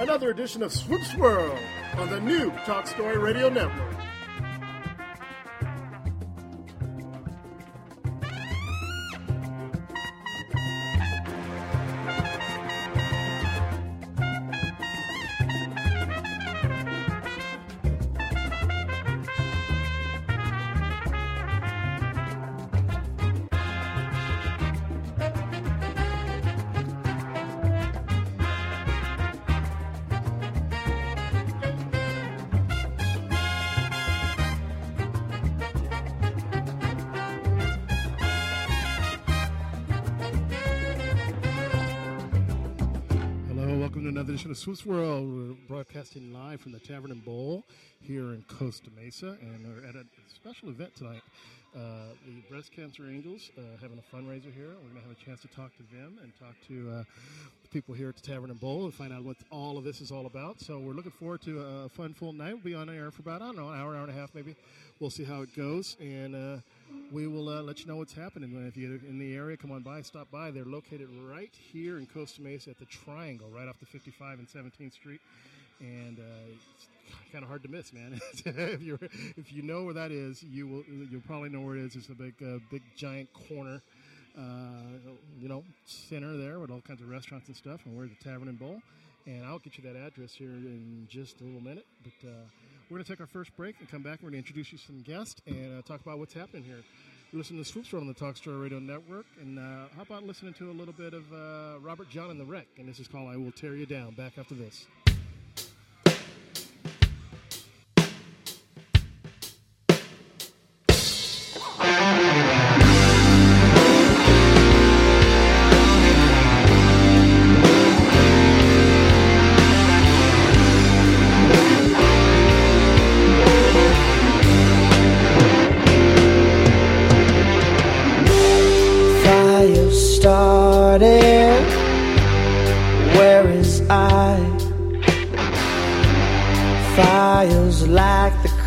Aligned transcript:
another 0.00 0.30
edition 0.30 0.62
of 0.62 0.72
Swoops 0.72 1.14
World 1.16 1.58
on 1.96 2.10
the 2.10 2.20
new 2.20 2.50
Talk 2.66 2.86
Story 2.86 3.18
Radio 3.18 3.48
Network. 3.48 3.93
Swoops 44.74 44.86
World. 44.86 45.32
We're 45.32 45.54
broadcasting 45.68 46.32
live 46.32 46.60
from 46.60 46.72
the 46.72 46.80
Tavern 46.80 47.12
and 47.12 47.24
Bowl 47.24 47.62
here 48.00 48.32
in 48.32 48.44
Costa 48.48 48.90
Mesa, 48.96 49.36
and 49.40 49.64
we're 49.64 49.88
at 49.88 49.94
a 49.94 50.04
special 50.34 50.68
event 50.68 50.96
tonight. 50.96 51.20
Uh, 51.76 52.08
the 52.26 52.42
Breast 52.50 52.72
Cancer 52.72 53.04
Angels 53.08 53.52
uh, 53.56 53.60
having 53.80 53.98
a 53.98 54.16
fundraiser 54.16 54.52
here. 54.52 54.70
We're 54.70 54.90
going 54.90 55.02
to 55.02 55.08
have 55.08 55.10
a 55.12 55.24
chance 55.24 55.42
to 55.42 55.48
talk 55.48 55.70
to 55.76 55.82
them 55.94 56.18
and 56.22 56.32
talk 56.40 56.54
to 56.66 56.90
uh, 56.90 57.04
people 57.70 57.94
here 57.94 58.08
at 58.08 58.16
the 58.16 58.22
Tavern 58.22 58.50
and 58.50 58.58
Bowl 58.58 58.84
and 58.84 58.92
find 58.92 59.12
out 59.12 59.22
what 59.22 59.36
all 59.50 59.78
of 59.78 59.84
this 59.84 60.00
is 60.00 60.10
all 60.10 60.26
about. 60.26 60.60
So 60.60 60.80
we're 60.80 60.94
looking 60.94 61.12
forward 61.12 61.42
to 61.42 61.60
a 61.60 61.88
fun, 61.88 62.12
full 62.12 62.32
night. 62.32 62.54
We'll 62.54 62.64
be 62.64 62.74
on 62.74 62.90
air 62.90 63.12
for 63.12 63.22
about, 63.22 63.42
I 63.42 63.46
don't 63.46 63.56
know, 63.56 63.68
an 63.68 63.78
hour, 63.78 63.94
hour 63.94 64.02
and 64.02 64.10
a 64.10 64.20
half 64.20 64.34
maybe. 64.34 64.56
We'll 64.98 65.10
see 65.10 65.24
how 65.24 65.42
it 65.42 65.54
goes, 65.54 65.96
and 66.00 66.34
uh, 66.34 66.56
we 67.12 67.26
will 67.26 67.48
uh, 67.48 67.62
let 67.62 67.80
you 67.80 67.86
know 67.86 67.96
what's 67.96 68.12
happening. 68.12 68.66
If 68.66 68.76
you're 68.76 68.96
in 68.96 69.18
the 69.18 69.34
area, 69.34 69.56
come 69.56 69.70
on 69.70 69.82
by, 69.82 70.02
stop 70.02 70.30
by. 70.30 70.50
They're 70.50 70.64
located 70.64 71.08
right 71.10 71.52
here 71.72 71.98
in 71.98 72.06
Costa 72.06 72.42
Mesa 72.42 72.70
at 72.70 72.78
the 72.78 72.86
Triangle, 72.86 73.48
right 73.54 73.68
off 73.68 73.78
the 73.78 73.86
55 73.86 74.38
and 74.38 74.48
17th 74.48 74.92
Street, 74.92 75.20
and 75.80 76.18
uh, 76.18 76.22
it's 76.74 76.88
kind 77.32 77.44
of 77.44 77.48
hard 77.48 77.62
to 77.62 77.68
miss, 77.68 77.92
man. 77.92 78.20
if 78.44 78.82
you 78.82 78.98
if 79.36 79.52
you 79.52 79.62
know 79.62 79.84
where 79.84 79.94
that 79.94 80.10
is, 80.10 80.42
you 80.42 80.66
will 80.66 80.84
you'll 81.10 81.20
probably 81.22 81.48
know 81.48 81.60
where 81.60 81.76
it 81.76 81.84
is. 81.84 81.96
It's 81.96 82.08
a 82.08 82.14
big 82.14 82.34
uh, 82.42 82.58
big 82.70 82.82
giant 82.96 83.28
corner. 83.32 83.82
Uh, 84.36 85.12
you 85.38 85.48
know, 85.48 85.62
center 85.86 86.36
there 86.36 86.58
with 86.58 86.68
all 86.68 86.80
kinds 86.80 87.00
of 87.00 87.08
restaurants 87.08 87.46
and 87.46 87.56
stuff, 87.56 87.86
and 87.86 87.96
we're 87.96 88.04
at 88.04 88.10
the 88.18 88.24
Tavern 88.24 88.48
and 88.48 88.58
Bowl. 88.58 88.82
And 89.26 89.46
I'll 89.46 89.60
get 89.60 89.78
you 89.78 89.84
that 89.84 89.96
address 89.96 90.34
here 90.34 90.50
in 90.50 91.06
just 91.08 91.40
a 91.40 91.44
little 91.44 91.60
minute. 91.60 91.86
But 92.02 92.28
uh, 92.28 92.32
we're 92.94 92.98
going 92.98 93.06
to 93.06 93.12
take 93.12 93.20
our 93.20 93.26
first 93.26 93.56
break 93.56 93.74
and 93.80 93.90
come 93.90 94.02
back. 94.02 94.20
We're 94.22 94.30
going 94.30 94.34
to 94.34 94.38
introduce 94.38 94.70
you 94.70 94.78
to 94.78 94.84
some 94.84 95.00
guests 95.00 95.42
and 95.48 95.80
uh, 95.80 95.82
talk 95.82 96.00
about 96.02 96.20
what's 96.20 96.32
happening 96.32 96.62
here. 96.62 96.78
You're 97.32 97.38
listening 97.38 97.60
to 97.64 97.68
Swoops 97.68 97.92
on 97.92 98.06
the 98.06 98.14
Talk 98.14 98.36
Story 98.36 98.54
Radio 98.56 98.78
Network. 98.78 99.26
And 99.40 99.58
uh, 99.58 99.88
how 99.96 100.02
about 100.02 100.22
listening 100.22 100.54
to 100.54 100.70
a 100.70 100.76
little 100.78 100.94
bit 100.94 101.12
of 101.12 101.24
uh, 101.32 101.80
Robert 101.80 102.08
Jon 102.08 102.30
and 102.30 102.38
the 102.38 102.44
Wreck? 102.44 102.68
And 102.78 102.88
this 102.88 103.00
is 103.00 103.08
called 103.08 103.28
I 103.28 103.36
Will 103.36 103.50
Tear 103.50 103.74
You 103.74 103.84
Down. 103.84 104.14
Back 104.14 104.38
after 104.38 104.54
this. 104.54 104.86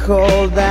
Cold 0.08 0.67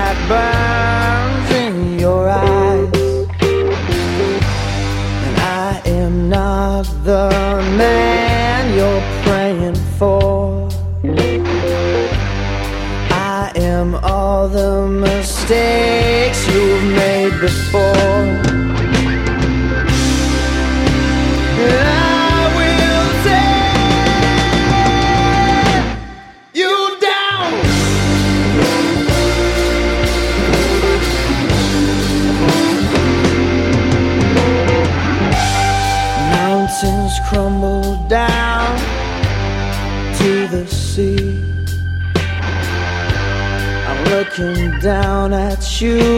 you. 45.81 46.16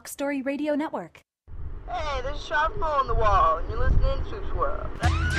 Listening 0.00 0.08
Talk 0.08 0.08
Story 0.08 0.40
Radio 0.42 0.74
Network. 0.74 1.24
Hey, 1.88 2.22
there's 2.22 2.38
a 2.38 2.46
sharp 2.46 2.72
hole 2.80 3.00
on 3.00 3.06
the 3.06 3.14
wall, 3.14 3.58
and 3.58 3.68
you're 3.68 3.78
listening 3.78 4.24
to 4.24 4.30
Swoops 4.30 4.54
World. 4.54 4.86
Mm. 5.00 5.30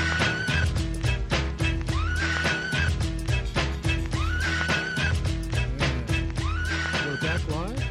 We're 7.08 7.22
back 7.22 7.42
live. 7.50 7.88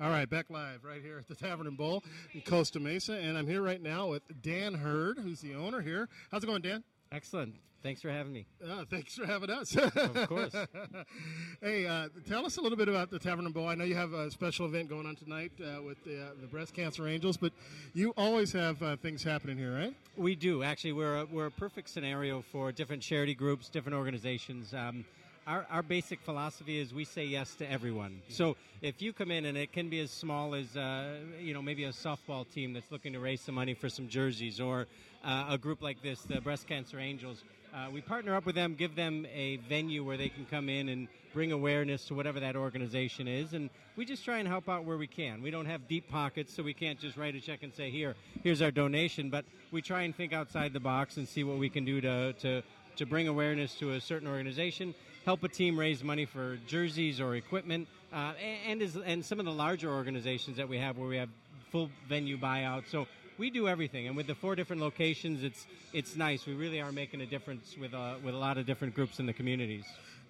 All 0.00 0.10
right, 0.10 0.28
back 0.28 0.50
live 0.50 0.84
right 0.84 1.02
here 1.02 1.18
at 1.18 1.28
the 1.28 1.34
Tavern 1.34 1.66
and 1.68 1.76
Bowl 1.76 2.02
in 2.32 2.40
Costa 2.40 2.80
Mesa, 2.80 3.14
and 3.14 3.38
I'm 3.38 3.46
here 3.46 3.62
right 3.62 3.82
now 3.82 4.08
with 4.08 4.22
Dan 4.42 4.74
Hurd, 4.74 5.18
who's 5.18 5.40
the 5.40 5.54
owner 5.54 5.80
here. 5.80 6.08
How's 6.32 6.42
it 6.42 6.46
going, 6.46 6.62
Dan? 6.62 6.82
Excellent. 7.12 7.54
Thanks 7.82 8.02
for 8.02 8.10
having 8.10 8.32
me. 8.32 8.46
Uh, 8.64 8.84
thanks 8.90 9.14
for 9.14 9.24
having 9.24 9.50
us. 9.50 9.76
Of 9.76 10.28
course. 10.28 10.52
hey, 11.62 11.86
uh, 11.86 12.08
tell 12.28 12.44
us 12.44 12.56
a 12.56 12.60
little 12.60 12.76
bit 12.76 12.88
about 12.88 13.10
the 13.10 13.18
Tavern 13.18 13.44
and 13.44 13.54
Bowl. 13.54 13.68
I 13.68 13.76
know 13.76 13.84
you 13.84 13.94
have 13.94 14.12
a 14.12 14.30
special 14.30 14.66
event 14.66 14.88
going 14.88 15.06
on 15.06 15.14
tonight 15.14 15.52
uh, 15.60 15.80
with 15.82 16.02
the, 16.04 16.22
uh, 16.22 16.28
the 16.40 16.48
Breast 16.48 16.74
Cancer 16.74 17.06
Angels, 17.06 17.36
but 17.36 17.52
you 17.94 18.12
always 18.16 18.52
have 18.52 18.82
uh, 18.82 18.96
things 18.96 19.22
happening 19.22 19.56
here, 19.56 19.72
right? 19.72 19.94
We 20.16 20.34
do. 20.34 20.64
Actually, 20.64 20.92
we're 20.92 21.18
a, 21.18 21.24
we're 21.26 21.46
a 21.46 21.50
perfect 21.52 21.88
scenario 21.88 22.42
for 22.42 22.72
different 22.72 23.02
charity 23.02 23.34
groups, 23.34 23.68
different 23.68 23.96
organizations. 23.96 24.74
Um, 24.74 25.04
our, 25.46 25.64
our 25.70 25.82
basic 25.82 26.20
philosophy 26.20 26.78
is 26.78 26.92
we 26.92 27.04
say 27.04 27.24
yes 27.24 27.54
to 27.54 27.70
everyone. 27.70 28.20
So 28.28 28.56
if 28.82 29.00
you 29.00 29.12
come 29.12 29.30
in 29.30 29.46
and 29.46 29.56
it 29.56 29.72
can 29.72 29.88
be 29.88 30.00
as 30.00 30.10
small 30.10 30.54
as 30.54 30.76
uh, 30.76 31.20
you 31.40 31.54
know 31.54 31.62
maybe 31.62 31.84
a 31.84 31.90
softball 31.90 32.48
team 32.50 32.74
that's 32.74 32.90
looking 32.92 33.14
to 33.14 33.20
raise 33.20 33.40
some 33.40 33.54
money 33.54 33.72
for 33.72 33.88
some 33.88 34.08
jerseys, 34.08 34.60
or 34.60 34.86
uh, 35.24 35.46
a 35.48 35.56
group 35.56 35.80
like 35.80 36.02
this, 36.02 36.20
the 36.22 36.40
Breast 36.40 36.66
Cancer 36.66 36.98
Angels. 36.98 37.44
Uh, 37.78 37.88
we 37.90 38.00
partner 38.00 38.34
up 38.34 38.44
with 38.44 38.56
them, 38.56 38.74
give 38.74 38.96
them 38.96 39.24
a 39.32 39.56
venue 39.68 40.02
where 40.02 40.16
they 40.16 40.28
can 40.28 40.44
come 40.46 40.68
in 40.68 40.88
and 40.88 41.06
bring 41.32 41.52
awareness 41.52 42.06
to 42.06 42.14
whatever 42.14 42.40
that 42.40 42.56
organization 42.56 43.28
is, 43.28 43.52
and 43.52 43.70
we 43.94 44.04
just 44.04 44.24
try 44.24 44.38
and 44.38 44.48
help 44.48 44.68
out 44.68 44.84
where 44.84 44.96
we 44.96 45.06
can. 45.06 45.42
We 45.42 45.52
don't 45.52 45.66
have 45.66 45.86
deep 45.86 46.08
pockets, 46.10 46.52
so 46.52 46.62
we 46.64 46.74
can't 46.74 46.98
just 46.98 47.16
write 47.16 47.36
a 47.36 47.40
check 47.40 47.62
and 47.62 47.72
say, 47.72 47.90
"Here, 47.90 48.16
here's 48.42 48.62
our 48.62 48.72
donation." 48.72 49.30
But 49.30 49.44
we 49.70 49.80
try 49.80 50.02
and 50.02 50.16
think 50.16 50.32
outside 50.32 50.72
the 50.72 50.80
box 50.80 51.18
and 51.18 51.28
see 51.28 51.44
what 51.44 51.58
we 51.58 51.68
can 51.68 51.84
do 51.84 52.00
to 52.00 52.32
to 52.32 52.62
to 52.96 53.06
bring 53.06 53.28
awareness 53.28 53.76
to 53.76 53.92
a 53.92 54.00
certain 54.00 54.26
organization, 54.26 54.92
help 55.24 55.44
a 55.44 55.48
team 55.48 55.78
raise 55.78 56.02
money 56.02 56.24
for 56.24 56.58
jerseys 56.66 57.20
or 57.20 57.36
equipment, 57.36 57.86
uh, 58.12 58.32
and 58.42 58.58
and, 58.66 58.82
is, 58.82 58.96
and 58.96 59.24
some 59.24 59.38
of 59.38 59.46
the 59.46 59.52
larger 59.52 59.90
organizations 59.90 60.56
that 60.56 60.68
we 60.68 60.78
have 60.78 60.98
where 60.98 61.08
we 61.08 61.16
have 61.16 61.28
full 61.70 61.90
venue 62.08 62.38
buyouts. 62.38 62.88
So 62.90 63.06
we 63.38 63.50
do 63.50 63.68
everything, 63.68 64.08
and 64.08 64.16
with 64.16 64.26
the 64.26 64.34
four 64.34 64.56
different 64.56 64.82
locations, 64.82 65.42
it's 65.42 65.66
it's 65.92 66.16
nice. 66.16 66.46
We 66.46 66.54
really 66.54 66.80
are 66.80 66.92
making 66.92 67.20
a 67.20 67.26
difference 67.26 67.76
with 67.80 67.94
uh, 67.94 68.14
with 68.24 68.34
a 68.34 68.38
lot 68.38 68.58
of 68.58 68.66
different 68.66 68.94
groups 68.94 69.20
in 69.20 69.26
the 69.26 69.32
communities. 69.32 69.84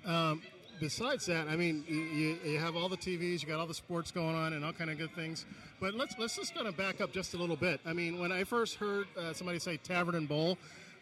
Um, 0.04 0.42
besides 0.78 1.26
that, 1.26 1.48
I 1.48 1.56
mean, 1.56 1.84
you, 1.88 2.38
you, 2.44 2.58
have 2.58 2.76
all 2.76 2.88
the 2.88 2.96
TVs, 2.96 3.42
you 3.42 3.48
got 3.48 3.58
all 3.58 3.66
the 3.66 3.74
sports 3.74 4.10
going 4.10 4.36
on, 4.36 4.52
and 4.52 4.64
all 4.64 4.72
kind 4.72 4.90
of 4.90 4.98
good 4.98 5.14
things. 5.14 5.46
But 5.80 5.94
let's 5.94 6.14
let's 6.18 6.36
just 6.36 6.54
kind 6.54 6.66
of 6.66 6.76
back 6.76 7.00
up 7.00 7.12
just 7.12 7.34
a 7.34 7.38
little 7.38 7.56
bit. 7.56 7.80
I 7.86 7.92
mean, 7.92 8.18
when 8.18 8.30
I 8.30 8.44
first 8.44 8.76
heard 8.76 9.06
uh, 9.16 9.32
somebody 9.32 9.58
say 9.58 9.78
Tavern 9.78 10.14
and 10.14 10.28
Bowl, 10.28 10.58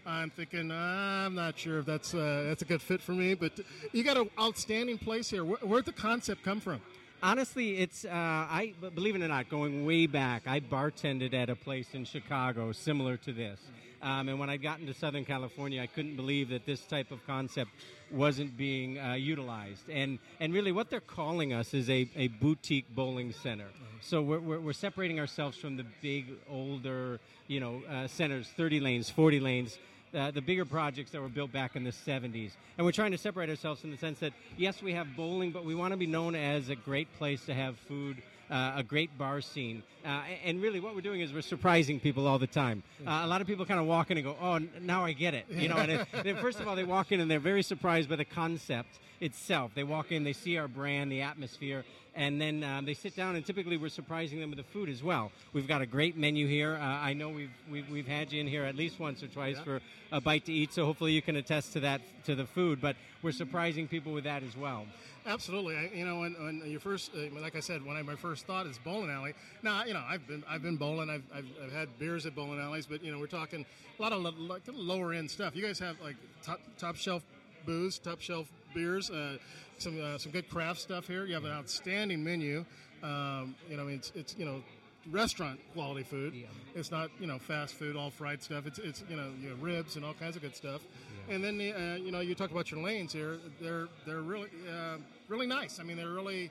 I'm 0.07 0.31
thinking 0.31 0.71
"Ah, 0.73 1.27
I'm 1.27 1.35
not 1.35 1.59
sure 1.59 1.81
if 1.81 1.87
that's 1.87 2.15
uh, 2.15 2.45
that's 2.47 2.63
a 2.63 2.67
good 2.67 2.83
fit 2.83 3.03
for 3.03 3.13
me. 3.13 3.35
But 3.35 3.59
you 3.93 4.05
got 4.05 4.17
an 4.17 4.31
outstanding 4.39 4.99
place 4.99 5.29
here. 5.29 5.45
Where, 5.45 5.59
where'd 5.59 5.85
the 5.85 5.93
concept 5.93 6.45
come 6.45 6.61
from? 6.61 6.81
Honestly, 7.23 7.79
it's 7.79 8.05
uh, 8.05 8.11
I 8.11 8.75
believe 8.95 9.17
it 9.17 9.23
or 9.23 9.29
not, 9.29 9.49
going 9.49 9.87
way 9.87 10.07
back. 10.07 10.47
I 10.47 10.61
bartended 10.61 11.33
at 11.33 11.49
a 11.49 11.57
place 11.57 11.89
in 11.95 12.05
Chicago 12.05 12.73
similar 12.73 13.17
to 13.19 13.33
this, 13.33 13.59
um, 14.03 14.29
and 14.29 14.39
when 14.39 14.51
I 14.51 14.59
got 14.59 14.81
into 14.81 14.93
Southern 14.93 15.25
California, 15.25 15.81
I 15.81 15.87
couldn't 15.87 16.17
believe 16.17 16.51
that 16.51 16.67
this 16.67 16.83
type 16.83 17.11
of 17.11 17.27
concept 17.27 17.71
wasn't 18.11 18.57
being 18.57 18.99
uh, 18.99 19.15
utilized. 19.15 19.89
And 19.89 20.19
and 20.41 20.53
really, 20.53 20.73
what 20.73 20.91
they're 20.91 21.01
calling 21.01 21.55
us 21.55 21.73
is 21.73 21.89
a, 21.89 22.09
a 22.17 22.29
boutique 22.29 22.95
bowling 22.95 23.33
center. 23.33 23.69
So 24.03 24.21
we're, 24.21 24.41
we're, 24.41 24.61
we're 24.61 24.73
separating 24.75 25.19
ourselves 25.19 25.57
from 25.57 25.77
the 25.77 25.87
big 26.03 26.27
older, 26.49 27.19
you 27.49 27.61
know, 27.61 27.83
uh, 27.91 28.07
centers, 28.07 28.47
30 28.49 28.81
lanes, 28.81 29.09
40 29.09 29.41
lanes 29.41 29.79
uh, 30.15 30.31
the 30.31 30.41
bigger 30.41 30.65
projects 30.65 31.11
that 31.11 31.21
were 31.21 31.29
built 31.29 31.53
back 31.53 31.77
in 31.77 31.85
the 31.85 31.91
70s. 31.91 32.53
And 32.77 32.85
we're 32.85 32.93
trying 32.93 33.13
to 33.13 33.19
separate 33.19 33.49
ourselves 33.49 33.85
in 33.85 33.91
the 33.91 33.97
sense 33.97 34.19
that, 34.21 34.33
yes, 34.57 34.83
we 34.83 34.93
have 34.93 35.17
bowling, 35.17 35.51
but 35.51 35.65
we 35.65 35.75
want 35.75 35.93
to 35.93 35.97
be 35.97 36.07
known 36.07 36.35
as 36.35 36.69
a 36.69 36.77
great 36.77 37.13
place 37.19 37.45
to 37.47 37.55
have 37.55 37.77
food. 37.89 38.23
Uh, 38.49 38.75
a 38.77 38.83
great 38.85 39.11
bar 39.19 39.41
scene, 39.41 39.83
uh, 40.05 40.21
and 40.45 40.63
really, 40.63 40.79
what 40.79 40.95
we're 40.95 41.01
doing 41.01 41.21
is 41.21 41.33
we're 41.33 41.43
surprising 41.43 41.99
people 41.99 42.29
all 42.29 42.39
the 42.39 42.47
time. 42.47 42.85
Uh, 43.05 43.23
a 43.25 43.27
lot 43.27 43.41
of 43.41 43.47
people 43.49 43.67
kind 43.67 43.81
of 43.81 43.87
walk 43.87 44.13
in 44.13 44.19
and 44.19 44.25
go, 44.25 44.37
"Oh, 44.41 44.61
now 44.83 45.05
I 45.05 45.15
get 45.15 45.35
it," 45.35 45.47
you 45.51 45.69
know. 45.69 45.75
And 45.75 46.07
it, 46.25 46.39
first 46.39 46.61
of 46.61 46.69
all, 46.69 46.77
they 46.77 46.85
walk 46.85 47.11
in 47.11 47.19
and 47.19 47.29
they're 47.29 47.41
very 47.41 47.65
surprised 47.65 48.09
by 48.09 48.15
the 48.15 48.25
concept 48.25 49.01
itself. 49.21 49.73
They 49.75 49.83
walk 49.83 50.13
in, 50.13 50.23
they 50.23 50.33
see 50.33 50.59
our 50.59 50.69
brand, 50.69 51.11
the 51.11 51.23
atmosphere, 51.23 51.85
and 52.15 52.41
then 52.41 52.63
um, 52.63 52.85
they 52.85 52.95
sit 52.95 53.17
down. 53.17 53.35
And 53.35 53.45
typically, 53.45 53.77
we're 53.77 53.89
surprising 53.89 54.39
them 54.39 54.51
with 54.51 54.59
the 54.59 54.71
food 54.73 54.89
as 54.89 55.03
well. 55.03 55.33
We've 55.53 55.67
got 55.67 55.83
a 55.83 55.87
great 55.87 56.17
menu 56.17 56.47
here. 56.47 56.77
Uh, 56.77 56.85
I 56.85 57.15
know 57.15 57.31
we've, 57.31 57.51
we've 57.69 57.91
we've 57.91 58.07
had 58.07 58.33
you 58.33 58.41
in 58.41 58.47
here 58.47 58.63
at 58.63 58.77
least 58.77 59.01
once 59.01 59.25
or 59.25 59.27
twice 59.27 59.59
for 59.59 59.81
a 60.13 60.21
bite 60.21 60.45
to 60.47 60.53
eat. 60.53 60.73
So 60.73 60.85
hopefully, 60.85 61.11
you 61.11 61.23
can 61.23 61.35
attest 61.35 61.73
to 61.73 61.81
that 61.81 62.01
to 62.27 62.37
the 62.37 62.47
food. 62.47 62.81
But 62.81 62.95
we're 63.23 63.33
surprising 63.33 63.89
people 63.89 64.13
with 64.13 64.23
that 64.23 64.45
as 64.45 64.57
well. 64.57 64.87
Absolutely. 65.27 65.77
I, 65.77 65.91
you 65.93 66.07
know, 66.07 66.21
when, 66.21 66.35
when 66.35 66.63
you 66.67 66.79
first, 66.79 67.11
uh, 67.15 67.41
like 67.41 67.57
I 67.57 67.61
said, 67.61 67.85
when 67.85 67.97
I 67.97 68.03
my 68.03 68.15
first 68.15 68.47
thought 68.47 68.67
is 68.67 68.79
bowling 68.79 69.11
alley. 69.11 69.35
Now, 69.63 69.85
you 69.85 69.93
know, 69.93 70.05
I've 70.09 70.27
been 70.29 70.45
I've 70.49 70.63
been 70.63 70.77
bowling. 70.77 71.11
I've, 71.11 71.25
I've, 71.35 71.47
I've 71.65 71.73
had 71.73 71.99
beers 71.99 72.27
at 72.27 72.37
bowling 72.37 72.61
alleys, 72.61 72.87
but 72.87 73.03
you 73.03 73.11
know, 73.11 73.19
we're 73.19 73.27
talking 73.27 73.67
a 73.99 74.03
lot 74.03 74.13
of 74.13 74.23
lo- 74.23 74.59
lower 74.73 75.13
end 75.13 75.29
stuff. 75.29 75.57
You 75.57 75.67
guys 75.67 75.81
have 75.81 76.01
like 76.01 76.15
top 76.45 76.61
top 76.79 76.95
shelf 76.95 77.25
booze, 77.65 77.99
top 77.99 78.21
shelf 78.21 78.47
beers, 78.73 79.11
uh, 79.11 79.39
some 79.79 80.01
uh, 80.01 80.17
some 80.17 80.31
good 80.31 80.49
craft 80.49 80.81
stuff 80.81 81.09
here. 81.09 81.25
You 81.27 81.35
have 81.35 81.45
an 81.45 81.53
outstanding 81.53 82.23
menu. 82.23 82.65
Um, 83.03 83.57
you 83.69 83.77
know, 83.77 83.83
I 83.83 83.87
mean, 83.87 83.97
it's 83.97 84.13
it's 84.15 84.37
you 84.39 84.45
know. 84.45 84.63
Restaurant 85.11 85.61
quality 85.73 86.03
food. 86.03 86.35
It's 86.75 86.91
not 86.91 87.11
you 87.21 87.27
know 87.27 87.39
fast 87.39 87.75
food, 87.75 87.97
all 87.97 88.11
fried 88.11 88.43
stuff. 88.43 88.67
It's 88.67 88.79
it's 88.79 89.05
you 89.09 89.17
know, 89.17 89.31
you 89.41 89.51
know 89.51 89.57
ribs 89.57 89.97
and 89.97 90.05
all 90.05 90.15
kinds 90.15 90.37
of 90.37 90.43
good 90.43 90.57
stuff. 90.57 90.81
And 91.29 91.43
then 91.43 91.59
the, 91.59 91.73
uh, 91.73 91.95
you 91.97 92.11
know 92.11 92.21
you 92.21 92.35
talk 92.35 92.51
about 92.51 92.71
your 92.71 92.81
lanes 92.81 93.13
here. 93.13 93.39
They're 93.61 93.89
they're 94.05 94.21
really 94.21 94.49
uh, 94.69 94.97
really 95.29 95.47
nice. 95.47 95.79
I 95.79 95.85
mean 95.85 95.97
they're 95.97 96.11
really 96.11 96.51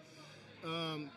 um, 0.63 1.09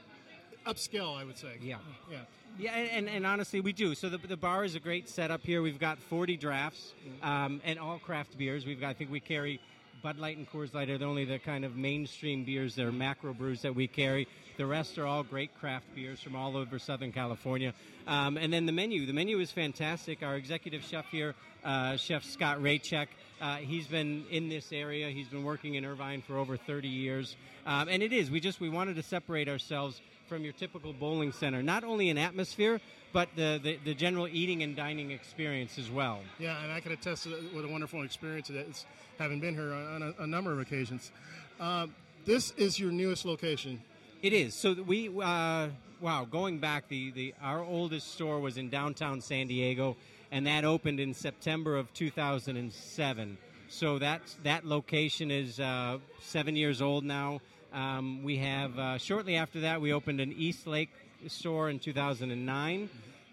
upscale. 0.66 1.16
I 1.16 1.25
would 1.25 1.38
say. 1.38 1.59
Yeah. 1.61 1.76
Yeah. 2.11 2.18
Yeah, 2.59 2.73
and, 2.73 2.90
and, 2.90 3.09
and 3.09 3.26
honestly, 3.26 3.61
we 3.61 3.73
do. 3.73 3.95
So 3.95 4.09
the, 4.09 4.18
the 4.18 4.37
bar 4.37 4.64
is 4.64 4.75
a 4.75 4.80
great 4.80 5.09
setup 5.09 5.45
here. 5.45 5.62
We've 5.62 5.78
got 5.78 5.99
40 5.99 6.37
drafts 6.37 6.92
um, 7.23 7.61
and 7.64 7.78
all 7.78 8.00
craft 8.00 8.37
beers. 8.37 8.66
We've 8.66 8.80
got, 8.80 8.88
I 8.88 8.95
think 8.95 9.12
we 9.12 9.21
carry 9.21 9.61
Bud 10.02 10.18
Light 10.18 10.36
and 10.36 10.48
Coors 10.48 10.74
Light 10.74 10.90
are 10.90 10.98
the 10.98 11.04
only 11.04 11.24
the 11.24 11.40
kind 11.40 11.64
of 11.64 11.74
mainstream 11.74 12.44
beers. 12.44 12.76
They're 12.76 12.92
macro 12.92 13.34
brews 13.34 13.62
that 13.62 13.74
we 13.74 13.88
carry. 13.88 14.28
The 14.56 14.64
rest 14.64 14.96
are 14.98 15.06
all 15.06 15.24
great 15.24 15.58
craft 15.58 15.86
beers 15.94 16.20
from 16.20 16.36
all 16.36 16.56
over 16.56 16.78
Southern 16.78 17.10
California. 17.10 17.74
Um, 18.06 18.36
and 18.36 18.52
then 18.52 18.66
the 18.66 18.72
menu. 18.72 19.06
The 19.06 19.12
menu 19.12 19.40
is 19.40 19.50
fantastic. 19.50 20.22
Our 20.22 20.36
executive 20.36 20.84
chef 20.84 21.06
here, 21.10 21.34
uh, 21.64 21.96
Chef 21.96 22.24
Scott 22.24 22.60
Raychek, 22.60 23.08
uh, 23.40 23.56
he's 23.56 23.88
been 23.88 24.24
in 24.30 24.48
this 24.48 24.72
area. 24.72 25.10
He's 25.10 25.28
been 25.28 25.42
working 25.42 25.74
in 25.74 25.84
Irvine 25.84 26.22
for 26.22 26.36
over 26.38 26.56
30 26.56 26.88
years. 26.88 27.36
Um, 27.66 27.88
and 27.88 28.00
it 28.02 28.12
is. 28.12 28.30
We 28.30 28.38
just 28.38 28.60
we 28.60 28.68
wanted 28.68 28.96
to 28.96 29.02
separate 29.02 29.48
ourselves 29.48 30.00
from 30.28 30.44
your 30.44 30.52
typical 30.52 30.92
bowling 30.92 31.32
center, 31.32 31.62
not 31.62 31.85
only 31.85 32.11
in 32.11 32.18
atmosphere, 32.18 32.80
but 33.12 33.28
the, 33.37 33.58
the, 33.62 33.78
the 33.85 33.94
general 33.94 34.28
eating 34.28 34.62
and 34.62 34.76
dining 34.76 35.11
experience 35.11 35.78
as 35.78 35.90
well. 35.90 36.20
Yeah, 36.38 36.62
and 36.62 36.70
I 36.70 36.80
can 36.80 36.92
attest 36.92 37.25
to 37.25 37.30
what 37.52 37.64
a 37.64 37.68
wonderful 37.68 38.02
experience 38.02 38.50
it 38.50 38.56
is, 38.56 38.85
having 39.18 39.40
been 39.40 39.54
here 39.54 39.73
on 39.73 40.02
a, 40.02 40.23
a 40.23 40.26
number 40.26 40.52
of 40.52 40.61
occasions. 40.61 41.11
Um, 41.58 41.94
this 42.25 42.52
is 42.52 42.78
your 42.78 42.92
newest 42.92 43.25
location. 43.25 43.80
It 44.23 44.32
is. 44.32 44.54
So 44.54 44.75
we, 44.75 45.08
uh, 45.08 45.68
wow, 46.00 46.26
going 46.30 46.58
back, 46.58 46.88
the, 46.88 47.11
the 47.12 47.35
our 47.40 47.62
oldest 47.62 48.12
store 48.12 48.40
was 48.40 48.58
in 48.58 48.68
downtown 48.68 49.20
San 49.20 49.47
Diego, 49.47 49.97
and 50.30 50.47
that 50.47 50.64
opened 50.64 51.00
in 51.00 51.14
September 51.14 51.76
of 51.76 51.92
2007. 51.94 53.38
So 53.68 53.99
that 53.99 54.23
that 54.44 54.64
location 54.64 55.30
is 55.30 55.61
uh, 55.61 55.99
seven 56.20 56.56
years 56.56 56.82
old 56.82 57.04
now. 57.04 57.40
Um, 57.72 58.22
we 58.22 58.38
have 58.38 58.78
uh, 58.78 58.98
shortly 58.98 59.37
after 59.37 59.60
that 59.60 59.80
we 59.80 59.92
opened 59.92 60.20
an 60.20 60.32
East 60.32 60.66
Lake 60.66 60.90
store 61.26 61.68
in 61.68 61.78
2009, 61.78 62.88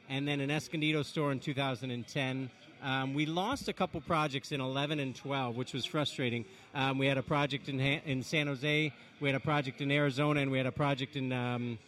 and 0.10 0.28
then 0.28 0.42
an 0.42 0.52
Escondido 0.52 1.04
store 1.04 1.32
in 1.32 1.40
2010. 1.40 2.50
Um, 2.84 3.14
we 3.14 3.26
lost 3.26 3.70
a 3.70 3.74
couple 3.74 4.02
projects 4.02 4.52
in 4.52 4.60
11 4.60 5.00
and 5.00 5.16
12, 5.16 5.56
which 5.56 5.74
was 5.74 5.86
frustrating. 5.86 6.44
Um, 6.74 6.98
we 6.98 7.08
had 7.08 7.18
a 7.18 7.24
project 7.24 7.70
in, 7.70 7.80
ha- 7.80 8.02
in 8.06 8.22
San 8.22 8.48
Jose, 8.48 8.92
we 9.22 9.30
had 9.30 9.36
a 9.36 9.40
project 9.40 9.80
in 9.80 9.90
Arizona, 9.90 10.42
and 10.42 10.52
we 10.52 10.58
had 10.58 10.68
a 10.68 10.72
project 10.72 11.16
in 11.16 11.32
um, 11.32 11.80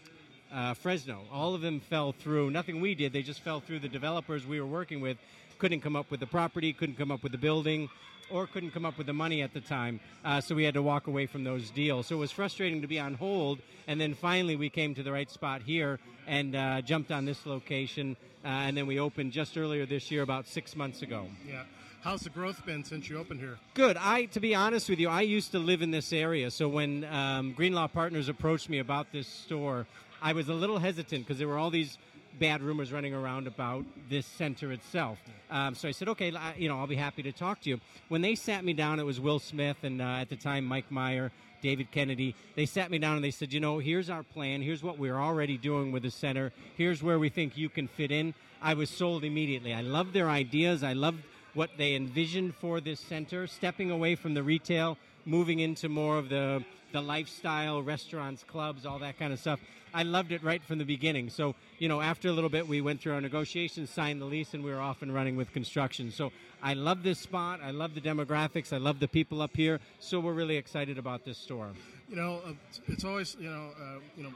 uh, 0.54 0.74
Fresno. 0.74 1.24
All 1.32 1.54
of 1.54 1.62
them 1.62 1.82
fell 1.82 2.14
through. 2.14 2.50
Nothing 2.52 2.80
we 2.80 2.96
did, 2.96 3.12
they 3.12 3.24
just 3.24 3.42
fell 3.42 3.60
through. 3.60 3.80
The 3.80 3.90
developers 3.90 4.46
we 4.46 4.62
were 4.62 4.68
working 4.68 5.02
with 5.02 5.18
couldn't 5.60 5.82
come 5.82 5.96
up 5.96 6.10
with 6.12 6.20
the 6.20 6.28
property, 6.28 6.74
couldn't 6.74 6.98
come 6.98 7.12
up 7.12 7.24
with 7.24 7.32
the 7.32 7.38
building, 7.38 7.90
or 8.30 8.48
couldn't 8.48 8.72
come 8.72 8.86
up 8.86 8.98
with 8.98 9.08
the 9.08 9.14
money 9.14 9.42
at 9.42 9.54
the 9.54 9.62
time. 9.62 10.00
Uh, 10.24 10.42
so 10.42 10.54
we 10.56 10.64
had 10.64 10.74
to 10.74 10.82
walk 10.82 11.08
away 11.08 11.26
from 11.26 11.44
those 11.44 11.70
deals. 11.72 12.08
So 12.08 12.16
it 12.16 12.20
was 12.20 12.32
frustrating 12.32 12.82
to 12.82 12.88
be 12.88 13.00
on 13.00 13.14
hold. 13.14 13.60
And 13.88 14.00
then 14.00 14.14
finally, 14.14 14.56
we 14.56 14.70
came 14.70 14.94
to 14.96 15.04
the 15.04 15.12
right 15.12 15.30
spot 15.30 15.62
here 15.62 16.00
and 16.28 16.56
uh, 16.56 16.82
jumped 16.82 17.12
on 17.12 17.26
this 17.26 17.46
location. 17.46 18.18
Uh, 18.44 18.48
and 18.48 18.76
then 18.76 18.86
we 18.86 19.00
opened 19.00 19.32
just 19.32 19.58
earlier 19.58 19.86
this 19.86 20.12
year, 20.12 20.24
about 20.24 20.48
six 20.48 20.76
months 20.76 21.02
ago. 21.02 21.26
Yeah. 21.48 21.64
How's 22.02 22.22
the 22.22 22.30
growth 22.30 22.66
been 22.66 22.84
since 22.84 23.10
you 23.10 23.18
opened 23.18 23.40
here? 23.40 23.58
Good. 23.74 23.98
I, 23.98 24.26
to 24.26 24.40
be 24.40 24.54
honest 24.54 24.90
with 24.90 25.00
you, 25.00 25.10
I 25.10 25.22
used 25.22 25.52
to 25.52 25.60
live 25.60 25.82
in 25.82 25.92
this 25.92 26.14
area. 26.14 26.52
So 26.52 26.70
when 26.70 27.04
um, 27.06 27.54
Greenlaw 27.54 27.88
Partners 27.88 28.30
approached 28.30 28.70
me 28.70 28.80
about 28.80 29.12
this 29.12 29.28
store, 29.28 29.88
I 30.22 30.34
was 30.34 30.48
a 30.48 30.54
little 30.54 30.80
hesitant 30.80 31.26
because 31.26 31.38
there 31.38 31.48
were 31.48 31.58
all 31.58 31.70
these 31.70 31.98
bad 32.40 32.62
rumors 32.62 32.92
running 32.92 33.14
around 33.14 33.48
about 33.48 33.86
this 34.10 34.26
center 34.26 34.72
itself. 34.72 35.18
Um, 35.50 35.76
so 35.76 35.88
I 35.88 35.92
said, 35.92 36.10
okay, 36.10 36.34
I- 36.36 36.56
you 36.56 36.68
know, 36.70 36.78
I'll 36.78 36.88
be 36.88 36.96
happy 36.96 37.24
to 37.24 37.32
talk 37.32 37.62
to 37.62 37.70
you. 37.70 37.80
When 38.10 38.22
they 38.22 38.36
sat 38.36 38.64
me 38.64 38.74
down, 38.74 39.00
it 39.00 39.04
was 39.06 39.20
Will 39.20 39.40
Smith 39.40 39.78
and 39.84 40.02
uh, 40.02 40.06
at 40.22 40.30
the 40.30 40.36
time 40.36 40.66
Mike 40.66 40.92
Meyer, 40.92 41.32
David 41.62 41.92
Kennedy. 41.92 42.36
They 42.56 42.66
sat 42.66 42.92
me 42.92 43.00
down 43.00 43.16
and 43.16 43.24
they 43.24 43.32
said, 43.32 43.52
you 43.52 43.60
know, 43.60 43.80
here's 43.80 44.10
our 44.10 44.24
plan. 44.24 44.62
Here's 44.62 44.84
what 44.84 45.00
we're 45.00 45.18
already 45.20 45.58
doing 45.58 45.92
with 45.92 46.04
the 46.04 46.12
center. 46.12 46.52
Here's 46.76 47.02
where 47.02 47.20
we 47.20 47.30
think 47.30 47.58
you 47.58 47.70
can 47.70 47.88
fit 47.88 48.12
in. 48.12 48.34
I 48.62 48.74
was 48.74 48.90
sold 48.90 49.24
immediately. 49.24 49.74
I 49.74 49.82
loved 49.82 50.14
their 50.14 50.30
ideas. 50.30 50.84
I 50.84 50.94
loved 50.94 51.24
what 51.54 51.72
they 51.78 51.96
envisioned 51.96 52.54
for 52.56 52.80
this 52.80 53.00
center, 53.00 53.48
stepping 53.48 53.90
away 53.90 54.14
from 54.16 54.36
the 54.36 54.44
retail, 54.44 54.98
moving 55.28 55.60
into 55.60 55.90
more 55.90 56.18
of 56.18 56.30
the 56.30 56.64
the 56.94 57.02
lifestyle, 57.02 57.84
restaurants, 57.84 58.44
clubs, 58.44 58.86
all 58.86 58.98
that 59.00 59.20
kind 59.20 59.34
of 59.34 59.40
stuff. 59.40 59.60
I 59.94 60.04
loved 60.04 60.32
it 60.32 60.42
right 60.42 60.64
from 60.64 60.78
the 60.78 60.86
beginning. 60.86 61.30
So, 61.30 61.54
you 61.80 61.90
know, 61.90 62.00
after 62.00 62.30
a 62.30 62.32
little 62.32 62.50
bit, 62.50 62.66
we 62.66 62.80
went 62.80 63.02
through 63.02 63.14
our 63.14 63.22
negotiations, 63.22 63.90
signed 63.90 64.22
the 64.22 64.26
lease, 64.26 64.54
and 64.54 64.64
we 64.64 64.72
were 64.72 64.80
off 64.80 65.02
and 65.02 65.14
running 65.14 65.36
with 65.36 65.52
construction. 65.52 66.12
So, 66.12 66.32
I 66.64 66.74
love 66.74 67.04
this 67.04 67.20
spot. 67.20 67.60
I 67.62 67.72
love 67.72 67.94
the 67.94 68.02
demographics. 68.02 68.72
I 68.72 68.78
love 68.78 69.00
the 69.00 69.08
people 69.08 69.42
up 69.42 69.56
here. 69.56 69.80
So, 70.00 70.20
we're 70.20 70.34
really 70.34 70.56
excited 70.56 70.98
about 70.98 71.26
this 71.26 71.38
store. 71.38 71.70
You 72.10 72.16
know, 72.16 72.42
uh, 72.46 72.54
it's 72.88 73.04
always 73.04 73.36
you 73.38 73.50
know, 73.50 73.72
uh, 73.80 74.00
you 74.16 74.24
know, 74.24 74.34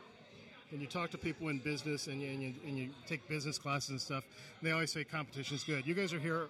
when 0.72 0.82
you 0.82 0.88
talk 0.88 1.10
to 1.12 1.18
people 1.18 1.48
in 1.48 1.60
business 1.60 2.08
and 2.08 2.22
you, 2.22 2.30
and 2.30 2.42
you 2.42 2.54
and 2.68 2.78
you 2.78 2.90
take 3.08 3.28
business 3.30 3.58
classes 3.58 3.90
and 3.92 4.02
stuff, 4.02 4.24
they 4.62 4.72
always 4.72 4.92
say 4.92 5.04
competition 5.04 5.56
is 5.56 5.64
good. 5.64 5.88
You 5.88 5.94
guys 5.94 6.14
are 6.14 6.20
here 6.20 6.48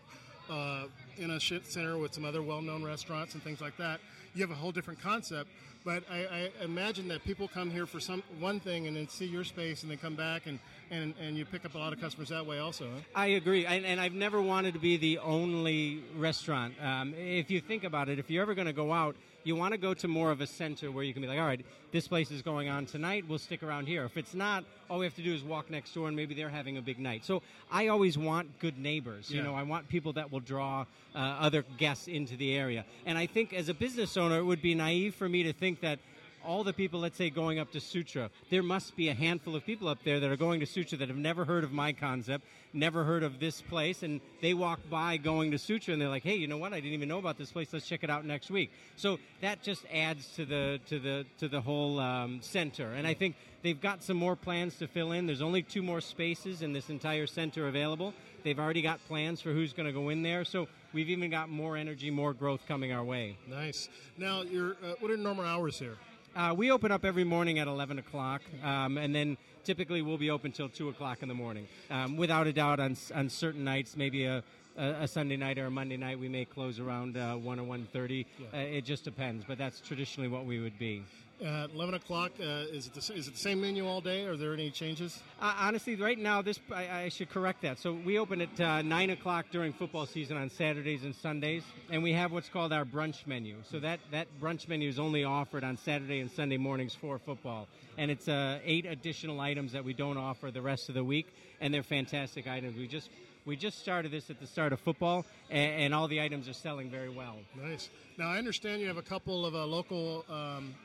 uh, 0.49 0.85
in 1.17 1.31
a 1.31 1.39
shit 1.39 1.65
center 1.65 1.97
with 1.97 2.13
some 2.13 2.25
other 2.25 2.41
well-known 2.41 2.83
restaurants 2.83 3.33
and 3.33 3.43
things 3.43 3.61
like 3.61 3.77
that. 3.77 3.99
You 4.33 4.41
have 4.41 4.51
a 4.51 4.55
whole 4.55 4.71
different 4.71 5.01
concept, 5.01 5.49
but 5.83 6.03
I, 6.09 6.49
I 6.59 6.63
imagine 6.63 7.07
that 7.09 7.23
people 7.23 7.47
come 7.47 7.69
here 7.69 7.85
for 7.85 7.99
some 7.99 8.23
one 8.39 8.59
thing 8.59 8.87
and 8.87 8.95
then 8.95 9.09
see 9.09 9.25
your 9.25 9.43
space 9.43 9.81
and 9.81 9.91
then 9.91 9.97
come 9.97 10.15
back 10.15 10.45
and, 10.45 10.59
and, 10.89 11.13
and 11.19 11.35
you 11.35 11.43
pick 11.45 11.65
up 11.65 11.75
a 11.75 11.77
lot 11.77 11.91
of 11.91 11.99
customers 11.99 12.29
that 12.29 12.45
way 12.45 12.59
also. 12.59 12.85
Huh? 12.85 12.99
I 13.15 13.27
agree, 13.27 13.65
and, 13.65 13.85
and 13.85 13.99
I've 13.99 14.13
never 14.13 14.41
wanted 14.41 14.73
to 14.73 14.79
be 14.79 14.95
the 14.97 15.17
only 15.19 16.03
restaurant. 16.15 16.75
Um, 16.81 17.13
if 17.17 17.51
you 17.51 17.59
think 17.59 17.83
about 17.83 18.07
it, 18.09 18.19
if 18.19 18.29
you're 18.29 18.43
ever 18.43 18.55
going 18.55 18.67
to 18.67 18.73
go 18.73 18.93
out, 18.93 19.15
you 19.43 19.55
want 19.55 19.73
to 19.73 19.77
go 19.77 19.93
to 19.93 20.07
more 20.07 20.31
of 20.31 20.41
a 20.41 20.47
center 20.47 20.91
where 20.91 21.03
you 21.03 21.13
can 21.13 21.21
be 21.21 21.27
like, 21.27 21.39
all 21.39 21.45
right, 21.45 21.65
this 21.91 22.07
place 22.07 22.31
is 22.31 22.41
going 22.41 22.69
on 22.69 22.85
tonight. 22.85 23.25
We'll 23.27 23.39
stick 23.39 23.63
around 23.63 23.87
here. 23.87 24.05
If 24.05 24.17
it's 24.17 24.33
not, 24.33 24.63
all 24.89 24.99
we 24.99 25.05
have 25.05 25.15
to 25.15 25.21
do 25.21 25.33
is 25.33 25.43
walk 25.43 25.69
next 25.69 25.93
door, 25.93 26.07
and 26.07 26.15
maybe 26.15 26.33
they're 26.33 26.49
having 26.49 26.77
a 26.77 26.81
big 26.81 26.99
night. 26.99 27.25
So 27.25 27.41
I 27.71 27.87
always 27.87 28.17
want 28.17 28.59
good 28.59 28.77
neighbors. 28.77 29.31
You 29.31 29.41
know, 29.41 29.55
I 29.55 29.63
want 29.63 29.87
people 29.87 30.13
that 30.13 30.31
will 30.31 30.39
draw 30.39 30.85
uh, 31.15 31.17
other 31.17 31.63
guests 31.77 32.07
into 32.07 32.35
the 32.37 32.55
area. 32.55 32.85
And 33.05 33.17
I 33.17 33.25
think 33.25 33.53
as 33.53 33.69
a 33.69 33.73
business 33.73 34.17
owner, 34.17 34.37
it 34.37 34.43
would 34.43 34.61
be 34.61 34.75
naive 34.75 35.15
for 35.15 35.27
me 35.27 35.43
to 35.43 35.53
think 35.53 35.81
that 35.81 35.99
all 36.45 36.63
the 36.63 36.73
people, 36.73 36.99
let's 36.99 37.17
say, 37.17 37.29
going 37.29 37.59
up 37.59 37.71
to 37.71 37.79
Sutra, 37.79 38.29
there 38.49 38.63
must 38.63 38.95
be 38.95 39.09
a 39.09 39.13
handful 39.13 39.55
of 39.55 39.65
people 39.65 39.87
up 39.87 39.99
there 40.03 40.19
that 40.19 40.29
are 40.29 40.37
going 40.37 40.59
to 40.59 40.65
Sutra 40.65 40.97
that 40.99 41.07
have 41.07 41.17
never 41.17 41.45
heard 41.45 41.63
of 41.63 41.71
my 41.71 41.93
concept, 41.93 42.45
never 42.73 43.03
heard 43.03 43.23
of 43.23 43.39
this 43.39 43.61
place, 43.61 44.03
and 44.03 44.21
they 44.41 44.53
walk 44.53 44.79
by 44.89 45.17
going 45.17 45.51
to 45.51 45.57
Sutra 45.57 45.93
and 45.93 46.01
they're 46.01 46.09
like, 46.09 46.23
"Hey, 46.23 46.35
you 46.35 46.47
know 46.47 46.57
what? 46.57 46.73
I 46.73 46.79
didn't 46.79 46.93
even 46.93 47.09
know 47.09 47.19
about 47.19 47.37
this 47.37 47.51
place. 47.51 47.71
Let's 47.73 47.87
check 47.87 48.03
it 48.03 48.09
out 48.09 48.25
next 48.25 48.49
week." 48.49 48.71
So 48.95 49.19
that 49.41 49.61
just 49.61 49.85
adds 49.93 50.27
to 50.35 50.45
the 50.45 50.79
to 50.87 50.99
the 50.99 51.25
to 51.39 51.47
the 51.47 51.61
whole 51.61 51.99
um, 51.99 52.41
center, 52.41 52.91
and 52.93 53.05
I 53.05 53.13
think 53.13 53.35
they've 53.61 53.79
got 53.79 54.03
some 54.03 54.17
more 54.17 54.35
plans 54.35 54.77
to 54.79 54.87
fill 54.87 55.11
in. 55.11 55.27
There's 55.27 55.41
only 55.41 55.61
two 55.61 55.83
more 55.83 56.01
spaces 56.01 56.61
in 56.61 56.73
this 56.73 56.89
entire 56.89 57.27
center 57.27 57.67
available. 57.67 58.13
They've 58.43 58.59
already 58.59 58.81
got 58.81 59.05
plans 59.07 59.41
for 59.41 59.51
who's 59.51 59.73
going 59.73 59.85
to 59.85 59.93
go 59.93 60.09
in 60.09 60.23
there, 60.23 60.43
so 60.45 60.67
we've 60.93 61.09
even 61.09 61.29
got 61.29 61.49
more 61.49 61.77
energy, 61.77 62.09
more 62.09 62.33
growth 62.33 62.61
coming 62.67 62.91
our 62.91 63.03
way. 63.03 63.37
Nice. 63.47 63.89
Now, 64.17 64.41
your 64.41 64.71
uh, 64.83 64.93
what 64.99 65.11
are 65.11 65.17
normal 65.17 65.45
hours 65.45 65.77
here? 65.77 65.97
Uh, 66.33 66.53
we 66.55 66.71
open 66.71 66.93
up 66.93 67.03
every 67.03 67.25
morning 67.25 67.59
at 67.59 67.67
11 67.67 67.99
o'clock, 67.99 68.41
um, 68.63 68.97
and 68.97 69.13
then 69.13 69.37
typically 69.65 70.01
we'll 70.01 70.17
be 70.17 70.29
open 70.29 70.49
till 70.49 70.69
2 70.69 70.87
o'clock 70.87 71.21
in 71.21 71.27
the 71.27 71.33
morning. 71.33 71.67
Um, 71.89 72.15
without 72.15 72.47
a 72.47 72.53
doubt, 72.53 72.79
on, 72.79 72.95
on 73.13 73.27
certain 73.27 73.65
nights, 73.65 73.97
maybe 73.97 74.23
a, 74.23 74.41
a, 74.77 74.85
a 75.01 75.07
Sunday 75.09 75.35
night 75.35 75.59
or 75.59 75.65
a 75.65 75.71
Monday 75.71 75.97
night, 75.97 76.17
we 76.17 76.29
may 76.29 76.45
close 76.45 76.79
around 76.79 77.17
uh, 77.17 77.35
1 77.35 77.59
or 77.59 77.63
1.30. 77.63 78.25
Uh, 78.53 78.57
it 78.57 78.85
just 78.85 79.03
depends, 79.03 79.43
but 79.45 79.57
that's 79.57 79.81
traditionally 79.81 80.29
what 80.29 80.45
we 80.45 80.61
would 80.61 80.79
be. 80.79 81.03
Uh, 81.43 81.67
Eleven 81.73 81.95
o'clock. 81.95 82.31
Uh, 82.39 82.65
is 82.71 82.85
it 82.85 82.93
the, 82.93 83.13
is 83.13 83.27
it 83.27 83.33
the 83.33 83.39
same 83.39 83.61
menu 83.61 83.87
all 83.87 83.99
day? 83.99 84.25
Are 84.25 84.37
there 84.37 84.53
any 84.53 84.69
changes? 84.69 85.23
Uh, 85.41 85.55
honestly, 85.57 85.95
right 85.95 86.19
now, 86.19 86.43
this 86.43 86.59
I, 86.71 87.05
I 87.05 87.09
should 87.09 87.31
correct 87.31 87.63
that. 87.63 87.79
So 87.79 87.93
we 87.93 88.19
open 88.19 88.41
at 88.41 88.61
uh, 88.61 88.83
nine 88.83 89.09
o'clock 89.09 89.47
during 89.51 89.73
football 89.73 90.05
season 90.05 90.37
on 90.37 90.51
Saturdays 90.51 91.03
and 91.03 91.15
Sundays, 91.15 91.63
and 91.89 92.03
we 92.03 92.13
have 92.13 92.31
what's 92.31 92.47
called 92.47 92.71
our 92.71 92.85
brunch 92.85 93.25
menu. 93.25 93.55
So 93.63 93.79
that 93.79 93.99
that 94.11 94.27
brunch 94.39 94.67
menu 94.67 94.87
is 94.87 94.99
only 94.99 95.23
offered 95.23 95.63
on 95.63 95.77
Saturday 95.77 96.19
and 96.19 96.29
Sunday 96.29 96.57
mornings 96.57 96.93
for 96.93 97.17
football, 97.17 97.67
and 97.97 98.11
it's 98.11 98.27
uh, 98.27 98.59
eight 98.63 98.85
additional 98.85 99.39
items 99.39 99.71
that 99.71 99.83
we 99.83 99.93
don't 99.93 100.17
offer 100.17 100.51
the 100.51 100.61
rest 100.61 100.89
of 100.89 100.95
the 100.95 101.03
week, 101.03 101.33
and 101.59 101.73
they're 101.73 101.81
fantastic 101.81 102.45
items. 102.45 102.77
We 102.77 102.87
just 102.87 103.09
we 103.45 103.55
just 103.55 103.79
started 103.79 104.11
this 104.11 104.29
at 104.29 104.39
the 104.39 104.45
start 104.45 104.73
of 104.73 104.79
football, 104.79 105.25
and, 105.49 105.85
and 105.85 105.95
all 105.95 106.07
the 106.07 106.21
items 106.21 106.47
are 106.47 106.53
selling 106.53 106.91
very 106.91 107.09
well. 107.09 107.37
Nice. 107.59 107.89
Now 108.19 108.29
I 108.29 108.37
understand 108.37 108.79
you 108.79 108.87
have 108.89 108.97
a 108.97 109.01
couple 109.01 109.43
of 109.43 109.55
uh, 109.55 109.65
local. 109.65 110.23
Um, 110.29 110.75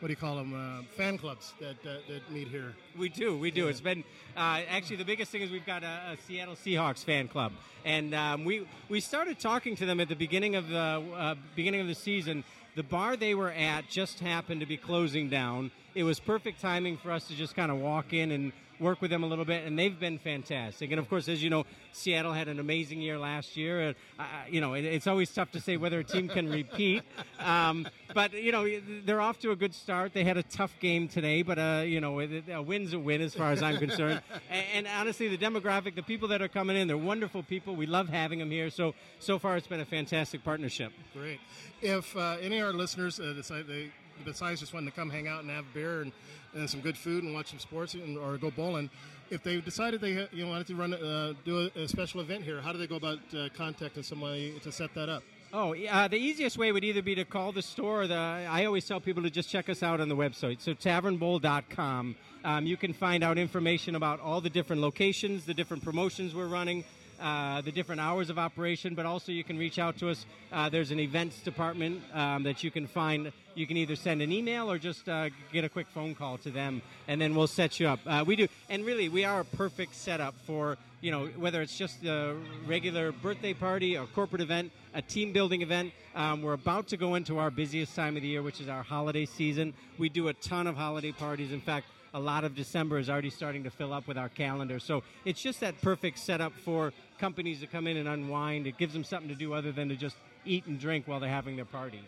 what 0.00 0.08
do 0.08 0.12
you 0.12 0.16
call 0.16 0.36
them? 0.36 0.54
Uh, 0.54 0.82
fan 0.96 1.18
clubs 1.18 1.52
that 1.60 1.76
uh, 1.86 1.98
that 2.08 2.30
meet 2.30 2.48
here. 2.48 2.74
We 2.98 3.10
do, 3.10 3.38
we 3.38 3.50
do. 3.50 3.68
It's 3.68 3.82
been 3.82 4.02
uh, 4.34 4.62
actually 4.68 4.96
the 4.96 5.04
biggest 5.04 5.30
thing 5.30 5.42
is 5.42 5.50
we've 5.50 5.66
got 5.66 5.82
a, 5.82 6.12
a 6.12 6.16
Seattle 6.26 6.54
Seahawks 6.54 7.04
fan 7.04 7.28
club, 7.28 7.52
and 7.84 8.14
um, 8.14 8.46
we 8.46 8.66
we 8.88 9.00
started 9.00 9.38
talking 9.38 9.76
to 9.76 9.84
them 9.84 10.00
at 10.00 10.08
the 10.08 10.16
beginning 10.16 10.56
of 10.56 10.68
the 10.68 11.04
uh, 11.14 11.34
beginning 11.54 11.82
of 11.82 11.86
the 11.86 11.94
season. 11.94 12.44
The 12.76 12.82
bar 12.82 13.16
they 13.16 13.34
were 13.34 13.50
at 13.50 13.88
just 13.90 14.20
happened 14.20 14.60
to 14.60 14.66
be 14.66 14.78
closing 14.78 15.28
down. 15.28 15.70
It 15.94 16.04
was 16.04 16.18
perfect 16.18 16.60
timing 16.62 16.96
for 16.96 17.10
us 17.10 17.28
to 17.28 17.34
just 17.34 17.54
kind 17.54 17.70
of 17.70 17.78
walk 17.78 18.14
in 18.14 18.30
and 18.30 18.52
work 18.80 19.00
with 19.00 19.10
them 19.10 19.22
a 19.22 19.26
little 19.26 19.44
bit, 19.44 19.64
and 19.66 19.78
they've 19.78 19.98
been 19.98 20.18
fantastic. 20.18 20.90
And 20.90 20.98
of 20.98 21.08
course, 21.08 21.28
as 21.28 21.42
you 21.42 21.50
know, 21.50 21.64
Seattle 21.92 22.32
had 22.32 22.48
an 22.48 22.58
amazing 22.58 23.00
year 23.00 23.18
last 23.18 23.56
year. 23.56 23.80
And, 23.80 23.96
uh, 24.18 24.24
you 24.48 24.60
know, 24.60 24.74
it, 24.74 24.84
it's 24.84 25.06
always 25.06 25.32
tough 25.32 25.50
to 25.52 25.60
say 25.60 25.76
whether 25.76 25.98
a 26.00 26.04
team 26.04 26.28
can 26.28 26.48
repeat. 26.48 27.02
Um, 27.38 27.86
but 28.14 28.32
you 28.32 28.52
know, 28.52 28.68
they're 29.04 29.20
off 29.20 29.38
to 29.40 29.50
a 29.50 29.56
good 29.56 29.74
start. 29.74 30.12
They 30.12 30.24
had 30.24 30.36
a 30.36 30.42
tough 30.42 30.74
game 30.80 31.08
today, 31.08 31.42
but 31.42 31.58
uh, 31.58 31.82
you 31.84 32.00
know, 32.00 32.20
a 32.20 32.62
win's 32.62 32.92
a 32.92 32.98
win 32.98 33.20
as 33.20 33.34
far 33.34 33.52
as 33.52 33.62
I'm 33.62 33.78
concerned. 33.78 34.22
and, 34.50 34.66
and 34.74 34.86
honestly, 34.86 35.34
the 35.34 35.38
demographic, 35.38 35.94
the 35.94 36.02
people 36.02 36.28
that 36.28 36.42
are 36.42 36.48
coming 36.48 36.76
in, 36.76 36.88
they're 36.88 36.96
wonderful 36.96 37.42
people. 37.42 37.76
We 37.76 37.86
love 37.86 38.08
having 38.08 38.38
them 38.38 38.50
here. 38.50 38.70
So 38.70 38.94
so 39.18 39.38
far, 39.38 39.56
it's 39.56 39.66
been 39.66 39.80
a 39.80 39.84
fantastic 39.84 40.44
partnership. 40.44 40.92
Great. 41.14 41.40
If 41.82 42.16
uh, 42.16 42.36
any 42.40 42.58
of 42.58 42.66
our 42.66 42.72
listeners 42.72 43.20
uh, 43.20 43.32
decide 43.34 43.66
they 43.66 43.90
besides 44.24 44.60
just 44.60 44.74
wanting 44.74 44.90
to 44.90 44.94
come 44.94 45.10
hang 45.10 45.28
out 45.28 45.42
and 45.42 45.50
have 45.50 45.64
beer 45.72 46.02
and, 46.02 46.12
and 46.54 46.68
some 46.68 46.80
good 46.80 46.96
food 46.96 47.24
and 47.24 47.34
watch 47.34 47.50
some 47.50 47.58
sports 47.58 47.94
and, 47.94 48.18
or 48.18 48.36
go 48.38 48.50
bowling, 48.50 48.90
if 49.30 49.42
they 49.42 49.60
decided 49.60 50.00
they 50.00 50.28
you 50.32 50.44
know, 50.44 50.50
wanted 50.50 50.66
to 50.66 50.74
run 50.74 50.94
uh, 50.94 51.32
do 51.44 51.70
a, 51.74 51.80
a, 51.80 51.88
special 51.88 52.20
event 52.20 52.44
here, 52.44 52.60
how 52.60 52.72
do 52.72 52.78
they 52.78 52.86
go 52.86 52.96
about 52.96 53.18
uh, 53.36 53.48
contacting 53.56 54.02
somebody 54.02 54.58
to 54.60 54.72
set 54.72 54.92
that 54.94 55.08
up? 55.08 55.22
Oh, 55.52 55.74
uh, 55.74 56.06
the 56.06 56.16
easiest 56.16 56.58
way 56.58 56.70
would 56.70 56.84
either 56.84 57.02
be 57.02 57.16
to 57.16 57.24
call 57.24 57.50
the 57.50 57.62
store. 57.62 58.06
The, 58.06 58.14
I 58.14 58.66
always 58.66 58.86
tell 58.86 59.00
people 59.00 59.24
to 59.24 59.30
just 59.30 59.50
check 59.50 59.68
us 59.68 59.82
out 59.82 60.00
on 60.00 60.08
the 60.08 60.14
website. 60.14 60.60
So 60.60 60.74
tavernbowl.com. 60.74 62.16
Um, 62.44 62.66
you 62.66 62.76
can 62.76 62.92
find 62.92 63.24
out 63.24 63.36
information 63.36 63.96
about 63.96 64.20
all 64.20 64.40
the 64.40 64.48
different 64.50 64.80
locations, 64.80 65.46
the 65.46 65.54
different 65.54 65.82
promotions 65.82 66.36
we're 66.36 66.46
running, 66.46 66.84
uh, 67.20 67.60
the 67.60 67.72
different 67.72 68.00
hours 68.00 68.30
of 68.30 68.38
operation, 68.38 68.94
but 68.94 69.06
also 69.06 69.32
you 69.32 69.44
can 69.44 69.58
reach 69.58 69.78
out 69.78 69.98
to 69.98 70.08
us. 70.08 70.26
Uh, 70.52 70.68
there's 70.68 70.90
an 70.90 70.98
events 70.98 71.40
department 71.40 72.02
um, 72.14 72.42
that 72.42 72.64
you 72.64 72.70
can 72.70 72.86
find. 72.86 73.32
You 73.54 73.66
can 73.66 73.76
either 73.76 73.96
send 73.96 74.22
an 74.22 74.32
email 74.32 74.70
or 74.70 74.78
just 74.78 75.08
uh, 75.08 75.28
get 75.52 75.64
a 75.64 75.68
quick 75.68 75.88
phone 75.88 76.14
call 76.14 76.38
to 76.38 76.50
them, 76.50 76.82
and 77.08 77.20
then 77.20 77.34
we'll 77.34 77.46
set 77.46 77.78
you 77.78 77.88
up. 77.88 78.00
Uh, 78.06 78.24
we 78.26 78.36
do, 78.36 78.48
and 78.68 78.84
really, 78.84 79.08
we 79.08 79.24
are 79.24 79.40
a 79.40 79.44
perfect 79.44 79.94
setup 79.94 80.34
for 80.46 80.78
you 81.00 81.10
know 81.10 81.26
whether 81.36 81.62
it's 81.62 81.76
just 81.76 82.04
a 82.04 82.36
regular 82.66 83.12
birthday 83.12 83.52
party, 83.54 83.96
a 83.96 84.06
corporate 84.06 84.42
event, 84.42 84.72
a 84.94 85.02
team 85.02 85.32
building 85.32 85.62
event. 85.62 85.92
Um, 86.14 86.42
we're 86.42 86.54
about 86.54 86.88
to 86.88 86.96
go 86.96 87.14
into 87.14 87.38
our 87.38 87.50
busiest 87.50 87.94
time 87.94 88.16
of 88.16 88.22
the 88.22 88.28
year, 88.28 88.42
which 88.42 88.60
is 88.60 88.68
our 88.68 88.82
holiday 88.82 89.26
season. 89.26 89.74
We 89.98 90.08
do 90.08 90.28
a 90.28 90.34
ton 90.34 90.66
of 90.66 90.76
holiday 90.76 91.12
parties. 91.12 91.52
In 91.52 91.60
fact 91.60 91.86
a 92.12 92.20
lot 92.20 92.44
of 92.44 92.54
December 92.54 92.98
is 92.98 93.08
already 93.08 93.30
starting 93.30 93.64
to 93.64 93.70
fill 93.70 93.92
up 93.92 94.06
with 94.06 94.18
our 94.18 94.28
calendar. 94.28 94.78
So 94.78 95.02
it's 95.24 95.40
just 95.40 95.60
that 95.60 95.80
perfect 95.80 96.18
setup 96.18 96.52
for 96.64 96.92
companies 97.18 97.60
to 97.60 97.66
come 97.66 97.86
in 97.86 97.96
and 97.96 98.08
unwind. 98.08 98.66
It 98.66 98.78
gives 98.78 98.92
them 98.92 99.04
something 99.04 99.28
to 99.28 99.34
do 99.34 99.52
other 99.54 99.72
than 99.72 99.88
to 99.88 99.96
just 99.96 100.16
eat 100.44 100.66
and 100.66 100.80
drink 100.80 101.06
while 101.06 101.20
they're 101.20 101.28
having 101.28 101.56
their 101.56 101.64
party. 101.64 102.00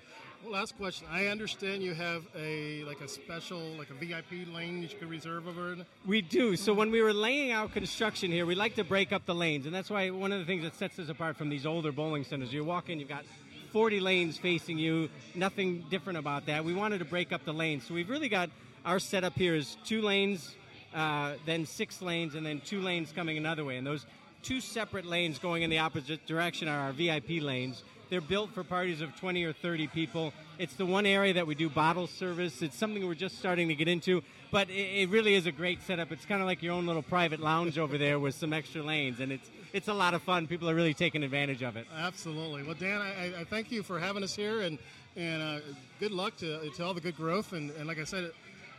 Well, 0.42 0.54
last 0.54 0.76
question. 0.76 1.06
I 1.08 1.26
understand 1.26 1.84
you 1.84 1.94
have 1.94 2.24
a 2.36 2.82
like 2.82 3.00
a 3.00 3.06
special 3.06 3.60
like 3.78 3.90
a 3.90 3.94
VIP 3.94 4.48
lane 4.52 4.80
that 4.80 4.92
you 4.92 4.98
can 4.98 5.08
reserve 5.08 5.46
over. 5.46 5.76
We 6.04 6.20
do. 6.20 6.56
So 6.56 6.74
when 6.74 6.90
we 6.90 7.00
were 7.00 7.12
laying 7.12 7.52
out 7.52 7.72
construction 7.72 8.32
here, 8.32 8.44
we 8.44 8.56
like 8.56 8.74
to 8.74 8.84
break 8.84 9.12
up 9.12 9.24
the 9.24 9.36
lanes, 9.36 9.66
and 9.66 9.74
that's 9.74 9.88
why 9.88 10.10
one 10.10 10.32
of 10.32 10.40
the 10.40 10.44
things 10.44 10.64
that 10.64 10.74
sets 10.74 10.98
us 10.98 11.08
apart 11.08 11.36
from 11.36 11.48
these 11.48 11.64
older 11.64 11.92
bowling 11.92 12.24
centers. 12.24 12.52
You 12.52 12.64
walk 12.64 12.90
in, 12.90 12.98
you've 12.98 13.08
got 13.08 13.24
40 13.72 14.00
lanes 14.00 14.36
facing 14.36 14.78
you. 14.78 15.08
Nothing 15.36 15.84
different 15.90 16.18
about 16.18 16.46
that. 16.46 16.64
We 16.64 16.74
wanted 16.74 16.98
to 16.98 17.04
break 17.04 17.30
up 17.30 17.44
the 17.44 17.54
lanes, 17.54 17.86
so 17.86 17.94
we've 17.94 18.10
really 18.10 18.28
got 18.28 18.50
our 18.84 18.98
setup 18.98 19.34
here 19.34 19.54
is 19.54 19.76
two 19.84 20.02
lanes, 20.02 20.54
uh, 20.94 21.34
then 21.46 21.66
six 21.66 22.02
lanes, 22.02 22.34
and 22.34 22.44
then 22.44 22.60
two 22.64 22.80
lanes 22.80 23.12
coming 23.12 23.36
another 23.36 23.64
way. 23.64 23.76
And 23.76 23.86
those 23.86 24.06
two 24.42 24.60
separate 24.60 25.06
lanes 25.06 25.38
going 25.38 25.62
in 25.62 25.70
the 25.70 25.78
opposite 25.78 26.26
direction 26.26 26.68
are 26.68 26.80
our 26.80 26.92
VIP 26.92 27.42
lanes. 27.42 27.84
They're 28.10 28.20
built 28.20 28.52
for 28.52 28.62
parties 28.62 29.00
of 29.00 29.16
20 29.16 29.44
or 29.44 29.54
30 29.54 29.86
people. 29.86 30.34
It's 30.58 30.74
the 30.74 30.84
one 30.84 31.06
area 31.06 31.32
that 31.32 31.46
we 31.46 31.54
do 31.54 31.70
bottle 31.70 32.06
service. 32.06 32.60
It's 32.60 32.76
something 32.76 33.06
we're 33.06 33.14
just 33.14 33.38
starting 33.38 33.68
to 33.68 33.74
get 33.74 33.88
into, 33.88 34.22
but 34.50 34.68
it, 34.68 35.02
it 35.02 35.08
really 35.08 35.34
is 35.34 35.46
a 35.46 35.52
great 35.52 35.80
setup. 35.82 36.12
It's 36.12 36.26
kind 36.26 36.42
of 36.42 36.46
like 36.46 36.62
your 36.62 36.74
own 36.74 36.86
little 36.86 37.02
private 37.02 37.40
lounge 37.40 37.78
over 37.78 37.96
there 37.96 38.18
with 38.18 38.34
some 38.34 38.52
extra 38.52 38.82
lanes, 38.82 39.20
and 39.20 39.32
it's 39.32 39.50
it's 39.72 39.88
a 39.88 39.94
lot 39.94 40.12
of 40.12 40.20
fun. 40.20 40.46
People 40.46 40.68
are 40.68 40.74
really 40.74 40.92
taking 40.92 41.22
advantage 41.22 41.62
of 41.62 41.76
it. 41.76 41.86
Absolutely. 41.96 42.62
Well, 42.62 42.74
Dan, 42.78 43.00
I, 43.00 43.40
I 43.40 43.44
thank 43.44 43.72
you 43.72 43.82
for 43.82 43.98
having 43.98 44.22
us 44.22 44.36
here, 44.36 44.60
and 44.60 44.78
and 45.16 45.42
uh, 45.42 45.60
good 46.00 46.12
luck 46.12 46.36
to, 46.38 46.68
to 46.70 46.84
all 46.84 46.94
the 46.94 47.00
good 47.00 47.16
growth. 47.16 47.52
And, 47.52 47.70
and 47.72 47.86
like 47.86 47.98
I 47.98 48.04
said, 48.04 48.32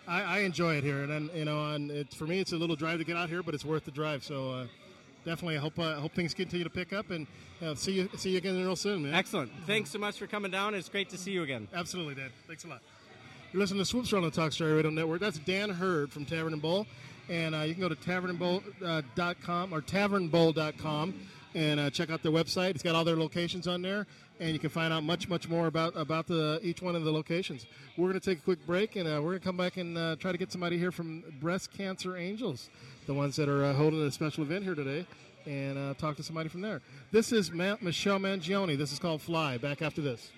I, 0.08 0.22
I, 0.22 0.40
enjoy 0.40 0.76
it 0.76 0.84
here, 0.84 1.04
and, 1.04 1.12
and 1.12 1.30
you 1.34 1.46
know, 1.46 1.74
and 1.74 1.90
it, 1.90 2.14
for 2.14 2.26
me, 2.26 2.40
it's 2.40 2.52
a 2.52 2.58
little 2.58 2.76
drive 2.76 3.00
to 3.00 3.06
get 3.06 3.16
out 3.16 3.30
here, 3.30 3.42
but 3.42 3.54
it's 3.54 3.64
worth 3.64 3.86
the 3.86 3.92
drive. 3.92 4.24
So 4.24 4.52
uh, 4.52 4.66
definitely, 5.26 5.58
I 5.58 5.60
hope 5.60 5.80
uh, 5.80 5.96
hope 5.96 6.14
things 6.14 6.34
continue 6.34 6.64
to 6.64 6.70
pick 6.70 6.94
up, 6.94 7.10
and 7.12 7.28
uh, 7.62 7.76
see 7.76 7.94
you 7.94 8.10
see 8.18 8.32
you 8.32 8.38
again 8.38 8.58
real 8.58 8.76
soon, 8.76 9.04
man. 9.04 9.14
Excellent. 9.14 9.52
Thanks 9.66 9.92
so 9.92 10.00
much 10.00 10.18
for 10.18 10.28
coming 10.28 10.52
down. 10.52 10.74
It's 10.74 10.90
great 10.90 11.10
to 11.10 11.18
see 11.18 11.32
you 11.32 11.44
again. 11.44 11.68
Absolutely, 11.74 12.16
Dan. 12.16 12.30
Thanks 12.48 12.66
a 12.66 12.68
lot. 12.68 12.82
You're 13.52 13.62
listening 13.62 13.80
to 13.80 13.86
Swoops 13.86 14.12
on 14.14 14.24
the 14.24 14.32
Talk 14.32 14.52
Story 14.52 14.74
Radio 14.74 14.92
Network. 14.92 15.22
That's 15.22 15.40
Dan 15.40 15.70
Hurd 15.70 16.12
from 16.12 16.26
Tavern 16.26 16.54
and 16.54 16.62
Bowl, 16.62 16.88
and 17.30 17.56
uh, 17.56 17.60
you 17.60 17.74
can 17.74 17.82
go 17.82 17.90
to 17.90 17.96
tavernandbowl.com 17.96 19.74
uh, 19.74 19.76
or 19.76 19.82
tavernbowl.com 19.82 21.14
and 21.56 21.80
uh, 21.80 21.90
check 21.90 22.10
out 22.10 22.24
their 22.24 22.32
website. 22.32 22.72
It's 22.72 22.84
got 22.84 22.96
all 22.96 23.04
their 23.04 23.16
locations 23.16 23.68
on 23.68 23.82
there 23.82 24.08
and 24.40 24.52
you 24.52 24.60
can 24.60 24.70
find 24.70 24.94
out 24.94 25.04
much, 25.04 25.30
much 25.30 25.48
more 25.48 25.68
about 25.68 25.96
about 25.96 26.28
the 26.28 26.60
each 26.64 26.82
one 26.82 26.96
of 26.96 27.04
the 27.04 27.12
locations. 27.12 27.66
We're 27.98 28.10
going 28.10 28.20
to 28.20 28.26
take 28.26 28.40
a 28.40 28.42
quick 28.42 28.66
break, 28.66 28.96
and 28.96 29.08
uh, 29.08 29.22
we're 29.22 29.32
going 29.32 29.40
to 29.40 29.46
come 29.46 29.58
back 29.58 29.78
and 29.78 29.98
uh, 29.98 30.16
try 30.18 30.32
to 30.32 30.38
get 30.38 30.52
somebody 30.52 30.78
here 30.78 30.92
from 30.92 31.24
Breast 31.40 31.72
Cancer 31.72 32.18
Angels, 32.18 32.70
the 33.06 33.14
ones 33.14 33.36
that 33.36 33.50
are 33.50 33.66
uh, 33.66 33.74
holding 33.74 34.02
a 34.02 34.12
special 34.12 34.44
event 34.44 34.64
here 34.64 34.76
today, 34.76 35.06
and 35.46 35.78
uh, 35.78 35.94
talk 35.96 36.16
to 36.18 36.24
somebody 36.24 36.50
from 36.50 36.62
there. 36.62 36.82
This 37.12 37.32
is 37.32 37.52
Ma- 37.52 37.78
Michelle 37.82 38.20
Mangione. 38.20 38.78
This 38.78 38.92
is 38.92 39.00
called 39.00 39.22
Fly. 39.22 39.58
Back 39.58 39.82
after 39.82 40.02
this. 40.02 40.32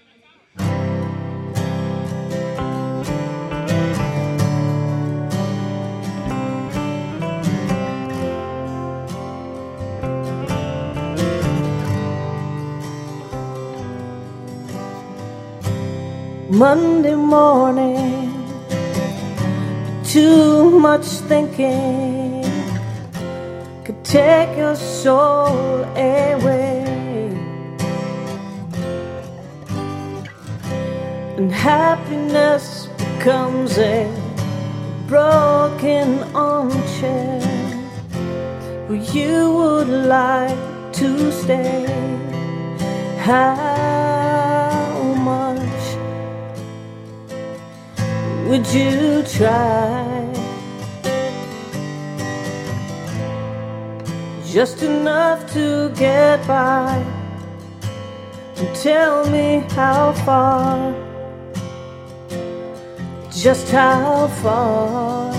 Monday 16.55 17.15
morning, 17.15 18.31
too 20.05 20.79
much 20.79 21.05
thinking 21.27 22.45
could 23.83 24.01
take 24.05 24.55
your 24.55 24.77
soul 24.77 25.83
away. 25.97 26.85
And 31.35 31.51
happiness 31.51 32.87
becomes 32.97 33.77
a 33.77 34.07
broken 35.07 36.23
armchair 36.33 37.41
where 38.87 39.03
you 39.11 39.51
would 39.51 39.89
like 39.89 40.57
to 40.93 41.31
stay. 41.33 41.85
How 43.17 43.74
would 48.45 48.67
you 48.67 49.23
try? 49.23 50.31
Just 54.45 54.83
enough 54.83 55.51
to 55.53 55.89
get 55.95 56.45
by. 56.47 57.03
And 58.57 58.75
tell 58.75 59.29
me 59.29 59.65
how 59.71 60.13
far, 60.25 60.93
just 63.31 63.69
how 63.69 64.27
far 64.41 65.33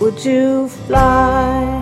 would 0.00 0.24
you 0.24 0.68
fly? 0.68 1.77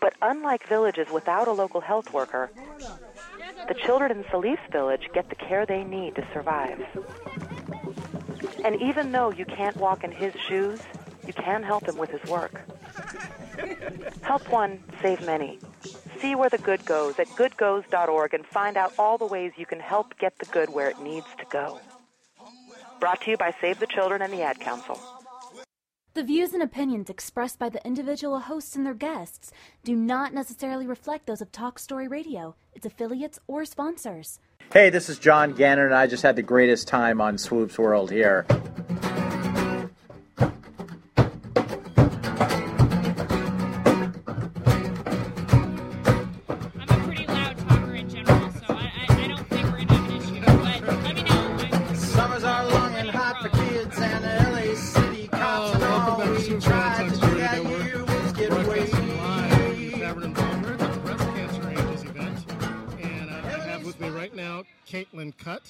But 0.00 0.14
unlike 0.22 0.66
villages 0.66 1.08
without 1.12 1.46
a 1.46 1.52
local 1.52 1.82
health 1.82 2.12
worker, 2.12 2.50
the 3.68 3.74
children 3.74 4.10
in 4.10 4.24
Salif's 4.30 4.62
village 4.70 5.08
get 5.12 5.28
the 5.28 5.34
care 5.34 5.66
they 5.66 5.84
need 5.84 6.14
to 6.16 6.26
survive. 6.32 6.80
And 8.64 8.80
even 8.80 9.12
though 9.12 9.30
you 9.30 9.44
can't 9.44 9.76
walk 9.76 10.04
in 10.04 10.12
his 10.12 10.34
shoes, 10.48 10.80
you 11.26 11.32
can 11.32 11.62
help 11.62 11.88
him 11.88 11.96
with 11.96 12.10
his 12.10 12.22
work. 12.30 12.60
Help 14.22 14.48
one, 14.50 14.82
save 15.02 15.24
many. 15.24 15.58
See 16.18 16.34
where 16.34 16.50
the 16.50 16.58
good 16.58 16.84
goes 16.84 17.18
at 17.18 17.28
goodgoes.org 17.28 18.34
and 18.34 18.46
find 18.46 18.76
out 18.76 18.92
all 18.98 19.18
the 19.18 19.26
ways 19.26 19.52
you 19.56 19.66
can 19.66 19.80
help 19.80 20.18
get 20.18 20.38
the 20.38 20.46
good 20.46 20.70
where 20.70 20.90
it 20.90 21.00
needs 21.00 21.26
to 21.38 21.44
go. 21.50 21.80
Brought 22.98 23.22
to 23.22 23.30
you 23.30 23.36
by 23.36 23.54
Save 23.60 23.78
the 23.78 23.86
Children 23.86 24.22
and 24.22 24.32
the 24.32 24.42
Ad 24.42 24.60
Council. 24.60 25.00
The 26.12 26.24
views 26.24 26.52
and 26.52 26.62
opinions 26.62 27.08
expressed 27.08 27.58
by 27.58 27.68
the 27.68 27.84
individual 27.86 28.40
hosts 28.40 28.74
and 28.76 28.84
their 28.84 28.94
guests 28.94 29.52
do 29.84 29.94
not 29.94 30.34
necessarily 30.34 30.86
reflect 30.86 31.26
those 31.26 31.40
of 31.40 31.52
Talk 31.52 31.78
Story 31.78 32.08
Radio, 32.08 32.56
its 32.74 32.86
affiliates, 32.86 33.38
or 33.46 33.64
sponsors. 33.64 34.38
Hey, 34.72 34.90
this 34.90 35.08
is 35.08 35.18
John 35.18 35.52
Gannon, 35.52 35.86
and 35.86 35.94
I 35.94 36.06
just 36.06 36.22
had 36.22 36.36
the 36.36 36.42
greatest 36.42 36.86
time 36.86 37.20
on 37.20 37.38
Swoop's 37.38 37.78
World 37.78 38.10
here. 38.10 38.46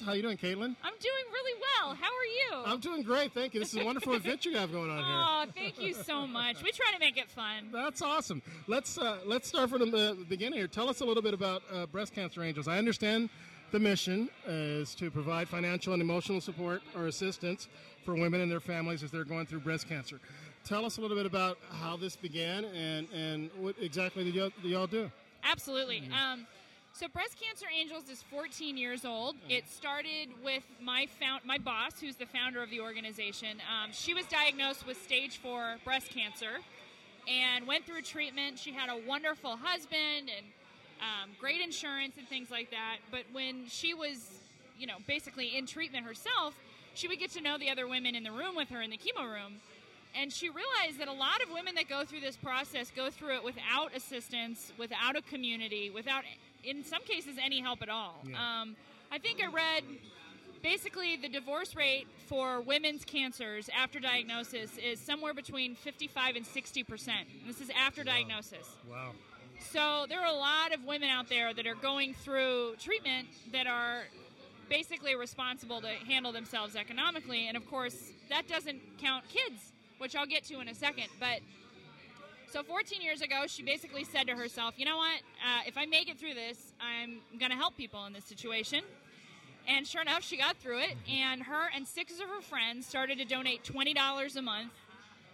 How 0.05 0.13
you 0.13 0.23
doing, 0.23 0.37
Caitlin? 0.37 0.75
I'm 0.83 0.93
doing 0.99 1.25
really 1.31 1.61
well. 1.61 1.95
How 1.95 2.07
are 2.07 2.59
you? 2.59 2.65
I'm 2.65 2.79
doing 2.79 3.03
great, 3.03 3.33
thank 3.33 3.53
you. 3.53 3.59
This 3.59 3.73
is 3.73 3.81
a 3.81 3.85
wonderful 3.85 4.13
adventure 4.15 4.49
you 4.49 4.57
have 4.57 4.71
going 4.71 4.89
on 4.89 4.97
here. 4.97 5.05
Oh, 5.07 5.45
thank 5.55 5.79
you 5.79 5.93
so 5.93 6.25
much. 6.25 6.63
We 6.63 6.71
try 6.71 6.91
to 6.93 6.99
make 6.99 7.17
it 7.17 7.29
fun. 7.29 7.69
That's 7.71 8.01
awesome. 8.01 8.41
Let's 8.67 8.97
uh, 8.97 9.19
let's 9.25 9.47
start 9.47 9.69
from 9.69 9.91
the 9.91 10.17
beginning 10.27 10.57
here. 10.57 10.67
Tell 10.67 10.89
us 10.89 11.01
a 11.01 11.05
little 11.05 11.21
bit 11.21 11.33
about 11.33 11.61
uh, 11.71 11.85
Breast 11.85 12.15
Cancer 12.15 12.43
Angels. 12.43 12.67
I 12.67 12.77
understand 12.79 13.29
the 13.71 13.79
mission 13.79 14.29
is 14.47 14.95
to 14.95 15.11
provide 15.11 15.47
financial 15.47 15.93
and 15.93 16.01
emotional 16.01 16.41
support 16.41 16.81
or 16.95 17.07
assistance 17.07 17.67
for 18.03 18.15
women 18.15 18.41
and 18.41 18.51
their 18.51 18.59
families 18.59 19.03
as 19.03 19.11
they're 19.11 19.23
going 19.23 19.45
through 19.45 19.59
breast 19.59 19.87
cancer. 19.87 20.19
Tell 20.65 20.85
us 20.85 20.97
a 20.97 21.01
little 21.01 21.17
bit 21.17 21.25
about 21.25 21.57
how 21.81 21.95
this 21.95 22.15
began 22.15 22.65
and, 22.65 23.07
and 23.11 23.49
what 23.57 23.75
exactly 23.79 24.23
do 24.23 24.31
y'all, 24.31 24.51
do 24.61 24.67
y'all 24.67 24.87
do? 24.87 25.09
Absolutely. 25.43 26.03
Um, 26.11 26.45
so 27.01 27.07
Breast 27.07 27.35
Cancer 27.41 27.65
Angels 27.75 28.07
is 28.11 28.21
14 28.29 28.77
years 28.77 29.05
old. 29.05 29.35
It 29.49 29.67
started 29.67 30.29
with 30.45 30.61
my 30.79 31.07
found, 31.19 31.43
my 31.43 31.57
boss, 31.57 31.99
who's 31.99 32.15
the 32.15 32.27
founder 32.27 32.61
of 32.61 32.69
the 32.69 32.79
organization. 32.79 33.57
Um, 33.67 33.89
she 33.91 34.13
was 34.13 34.27
diagnosed 34.27 34.85
with 34.85 35.01
stage 35.01 35.39
four 35.39 35.77
breast 35.83 36.11
cancer 36.11 36.59
and 37.27 37.65
went 37.65 37.87
through 37.87 38.03
treatment. 38.03 38.59
She 38.59 38.71
had 38.71 38.91
a 38.91 39.01
wonderful 39.07 39.57
husband 39.57 40.29
and 40.29 40.45
um, 41.01 41.31
great 41.39 41.59
insurance 41.59 42.17
and 42.19 42.27
things 42.27 42.51
like 42.51 42.69
that. 42.69 42.97
But 43.09 43.23
when 43.31 43.65
she 43.67 43.95
was, 43.95 44.29
you 44.77 44.85
know, 44.85 44.97
basically 45.07 45.57
in 45.57 45.65
treatment 45.65 46.05
herself, 46.05 46.53
she 46.93 47.07
would 47.07 47.17
get 47.17 47.31
to 47.31 47.41
know 47.41 47.57
the 47.57 47.71
other 47.71 47.87
women 47.87 48.13
in 48.13 48.21
the 48.21 48.31
room 48.31 48.55
with 48.55 48.69
her 48.69 48.79
in 48.79 48.91
the 48.91 48.99
chemo 48.99 49.23
room. 49.23 49.53
And 50.13 50.31
she 50.31 50.49
realized 50.49 50.99
that 50.99 51.07
a 51.07 51.13
lot 51.13 51.41
of 51.41 51.49
women 51.51 51.73
that 51.75 51.89
go 51.89 52.05
through 52.05 52.19
this 52.19 52.35
process 52.35 52.91
go 52.95 53.09
through 53.09 53.37
it 53.37 53.43
without 53.43 53.95
assistance, 53.95 54.71
without 54.77 55.15
a 55.15 55.21
community, 55.23 55.89
without, 55.89 56.25
in 56.63 56.83
some 56.83 57.03
cases, 57.03 57.37
any 57.43 57.59
help 57.59 57.81
at 57.81 57.89
all. 57.89 58.23
Yeah. 58.25 58.61
Um, 58.61 58.75
I 59.11 59.17
think 59.17 59.41
I 59.43 59.47
read 59.47 59.83
basically 60.61 61.17
the 61.17 61.29
divorce 61.29 61.75
rate 61.75 62.07
for 62.27 62.61
women's 62.61 63.03
cancers 63.03 63.69
after 63.75 63.99
diagnosis 63.99 64.77
is 64.77 64.99
somewhere 64.99 65.33
between 65.33 65.75
55 65.75 66.35
and 66.35 66.45
60 66.45 66.83
percent. 66.83 67.27
This 67.45 67.61
is 67.61 67.69
after 67.77 68.03
diagnosis. 68.03 68.75
Wow. 68.89 69.11
So 69.59 70.05
there 70.09 70.19
are 70.19 70.27
a 70.27 70.37
lot 70.37 70.73
of 70.73 70.85
women 70.85 71.09
out 71.09 71.29
there 71.29 71.53
that 71.53 71.67
are 71.67 71.75
going 71.75 72.13
through 72.13 72.75
treatment 72.79 73.27
that 73.51 73.67
are 73.67 74.03
basically 74.69 75.15
responsible 75.15 75.81
to 75.81 75.89
handle 76.07 76.31
themselves 76.31 76.75
economically, 76.75 77.47
and 77.47 77.57
of 77.57 77.69
course 77.69 78.11
that 78.29 78.47
doesn't 78.47 78.81
count 78.99 79.25
kids, 79.29 79.73
which 79.97 80.15
I'll 80.15 80.25
get 80.25 80.45
to 80.45 80.59
in 80.59 80.67
a 80.67 80.75
second. 80.75 81.07
But 81.19 81.41
so 82.51 82.63
14 82.63 83.01
years 83.01 83.21
ago, 83.21 83.43
she 83.47 83.63
basically 83.63 84.03
said 84.03 84.27
to 84.27 84.35
herself, 84.35 84.75
"You 84.77 84.85
know 84.85 84.97
what? 84.97 85.21
Uh, 85.45 85.61
if 85.65 85.77
I 85.77 85.85
make 85.85 86.09
it 86.09 86.19
through 86.19 86.33
this, 86.33 86.73
I'm 86.81 87.21
going 87.39 87.51
to 87.51 87.57
help 87.57 87.77
people 87.77 88.05
in 88.05 88.13
this 88.13 88.25
situation." 88.25 88.83
And 89.67 89.87
sure 89.87 90.01
enough, 90.01 90.23
she 90.23 90.37
got 90.37 90.57
through 90.57 90.79
it, 90.79 90.97
and 91.09 91.43
her 91.43 91.69
and 91.73 91.87
six 91.87 92.19
of 92.19 92.27
her 92.27 92.41
friends 92.41 92.85
started 92.85 93.19
to 93.19 93.25
donate 93.25 93.63
twenty 93.63 93.93
dollars 93.93 94.35
a 94.35 94.41
month 94.41 94.71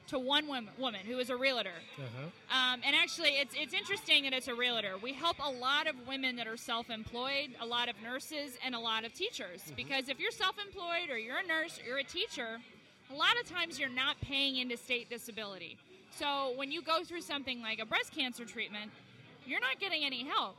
to 0.08 0.20
one 0.20 0.48
woman, 0.48 0.70
woman 0.78 1.02
who 1.06 1.18
is 1.20 1.30
a 1.30 1.36
realtor. 1.36 1.70
Uh-huh. 1.98 2.24
Um, 2.56 2.82
and 2.86 2.96
actually, 2.96 3.32
it's 3.40 3.56
it's 3.58 3.74
interesting 3.74 4.24
that 4.24 4.34
it's 4.34 4.48
a 4.48 4.56
realtor. 4.56 4.98
We 5.02 5.14
help 5.14 5.38
a 5.44 5.50
lot 5.50 5.88
of 5.88 5.96
women 6.08 6.36
that 6.36 6.48
are 6.48 6.58
self-employed, 6.58 7.56
a 7.60 7.66
lot 7.66 7.90
of 7.90 7.96
nurses, 8.02 8.58
and 8.64 8.76
a 8.76 8.80
lot 8.80 9.06
of 9.06 9.14
teachers. 9.14 9.74
Because 9.76 10.10
if 10.10 10.20
you're 10.20 10.32
self-employed 10.32 11.10
or 11.10 11.18
you're 11.18 11.38
a 11.38 11.48
nurse 11.48 11.80
or 11.80 11.88
you're 11.88 11.98
a 11.98 12.04
teacher, 12.04 12.60
a 13.10 13.16
lot 13.16 13.40
of 13.42 13.50
times 13.50 13.80
you're 13.80 13.90
not 13.90 14.20
paying 14.22 14.58
into 14.58 14.78
state 14.78 15.10
disability. 15.10 15.78
So 16.18 16.54
when 16.56 16.72
you 16.72 16.82
go 16.82 17.04
through 17.04 17.22
something 17.22 17.62
like 17.62 17.80
a 17.80 17.86
breast 17.86 18.12
cancer 18.12 18.44
treatment, 18.44 18.92
you're 19.46 19.60
not 19.60 19.80
getting 19.80 20.04
any 20.04 20.24
help. 20.24 20.56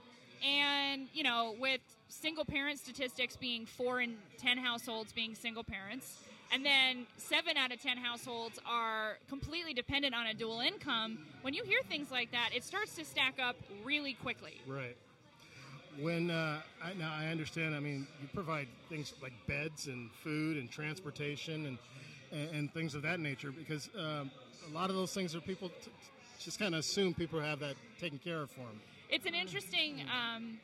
And 0.46 1.08
you 1.12 1.24
know, 1.24 1.56
with 1.58 1.80
single 2.08 2.44
parent 2.44 2.78
statistics 2.78 3.36
being 3.36 3.66
four 3.66 4.00
in 4.00 4.16
ten 4.38 4.56
households 4.56 5.12
being 5.12 5.34
single 5.34 5.64
parents, 5.64 6.18
and 6.52 6.64
then 6.64 7.06
seven 7.16 7.56
out 7.56 7.72
of 7.72 7.82
ten 7.82 7.96
households 7.96 8.60
are 8.64 9.18
completely 9.28 9.74
dependent 9.74 10.14
on 10.14 10.28
a 10.28 10.34
dual 10.34 10.60
income. 10.60 11.18
When 11.42 11.54
you 11.54 11.64
hear 11.64 11.80
things 11.88 12.12
like 12.12 12.30
that, 12.30 12.50
it 12.54 12.62
starts 12.62 12.94
to 12.94 13.04
stack 13.04 13.40
up 13.42 13.56
really 13.84 14.14
quickly. 14.14 14.60
Right. 14.64 14.96
When 15.98 16.30
uh, 16.30 16.60
I, 16.80 16.92
now 16.92 17.12
I 17.12 17.26
understand, 17.26 17.74
I 17.74 17.80
mean, 17.80 18.06
you 18.22 18.28
provide 18.32 18.68
things 18.88 19.12
like 19.20 19.32
beds 19.48 19.88
and 19.88 20.08
food 20.22 20.56
and 20.56 20.70
transportation 20.70 21.66
and 21.66 21.78
and, 22.32 22.50
and 22.50 22.74
things 22.74 22.94
of 22.94 23.02
that 23.02 23.20
nature 23.20 23.50
because 23.50 23.88
um, 23.98 24.30
a 24.70 24.74
lot 24.74 24.90
of 24.90 24.96
those 24.96 25.12
things 25.12 25.34
are 25.34 25.40
people 25.40 25.68
t- 25.68 25.90
just 26.38 26.58
kind 26.58 26.74
of 26.74 26.80
assume 26.80 27.14
people 27.14 27.40
have 27.40 27.60
that 27.60 27.74
taken 28.00 28.18
care 28.18 28.42
of 28.42 28.50
for 28.50 28.60
them. 28.60 28.80
It's 29.10 29.26
an 29.26 29.34
interesting. 29.34 30.02
Um, 30.02 30.58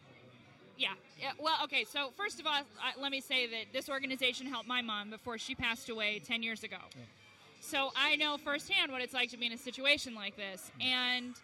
yeah. 0.76 0.88
yeah. 1.20 1.32
Well, 1.38 1.56
okay. 1.64 1.84
So 1.84 2.10
first 2.16 2.40
of 2.40 2.46
all, 2.46 2.52
uh, 2.52 3.00
let 3.00 3.10
me 3.12 3.20
say 3.20 3.46
that 3.46 3.72
this 3.72 3.88
organization 3.88 4.46
helped 4.46 4.68
my 4.68 4.82
mom 4.82 5.10
before 5.10 5.38
she 5.38 5.54
passed 5.54 5.88
away 5.88 6.20
ten 6.24 6.42
years 6.42 6.62
ago. 6.62 6.78
So 7.60 7.90
I 7.96 8.16
know 8.16 8.36
firsthand 8.36 8.92
what 8.92 9.00
it's 9.00 9.14
like 9.14 9.30
to 9.30 9.38
be 9.38 9.46
in 9.46 9.52
a 9.52 9.58
situation 9.58 10.14
like 10.14 10.36
this. 10.36 10.70
And 10.80 11.34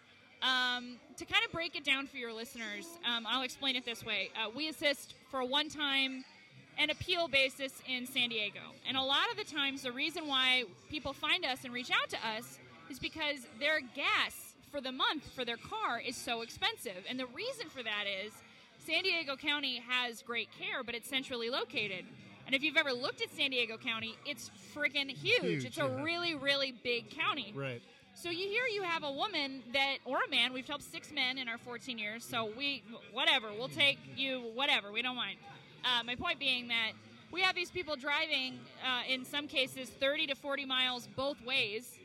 um, 0.43 0.97
to 1.17 1.25
kind 1.25 1.43
of 1.45 1.51
break 1.51 1.75
it 1.75 1.83
down 1.83 2.07
for 2.07 2.17
your 2.17 2.33
listeners, 2.33 2.85
um, 3.05 3.25
I'll 3.27 3.43
explain 3.43 3.75
it 3.75 3.85
this 3.85 4.05
way: 4.05 4.29
uh, 4.35 4.49
we 4.55 4.69
assist 4.69 5.15
for 5.29 5.39
a 5.39 5.45
one-time 5.45 6.23
and 6.77 6.91
appeal 6.91 7.27
basis 7.27 7.73
in 7.87 8.05
San 8.05 8.29
Diego. 8.29 8.59
And 8.87 8.97
a 8.97 9.01
lot 9.01 9.29
of 9.31 9.37
the 9.37 9.43
times, 9.43 9.83
the 9.83 9.91
reason 9.91 10.27
why 10.27 10.63
people 10.89 11.13
find 11.13 11.45
us 11.45 11.63
and 11.63 11.73
reach 11.73 11.91
out 11.91 12.09
to 12.09 12.17
us 12.27 12.59
is 12.89 12.99
because 12.99 13.47
their 13.59 13.79
gas 13.79 14.55
for 14.71 14.81
the 14.81 14.91
month 14.91 15.29
for 15.35 15.45
their 15.45 15.57
car 15.57 15.99
is 15.99 16.15
so 16.15 16.41
expensive. 16.41 17.05
And 17.09 17.19
the 17.19 17.27
reason 17.27 17.69
for 17.69 17.83
that 17.83 18.05
is 18.25 18.33
San 18.85 19.03
Diego 19.03 19.35
County 19.35 19.81
has 19.87 20.21
great 20.21 20.49
care, 20.59 20.83
but 20.83 20.95
it's 20.95 21.09
centrally 21.09 21.49
located. 21.49 22.05
And 22.45 22.55
if 22.55 22.63
you've 22.63 22.77
ever 22.77 22.91
looked 22.91 23.21
at 23.21 23.29
San 23.31 23.51
Diego 23.51 23.77
County, 23.77 24.15
it's 24.25 24.49
freaking 24.75 25.09
huge. 25.09 25.41
Huge, 25.41 25.65
It's 25.65 25.77
a 25.77 25.87
really, 25.87 26.35
really 26.35 26.71
big 26.71 27.09
county. 27.09 27.53
Right. 27.55 27.81
So 28.13 28.29
you 28.29 28.47
hear 28.47 28.65
you 28.65 28.83
have 28.83 29.03
a 29.03 29.11
woman 29.11 29.63
that, 29.73 29.97
or 30.05 30.17
a 30.27 30.29
man. 30.29 30.51
We've 30.51 30.67
helped 30.67 30.83
six 30.83 31.11
men 31.11 31.37
in 31.37 31.47
our 31.47 31.57
14 31.57 31.97
years. 31.97 32.25
So 32.25 32.51
we, 32.57 32.83
whatever, 33.13 33.49
we'll 33.57 33.69
take 33.69 33.99
you, 34.17 34.41
whatever. 34.53 34.91
We 34.91 35.01
don't 35.01 35.15
mind. 35.15 35.37
Uh, 35.83 36.03
my 36.03 36.15
point 36.15 36.39
being 36.39 36.67
that 36.67 36.91
we 37.31 37.41
have 37.41 37.55
these 37.55 37.71
people 37.71 37.95
driving, 37.95 38.59
uh, 38.85 39.01
in 39.09 39.25
some 39.25 39.47
cases, 39.47 39.89
30 39.89 40.27
to 40.27 40.35
40 40.35 40.65
miles 40.65 41.07
both 41.15 41.41
ways, 41.45 41.97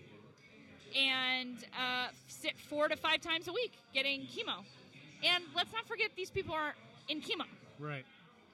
and 0.97 1.57
uh, 1.75 2.09
sit 2.29 2.59
four 2.59 2.89
to 2.89 2.97
five 2.97 3.21
times 3.21 3.49
a 3.49 3.53
week 3.53 3.73
getting 3.93 4.23
chemo. 4.23 4.65
And 5.25 5.45
let's 5.55 5.73
not 5.73 5.87
forget 5.87 6.11
these 6.17 6.31
people 6.31 6.55
are 6.55 6.75
in 7.09 7.21
chemo. 7.21 7.47
Right. 7.79 8.05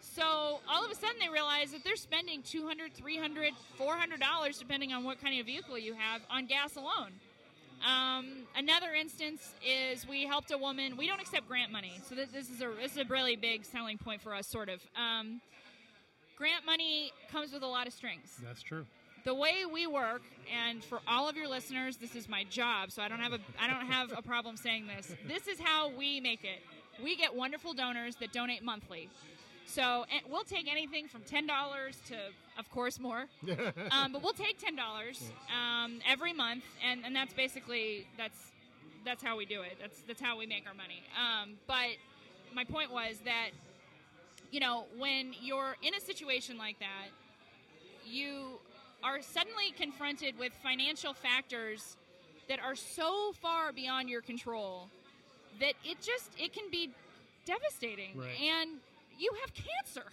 So 0.00 0.60
all 0.68 0.84
of 0.84 0.90
a 0.90 0.94
sudden 0.94 1.16
they 1.20 1.28
realize 1.28 1.72
that 1.72 1.84
they're 1.84 1.96
spending 1.96 2.42
200 2.42 2.94
300 2.94 3.52
$400 3.78 4.58
depending 4.58 4.92
on 4.92 5.04
what 5.04 5.20
kind 5.20 5.38
of 5.38 5.46
vehicle 5.46 5.78
you 5.78 5.94
have 5.94 6.22
on 6.28 6.46
gas 6.46 6.76
alone. 6.76 7.12
Um, 7.86 8.46
another 8.56 8.92
instance 8.94 9.54
is 9.66 10.06
we 10.06 10.24
helped 10.24 10.50
a 10.52 10.58
woman. 10.58 10.96
We 10.96 11.06
don't 11.06 11.20
accept 11.20 11.48
grant 11.48 11.72
money, 11.72 12.00
so 12.08 12.14
this, 12.14 12.28
this 12.30 12.48
is 12.48 12.60
a 12.60 12.70
this 12.80 12.92
is 12.92 12.98
a 12.98 13.04
really 13.04 13.36
big 13.36 13.64
selling 13.64 13.98
point 13.98 14.20
for 14.20 14.34
us, 14.34 14.46
sort 14.46 14.68
of. 14.68 14.80
Um, 14.96 15.40
grant 16.36 16.64
money 16.64 17.12
comes 17.30 17.52
with 17.52 17.62
a 17.62 17.66
lot 17.66 17.86
of 17.86 17.92
strings. 17.92 18.40
That's 18.42 18.62
true. 18.62 18.86
The 19.24 19.34
way 19.34 19.64
we 19.72 19.86
work, 19.86 20.22
and 20.52 20.82
for 20.82 21.00
all 21.06 21.28
of 21.28 21.36
your 21.36 21.48
listeners, 21.48 21.96
this 21.96 22.16
is 22.16 22.28
my 22.28 22.44
job, 22.44 22.90
so 22.90 23.02
I 23.02 23.08
don't 23.08 23.20
have 23.20 23.32
a 23.32 23.38
I 23.60 23.66
don't 23.66 23.86
have 23.86 24.12
a 24.16 24.22
problem 24.22 24.56
saying 24.56 24.86
this. 24.86 25.12
This 25.26 25.46
is 25.48 25.58
how 25.60 25.90
we 25.90 26.20
make 26.20 26.44
it. 26.44 26.62
We 27.02 27.16
get 27.16 27.34
wonderful 27.34 27.72
donors 27.72 28.16
that 28.16 28.32
donate 28.32 28.62
monthly. 28.62 29.08
So 29.66 30.04
and 30.12 30.22
we'll 30.30 30.44
take 30.44 30.70
anything 30.70 31.08
from 31.08 31.22
ten 31.22 31.46
dollars 31.46 31.96
to, 32.08 32.16
of 32.58 32.70
course, 32.70 32.98
more. 33.00 33.26
um, 33.90 34.12
but 34.12 34.22
we'll 34.22 34.32
take 34.32 34.58
ten 34.58 34.76
dollars 34.76 35.30
um, 35.50 36.00
every 36.08 36.32
month, 36.32 36.64
and, 36.86 37.04
and 37.04 37.14
that's 37.16 37.32
basically 37.32 38.06
that's 38.18 38.38
that's 39.04 39.22
how 39.22 39.36
we 39.36 39.46
do 39.46 39.62
it. 39.62 39.78
That's 39.80 40.00
that's 40.06 40.20
how 40.20 40.38
we 40.38 40.46
make 40.46 40.64
our 40.66 40.74
money. 40.74 41.02
Um, 41.16 41.54
but 41.66 41.96
my 42.54 42.64
point 42.64 42.92
was 42.92 43.16
that 43.24 43.50
you 44.50 44.60
know 44.60 44.84
when 44.98 45.32
you're 45.40 45.76
in 45.82 45.94
a 45.94 46.00
situation 46.00 46.58
like 46.58 46.78
that, 46.80 47.08
you 48.06 48.58
are 49.02 49.22
suddenly 49.22 49.72
confronted 49.76 50.38
with 50.38 50.52
financial 50.62 51.12
factors 51.12 51.96
that 52.48 52.60
are 52.60 52.74
so 52.76 53.32
far 53.40 53.72
beyond 53.72 54.08
your 54.08 54.20
control 54.20 54.88
that 55.60 55.74
it 55.84 55.96
just 56.02 56.30
it 56.38 56.52
can 56.52 56.70
be 56.70 56.90
devastating 57.44 58.16
Right. 58.18 58.28
and 58.40 58.70
you 59.22 59.30
have 59.40 59.52
cancer 59.54 60.06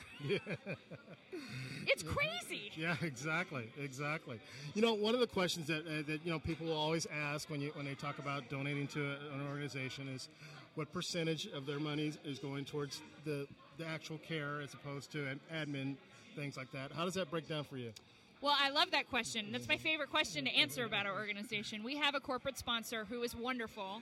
it's 1.88 2.04
crazy 2.04 2.60
Yeah, 2.80 2.96
exactly, 3.02 3.68
exactly. 3.82 4.40
You 4.74 4.82
know, 4.82 4.94
one 4.94 5.14
of 5.14 5.20
the 5.20 5.28
questions 5.28 5.68
that 5.68 5.86
uh, 5.86 6.04
that 6.08 6.22
you 6.24 6.32
know 6.32 6.40
people 6.40 6.68
will 6.68 6.78
always 6.78 7.06
ask 7.14 7.50
when 7.50 7.60
you 7.60 7.72
when 7.74 7.86
they 7.86 7.94
talk 7.94 8.20
about 8.20 8.48
donating 8.50 8.88
to 8.88 9.02
a, 9.02 9.36
an 9.36 9.46
organization 9.50 10.08
is 10.08 10.30
what 10.76 10.92
percentage 10.94 11.48
of 11.48 11.66
their 11.66 11.80
money 11.80 12.14
is 12.24 12.40
going 12.40 12.64
towards 12.64 13.02
the 13.26 13.48
the 13.78 13.86
actual 13.86 14.18
care 14.20 14.62
as 14.62 14.74
opposed 14.74 15.12
to 15.12 15.28
an 15.28 15.40
admin 15.54 15.96
things 16.38 16.56
like 16.56 16.72
that. 16.72 16.92
How 16.94 17.04
does 17.04 17.16
that 17.16 17.30
break 17.30 17.50
down 17.50 17.66
for 17.66 17.76
you? 17.76 17.92
Well, 18.42 18.56
I 18.58 18.70
love 18.70 18.92
that 18.92 19.10
question. 19.10 19.48
That's 19.52 19.68
my 19.68 19.76
favorite 19.76 20.10
question 20.10 20.46
to 20.46 20.52
answer 20.52 20.86
about 20.86 21.06
our 21.06 21.14
organization. 21.14 21.84
We 21.84 21.98
have 21.98 22.16
a 22.16 22.22
corporate 22.22 22.58
sponsor 22.58 23.06
who 23.10 23.22
is 23.24 23.36
wonderful, 23.36 24.02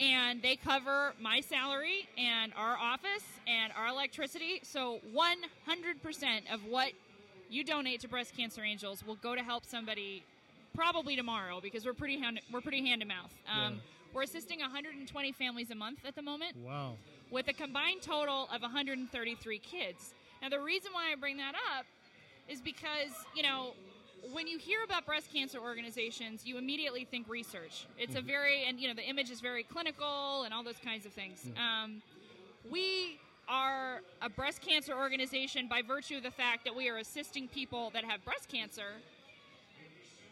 and 0.00 0.42
they 0.42 0.56
cover 0.56 1.14
my 1.20 1.40
salary 1.40 2.08
and 2.18 2.52
our 2.56 2.76
office 2.76 3.24
and 3.46 3.72
our 3.76 3.86
electricity. 3.88 4.60
So 4.62 5.00
100% 5.14 6.52
of 6.52 6.64
what 6.66 6.92
you 7.48 7.64
donate 7.64 8.00
to 8.00 8.08
Breast 8.08 8.36
Cancer 8.36 8.62
Angels 8.62 9.04
will 9.06 9.14
go 9.16 9.34
to 9.34 9.42
help 9.42 9.64
somebody 9.64 10.22
probably 10.74 11.16
tomorrow 11.16 11.60
because 11.62 11.84
we're 11.86 11.94
pretty 11.94 12.18
hand, 12.20 12.40
we're 12.52 12.60
pretty 12.60 12.86
hand 12.86 13.00
to 13.00 13.06
mouth. 13.06 13.32
Um, 13.48 13.74
Yeah. 13.74 13.80
We're 14.12 14.22
assisting 14.22 14.60
120 14.60 15.32
families 15.32 15.70
a 15.70 15.74
month 15.74 15.98
at 16.06 16.14
the 16.14 16.22
moment 16.22 16.56
Wow. 16.56 16.96
with 17.30 17.48
a 17.48 17.52
combined 17.52 18.00
total 18.00 18.48
of 18.50 18.62
133 18.62 19.58
kids. 19.58 20.14
Now, 20.40 20.48
the 20.48 20.60
reason 20.60 20.92
why 20.94 21.12
I 21.12 21.16
bring 21.16 21.36
that 21.36 21.54
up 21.76 21.84
is 22.48 22.62
because, 22.62 23.10
you 23.34 23.42
know, 23.42 23.74
when 24.32 24.46
you 24.46 24.58
hear 24.58 24.82
about 24.84 25.06
breast 25.06 25.32
cancer 25.32 25.58
organizations, 25.58 26.44
you 26.46 26.58
immediately 26.58 27.04
think 27.04 27.28
research. 27.28 27.86
It's 27.98 28.14
a 28.14 28.20
Mhm. 28.22 28.24
very, 28.26 28.64
and, 28.64 28.80
you 28.80 28.88
know, 28.88 28.94
the 28.94 29.06
image 29.06 29.30
is 29.30 29.40
very 29.40 29.62
clinical 29.62 30.42
and 30.44 30.52
all 30.54 30.62
those 30.62 30.78
kinds 30.78 31.06
of 31.06 31.12
things. 31.12 31.44
Mm. 31.44 31.58
Um, 31.58 32.02
we 32.70 33.18
are 33.48 34.02
a 34.20 34.28
breast 34.28 34.60
cancer 34.60 34.94
organization 34.96 35.68
by 35.68 35.82
virtue 35.82 36.16
of 36.16 36.22
the 36.22 36.30
fact 36.30 36.64
that 36.64 36.74
we 36.74 36.88
are 36.88 36.98
assisting 36.98 37.46
people 37.48 37.90
that 37.90 38.04
have 38.04 38.24
breast 38.24 38.48
cancer, 38.48 39.00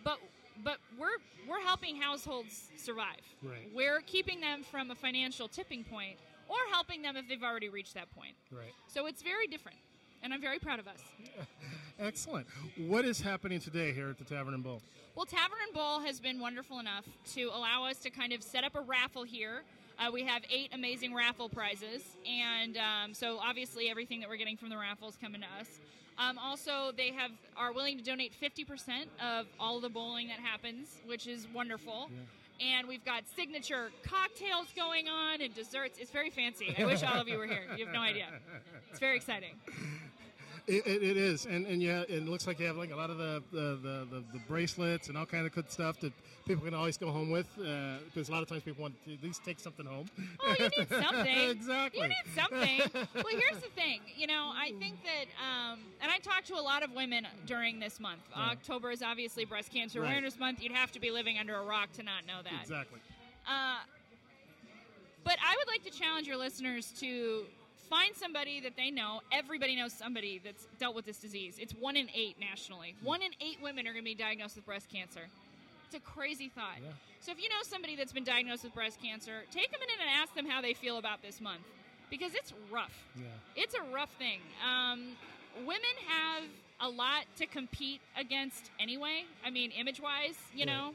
but 0.02 0.18
but 0.62 0.78
we're 0.98 1.18
we're 1.48 1.60
helping 1.60 1.96
households 2.00 2.70
survive. 2.76 3.20
Right. 3.42 3.70
We're 3.72 4.00
keeping 4.00 4.40
them 4.40 4.62
from 4.64 4.90
a 4.90 4.94
financial 4.94 5.46
tipping 5.48 5.84
point 5.84 6.18
or 6.48 6.56
helping 6.70 7.02
them 7.02 7.16
if 7.16 7.28
they've 7.28 7.42
already 7.42 7.68
reached 7.68 7.94
that 7.94 8.10
point. 8.14 8.34
Right. 8.50 8.72
So 8.86 9.06
it's 9.06 9.22
very 9.22 9.46
different. 9.46 9.78
and 10.22 10.32
I'm 10.32 10.40
very 10.40 10.58
proud 10.58 10.78
of 10.78 10.88
us. 10.88 11.02
Excellent. 11.98 12.46
What 12.76 13.04
is 13.04 13.20
happening 13.20 13.60
today 13.60 13.92
here 13.92 14.08
at 14.08 14.18
the 14.18 14.24
Tavern 14.24 14.54
and 14.54 14.64
Bowl? 14.64 14.82
Well, 15.14 15.26
Tavern 15.26 15.58
and 15.64 15.74
Bowl 15.74 16.00
has 16.00 16.18
been 16.18 16.40
wonderful 16.40 16.80
enough 16.80 17.04
to 17.34 17.50
allow 17.54 17.84
us 17.84 17.98
to 17.98 18.10
kind 18.10 18.32
of 18.32 18.42
set 18.42 18.64
up 18.64 18.74
a 18.74 18.80
raffle 18.80 19.22
here. 19.22 19.62
Uh, 19.96 20.10
we 20.10 20.24
have 20.24 20.42
eight 20.50 20.70
amazing 20.72 21.14
raffle 21.14 21.48
prizes, 21.48 22.02
and 22.26 22.76
um, 22.76 23.14
so 23.14 23.38
obviously 23.38 23.88
everything 23.88 24.18
that 24.20 24.28
we're 24.28 24.36
getting 24.36 24.56
from 24.56 24.70
the 24.70 24.76
raffle 24.76 25.08
is 25.08 25.16
coming 25.16 25.40
to 25.40 25.46
us. 25.60 25.68
Um, 26.18 26.36
also, 26.38 26.90
they 26.96 27.12
have 27.12 27.30
are 27.56 27.72
willing 27.72 27.96
to 27.98 28.02
donate 28.02 28.32
50% 28.40 29.04
of 29.22 29.46
all 29.60 29.78
the 29.80 29.88
bowling 29.88 30.28
that 30.28 30.40
happens, 30.40 30.96
which 31.06 31.28
is 31.28 31.46
wonderful. 31.54 32.10
And 32.60 32.86
we've 32.86 33.04
got 33.04 33.24
signature 33.34 33.90
cocktails 34.04 34.68
going 34.76 35.08
on 35.08 35.40
and 35.40 35.52
desserts. 35.54 35.98
It's 35.98 36.12
very 36.12 36.30
fancy. 36.30 36.74
I 36.78 36.84
wish 36.84 37.02
all 37.02 37.20
of 37.20 37.28
you 37.28 37.36
were 37.38 37.46
here. 37.46 37.64
You 37.76 37.84
have 37.86 37.94
no 37.94 38.00
idea. 38.00 38.26
It's 38.90 39.00
very 39.00 39.16
exciting. 39.16 39.54
It, 40.66 40.86
it, 40.86 41.02
it 41.02 41.16
is, 41.18 41.44
and 41.44 41.66
and 41.66 41.82
yeah, 41.82 42.04
it 42.08 42.26
looks 42.26 42.46
like 42.46 42.58
you 42.58 42.66
have 42.66 42.76
like 42.76 42.90
a 42.90 42.96
lot 42.96 43.10
of 43.10 43.18
the 43.18 43.42
the, 43.52 43.78
the, 43.82 44.06
the, 44.10 44.24
the 44.32 44.38
bracelets 44.48 45.08
and 45.08 45.18
all 45.18 45.26
kind 45.26 45.46
of 45.46 45.52
good 45.52 45.70
stuff 45.70 46.00
that 46.00 46.12
people 46.46 46.64
can 46.64 46.72
always 46.72 46.96
go 46.96 47.10
home 47.10 47.30
with. 47.30 47.46
Uh, 47.58 47.98
because 48.06 48.30
a 48.30 48.32
lot 48.32 48.42
of 48.42 48.48
times 48.48 48.62
people 48.62 48.80
want 48.80 48.94
to 49.04 49.12
at 49.12 49.22
least 49.22 49.44
take 49.44 49.60
something 49.60 49.84
home. 49.84 50.08
Oh, 50.40 50.54
you 50.58 50.68
need 50.78 50.88
something. 50.88 51.38
exactly. 51.50 52.00
You 52.00 52.08
need 52.08 52.34
something. 52.34 53.06
well, 53.14 53.24
here's 53.28 53.62
the 53.62 53.68
thing. 53.74 54.00
You 54.16 54.26
know, 54.26 54.52
I 54.54 54.72
think 54.78 54.96
that, 55.04 55.26
um, 55.42 55.80
and 56.00 56.10
I 56.10 56.18
talked 56.18 56.46
to 56.46 56.54
a 56.54 56.62
lot 56.62 56.82
of 56.82 56.92
women 56.92 57.26
during 57.46 57.78
this 57.78 58.00
month. 58.00 58.22
October 58.34 58.90
is 58.90 59.02
obviously 59.02 59.44
Breast 59.44 59.70
Cancer 59.70 60.00
Right. 60.00 60.08
Awareness 60.08 60.38
Month. 60.38 60.62
You'd 60.62 60.72
have 60.72 60.92
to 60.92 61.00
be 61.00 61.10
living 61.10 61.38
under 61.38 61.56
a 61.56 61.62
rock 61.62 61.92
to 61.94 62.02
not 62.02 62.26
know 62.26 62.42
that. 62.42 62.62
Exactly. 62.62 63.00
Uh, 63.46 63.80
but 65.24 65.36
I 65.44 65.56
would 65.58 65.68
like 65.68 65.82
to 65.84 65.90
challenge 65.90 66.26
your 66.26 66.36
listeners 66.36 66.92
to 67.00 67.44
find 67.84 68.14
somebody 68.16 68.60
that 68.60 68.76
they 68.76 68.90
know. 68.90 69.20
Everybody 69.32 69.76
knows 69.76 69.92
somebody 69.92 70.40
that's 70.44 70.66
dealt 70.78 70.94
with 70.94 71.04
this 71.06 71.18
disease. 71.18 71.56
It's 71.58 71.72
one 71.74 71.96
in 71.96 72.08
eight 72.14 72.38
nationally. 72.40 72.94
One 73.02 73.22
in 73.22 73.30
eight 73.40 73.58
women 73.62 73.86
are 73.86 73.92
going 73.92 74.04
to 74.04 74.10
be 74.10 74.14
diagnosed 74.14 74.56
with 74.56 74.66
breast 74.66 74.88
cancer. 74.90 75.22
It's 75.86 75.94
a 75.96 76.00
crazy 76.00 76.48
thought. 76.48 76.78
So 77.20 77.32
if 77.32 77.40
you 77.42 77.48
know 77.48 77.62
somebody 77.62 77.96
that's 77.96 78.12
been 78.12 78.24
diagnosed 78.24 78.64
with 78.64 78.74
breast 78.74 79.00
cancer, 79.02 79.42
take 79.50 79.68
a 79.68 79.78
minute 79.78 79.96
and 80.00 80.10
ask 80.22 80.34
them 80.34 80.46
how 80.46 80.60
they 80.60 80.74
feel 80.74 80.98
about 80.98 81.22
this 81.22 81.40
month 81.40 81.62
because 82.10 82.34
it's 82.34 82.52
rough. 82.70 82.92
Yeah. 83.16 83.24
It's 83.56 83.74
a 83.74 83.82
rough 83.92 84.10
thing. 84.18 84.40
Um, 84.68 85.08
women 85.64 85.80
have 86.08 86.42
a 86.80 86.88
lot 86.88 87.24
to 87.38 87.46
compete 87.46 88.00
against 88.18 88.70
anyway. 88.80 89.24
I 89.44 89.50
mean, 89.50 89.70
image 89.70 90.00
wise, 90.00 90.36
you 90.54 90.60
Right. 90.60 90.66
know. 90.66 90.94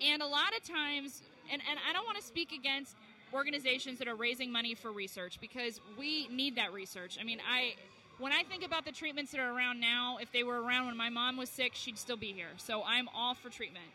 And 0.00 0.22
a 0.22 0.26
lot 0.26 0.56
of 0.56 0.62
times, 0.62 1.22
and, 1.52 1.60
and 1.68 1.78
I 1.88 1.92
don't 1.92 2.06
want 2.06 2.18
to 2.18 2.24
speak 2.24 2.52
against 2.52 2.94
organizations 3.32 3.98
that 3.98 4.08
are 4.08 4.14
raising 4.14 4.50
money 4.50 4.74
for 4.74 4.92
research 4.92 5.38
because 5.40 5.80
we 5.98 6.28
need 6.28 6.56
that 6.56 6.72
research. 6.72 7.18
I 7.20 7.24
mean, 7.24 7.40
I 7.48 7.74
when 8.18 8.32
I 8.32 8.42
think 8.42 8.64
about 8.64 8.84
the 8.84 8.92
treatments 8.92 9.30
that 9.30 9.40
are 9.40 9.56
around 9.56 9.80
now, 9.80 10.18
if 10.20 10.32
they 10.32 10.42
were 10.42 10.60
around 10.60 10.86
when 10.86 10.96
my 10.96 11.08
mom 11.08 11.36
was 11.36 11.48
sick, 11.48 11.72
she'd 11.74 11.96
still 11.96 12.16
be 12.16 12.32
here. 12.32 12.50
So 12.56 12.82
I'm 12.84 13.08
all 13.14 13.34
for 13.34 13.48
treatment. 13.48 13.86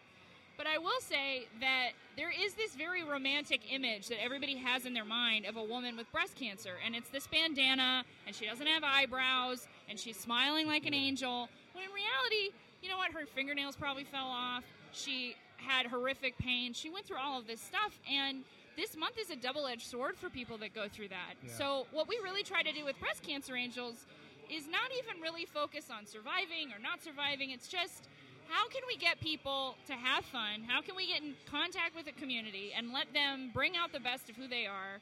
But 0.55 0.67
I 0.67 0.77
will 0.77 1.01
say 1.01 1.47
that 1.59 1.89
there 2.15 2.31
is 2.31 2.53
this 2.53 2.75
very 2.75 3.03
romantic 3.03 3.61
image 3.71 4.07
that 4.07 4.23
everybody 4.23 4.55
has 4.55 4.85
in 4.85 4.93
their 4.93 5.03
mind 5.03 5.45
of 5.45 5.57
a 5.57 5.63
woman 5.63 5.97
with 5.97 6.09
breast 6.11 6.35
cancer. 6.35 6.75
And 6.85 6.95
it's 6.95 7.09
this 7.09 7.27
bandana, 7.27 8.05
and 8.27 8.35
she 8.35 8.45
doesn't 8.45 8.67
have 8.67 8.83
eyebrows, 8.83 9.67
and 9.89 9.99
she's 9.99 10.15
smiling 10.15 10.67
like 10.67 10.85
an 10.85 10.93
angel. 10.93 11.49
When 11.73 11.83
in 11.83 11.89
reality, 11.91 12.55
you 12.81 12.89
know 12.89 12.97
what? 12.97 13.11
Her 13.11 13.25
fingernails 13.25 13.75
probably 13.75 14.03
fell 14.03 14.27
off. 14.27 14.63
She 14.91 15.35
had 15.57 15.87
horrific 15.87 16.37
pain. 16.37 16.73
She 16.73 16.89
went 16.89 17.07
through 17.07 17.17
all 17.17 17.39
of 17.39 17.47
this 17.47 17.59
stuff. 17.59 17.99
And 18.09 18.43
this 18.75 18.95
month 18.97 19.17
is 19.19 19.29
a 19.29 19.35
double 19.35 19.67
edged 19.67 19.87
sword 19.87 20.17
for 20.17 20.29
people 20.29 20.57
that 20.59 20.73
go 20.73 20.87
through 20.87 21.09
that. 21.09 21.35
Yeah. 21.45 21.53
So, 21.53 21.87
what 21.91 22.07
we 22.07 22.19
really 22.23 22.43
try 22.43 22.63
to 22.63 22.71
do 22.71 22.85
with 22.85 22.99
Breast 22.99 23.23
Cancer 23.23 23.55
Angels 23.55 24.05
is 24.49 24.67
not 24.67 24.91
even 24.97 25.21
really 25.21 25.45
focus 25.45 25.89
on 25.89 26.05
surviving 26.05 26.71
or 26.73 26.79
not 26.81 27.03
surviving. 27.03 27.51
It's 27.51 27.67
just 27.67 28.07
how 28.49 28.67
can 28.67 28.81
we 28.87 28.97
get 28.97 29.19
people 29.19 29.75
to 29.87 29.93
have 29.93 30.25
fun? 30.25 30.63
How 30.67 30.81
can 30.81 30.95
we 30.95 31.07
get 31.07 31.21
in 31.21 31.33
contact 31.49 31.95
with 31.95 32.05
the 32.05 32.11
community 32.11 32.71
and 32.75 32.91
let 32.91 33.13
them 33.13 33.51
bring 33.53 33.75
out 33.75 33.91
the 33.91 33.99
best 33.99 34.29
of 34.29 34.35
who 34.35 34.47
they 34.47 34.65
are 34.65 34.99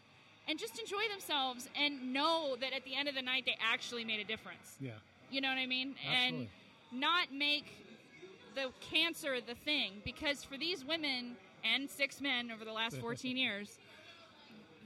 and 0.48 0.60
just 0.60 0.80
enjoy 0.80 1.08
themselves 1.10 1.70
and 1.76 2.14
know 2.14 2.56
that 2.62 2.74
at 2.74 2.84
the 2.86 2.96
end 2.96 3.08
of 3.08 3.16
the 3.16 3.22
night 3.22 3.44
they 3.46 3.58
actually 3.62 4.06
made 4.06 4.20
a 4.20 4.24
difference? 4.24 4.78
Yeah. 4.80 4.92
You 5.30 5.42
know 5.42 5.50
what 5.50 5.58
I 5.58 5.66
mean? 5.66 5.96
Absolutely. 6.06 6.50
And 6.92 7.02
not 7.02 7.34
make 7.34 7.66
the 8.56 8.70
cancer 8.82 9.40
the 9.40 9.56
thing 9.56 10.02
because 10.04 10.44
for 10.44 10.58
these 10.58 10.84
women 10.84 11.38
and 11.64 11.90
six 11.90 12.22
men 12.22 12.52
over 12.52 12.66
the 12.66 12.72
last 12.72 12.98
14 12.98 13.38
years, 13.46 13.78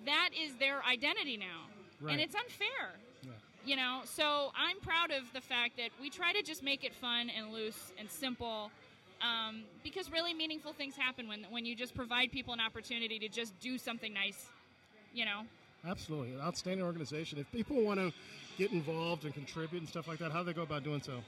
that 0.05 0.29
is 0.39 0.55
their 0.55 0.83
identity 0.83 1.37
now. 1.37 1.67
Right. 2.01 2.13
And 2.13 2.21
it's 2.21 2.35
unfair. 2.35 2.95
Yeah. 3.23 3.29
You 3.65 3.75
know, 3.75 4.01
so 4.05 4.51
I'm 4.55 4.79
proud 4.79 5.11
of 5.11 5.31
the 5.33 5.41
fact 5.41 5.77
that 5.77 5.89
we 5.99 6.09
try 6.09 6.33
to 6.33 6.43
just 6.43 6.61
make 6.61 6.83
it 6.83 6.93
fun 6.93 7.29
and 7.29 7.51
loose 7.51 7.91
and 7.97 8.09
simple. 8.09 8.71
Um, 9.21 9.63
because 9.83 10.11
really 10.11 10.33
meaningful 10.33 10.73
things 10.73 10.95
happen 10.95 11.27
when 11.27 11.45
when 11.49 11.65
you 11.65 11.73
just 11.73 11.95
provide 11.95 12.31
people 12.33 12.53
an 12.53 12.59
opportunity 12.59 13.17
to 13.19 13.29
just 13.29 13.57
do 13.59 13.77
something 13.77 14.13
nice. 14.13 14.49
You 15.13 15.23
know, 15.23 15.43
Absolutely, 15.87 16.33
an 16.33 16.41
outstanding 16.41 16.85
organization. 16.85 17.37
If 17.37 17.51
people 17.51 17.81
want 17.81 17.99
to 17.99 18.11
get 18.57 18.71
involved 18.71 19.23
and 19.23 19.33
contribute 19.33 19.79
and 19.79 19.87
stuff 19.87 20.07
like 20.07 20.17
that, 20.19 20.31
how 20.31 20.39
do 20.39 20.45
they 20.45 20.53
go 20.53 20.63
about 20.63 20.83
doing 20.83 21.01
so? 21.01 21.21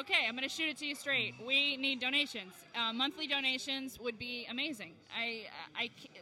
Okay, 0.00 0.26
I'm 0.28 0.36
going 0.36 0.48
to 0.48 0.54
shoot 0.54 0.68
it 0.68 0.78
to 0.78 0.86
you 0.86 0.94
straight. 0.94 1.34
We 1.44 1.76
need 1.76 1.98
donations. 1.98 2.52
Uh, 2.76 2.92
monthly 2.92 3.26
donations 3.26 3.98
would 3.98 4.16
be 4.16 4.46
amazing. 4.48 4.92
I, 5.16 5.46
I, 5.76 5.88
ca- 5.88 6.20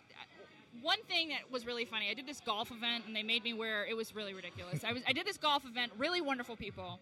one 0.80 1.02
thing 1.08 1.28
that 1.28 1.50
was 1.50 1.66
really 1.66 1.84
funny. 1.84 2.08
I 2.10 2.14
did 2.14 2.26
this 2.26 2.40
golf 2.40 2.70
event, 2.70 3.04
and 3.06 3.14
they 3.14 3.22
made 3.22 3.44
me 3.44 3.52
wear. 3.52 3.84
It 3.84 3.94
was 3.94 4.14
really 4.14 4.32
ridiculous. 4.32 4.82
I 4.82 4.92
was. 4.92 5.02
I 5.06 5.12
did 5.12 5.26
this 5.26 5.36
golf 5.36 5.66
event. 5.66 5.92
Really 5.98 6.22
wonderful 6.22 6.56
people. 6.56 7.00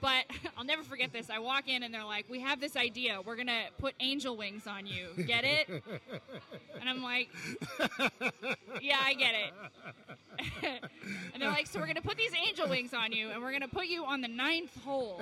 But 0.00 0.24
I'll 0.56 0.64
never 0.64 0.82
forget 0.82 1.12
this. 1.12 1.28
I 1.28 1.38
walk 1.38 1.68
in 1.68 1.82
and 1.82 1.92
they're 1.92 2.04
like, 2.04 2.30
"We 2.30 2.40
have 2.40 2.60
this 2.60 2.76
idea. 2.76 3.20
We're 3.20 3.36
gonna 3.36 3.64
put 3.78 3.94
angel 4.00 4.36
wings 4.38 4.66
on 4.66 4.86
you. 4.86 5.08
Get 5.26 5.44
it?" 5.44 5.68
And 6.80 6.88
I'm 6.88 7.02
like, 7.02 7.28
"Yeah, 8.80 9.00
I 9.02 9.14
get 9.14 9.34
it." 9.34 9.52
and 11.32 11.42
they're 11.42 11.50
like, 11.50 11.66
"So 11.66 11.78
we're 11.78 11.86
gonna 11.86 12.00
put 12.00 12.16
these 12.16 12.32
angel 12.34 12.68
wings 12.68 12.94
on 12.94 13.12
you, 13.12 13.30
and 13.30 13.42
we're 13.42 13.52
gonna 13.52 13.68
put 13.68 13.86
you 13.86 14.04
on 14.04 14.22
the 14.22 14.28
ninth 14.28 14.82
hole." 14.82 15.20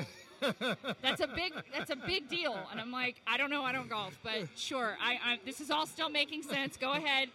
That's 1.03 1.21
a 1.21 1.27
big 1.27 1.53
that's 1.73 1.91
a 1.91 1.97
big 1.97 2.29
deal. 2.29 2.57
And 2.71 2.81
i'm 2.81 2.93
like 2.93 3.21
i 3.27 3.37
don't 3.37 3.51
know 3.51 3.63
i 3.63 3.73
don't 3.73 3.89
golf 3.89 4.19
but 4.23 4.49
sure 4.57 4.97
I, 5.01 5.19
I 5.25 5.39
this 5.45 5.61
is 5.61 5.71
all 5.71 5.87
still 5.87 6.09
making 6.11 6.43
sense. 6.43 6.77
Go 6.77 6.93
ahead. 6.93 7.29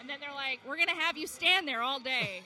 And 0.00 0.08
then 0.08 0.18
they're 0.20 0.34
like 0.34 0.60
we're 0.66 0.76
gonna 0.76 1.00
have 1.00 1.16
you 1.16 1.26
stand 1.26 1.66
there 1.66 1.82
all 1.82 2.00
day 2.00 2.42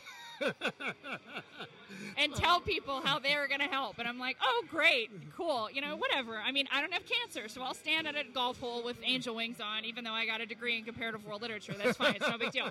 and 2.17 2.35
tell 2.35 2.61
people 2.61 3.03
how 3.03 3.19
they're 3.19 3.47
gonna 3.49 3.65
help. 3.65 3.99
And 3.99 4.09
i'm 4.09 4.19
like 4.19 4.37
oh 4.43 4.65
great 4.71 5.11
cool 5.37 5.69
you 5.71 5.81
know 5.81 5.97
whatever. 5.97 6.39
I 6.39 6.53
mean 6.53 6.67
i 6.73 6.81
don't 6.81 6.93
have 6.93 7.05
cancer 7.07 7.49
so 7.49 7.63
i'll 7.63 7.75
stand 7.75 8.07
at 8.07 8.17
a 8.17 8.25
golf 8.33 8.61
hole 8.61 8.83
with 8.83 8.97
angel 9.05 9.35
wings 9.35 9.61
on 9.61 9.85
even 9.85 10.05
though 10.05 10.13
i 10.13 10.27
got 10.27 10.41
a 10.41 10.47
degree 10.47 10.79
in 10.79 10.85
comparative 10.85 11.25
world 11.27 11.43
literature. 11.43 11.75
That's 11.77 11.97
fine 11.97 12.17
it's 12.17 12.29
no 12.29 12.39
big 12.39 12.53
deal. 12.53 12.71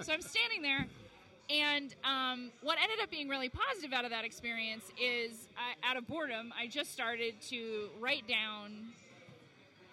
So 0.00 0.12
i'm 0.12 0.22
standing 0.22 0.62
there 0.62 0.86
and 1.50 1.94
um, 2.04 2.50
what 2.62 2.78
ended 2.82 2.98
up 3.02 3.10
being 3.10 3.28
really 3.28 3.48
positive 3.48 3.92
out 3.92 4.04
of 4.04 4.10
that 4.10 4.24
experience 4.24 4.84
is, 5.00 5.48
I, 5.56 5.88
out 5.88 5.96
of 5.96 6.06
boredom, 6.06 6.52
I 6.58 6.66
just 6.66 6.92
started 6.92 7.40
to 7.48 7.88
write 8.00 8.26
down 8.26 8.92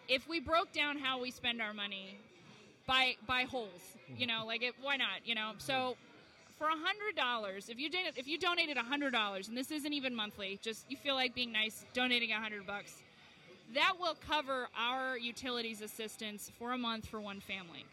if 0.08 0.28
we 0.28 0.40
broke 0.40 0.72
down 0.72 0.98
how 0.98 1.22
we 1.22 1.32
spend 1.32 1.62
our 1.62 1.74
money 1.74 2.18
by 2.88 3.16
by 3.28 3.44
holes. 3.44 3.82
You 4.18 4.28
know, 4.28 4.44
like 4.46 4.64
it, 4.64 4.76
why 4.82 4.98
not? 4.98 5.26
You 5.26 5.36
know, 5.36 5.52
so 5.58 5.96
for 6.58 6.68
a 6.68 6.76
hundred 6.76 7.16
dollars, 7.16 7.70
if 7.70 7.80
you 7.80 7.90
did, 7.90 8.14
if 8.18 8.28
you 8.28 8.38
donated 8.38 8.78
a 8.78 8.84
hundred 8.84 9.12
dollars, 9.12 9.48
and 9.48 9.58
this 9.58 9.72
isn't 9.72 9.94
even 9.94 10.16
monthly, 10.16 10.60
just 10.62 10.86
you 10.90 10.98
feel 10.98 11.16
like 11.16 11.34
being 11.34 11.52
nice, 11.52 11.86
donating 11.94 12.32
a 12.32 12.40
hundred 12.40 12.68
bucks, 12.68 13.04
that 13.74 13.94
will 14.00 14.16
cover 14.28 14.68
our 14.78 15.18
utilities 15.18 15.82
assistance 15.82 16.52
for 16.60 16.74
a 16.74 16.78
month 16.78 17.08
for 17.08 17.20
one 17.22 17.40
family. 17.40 17.86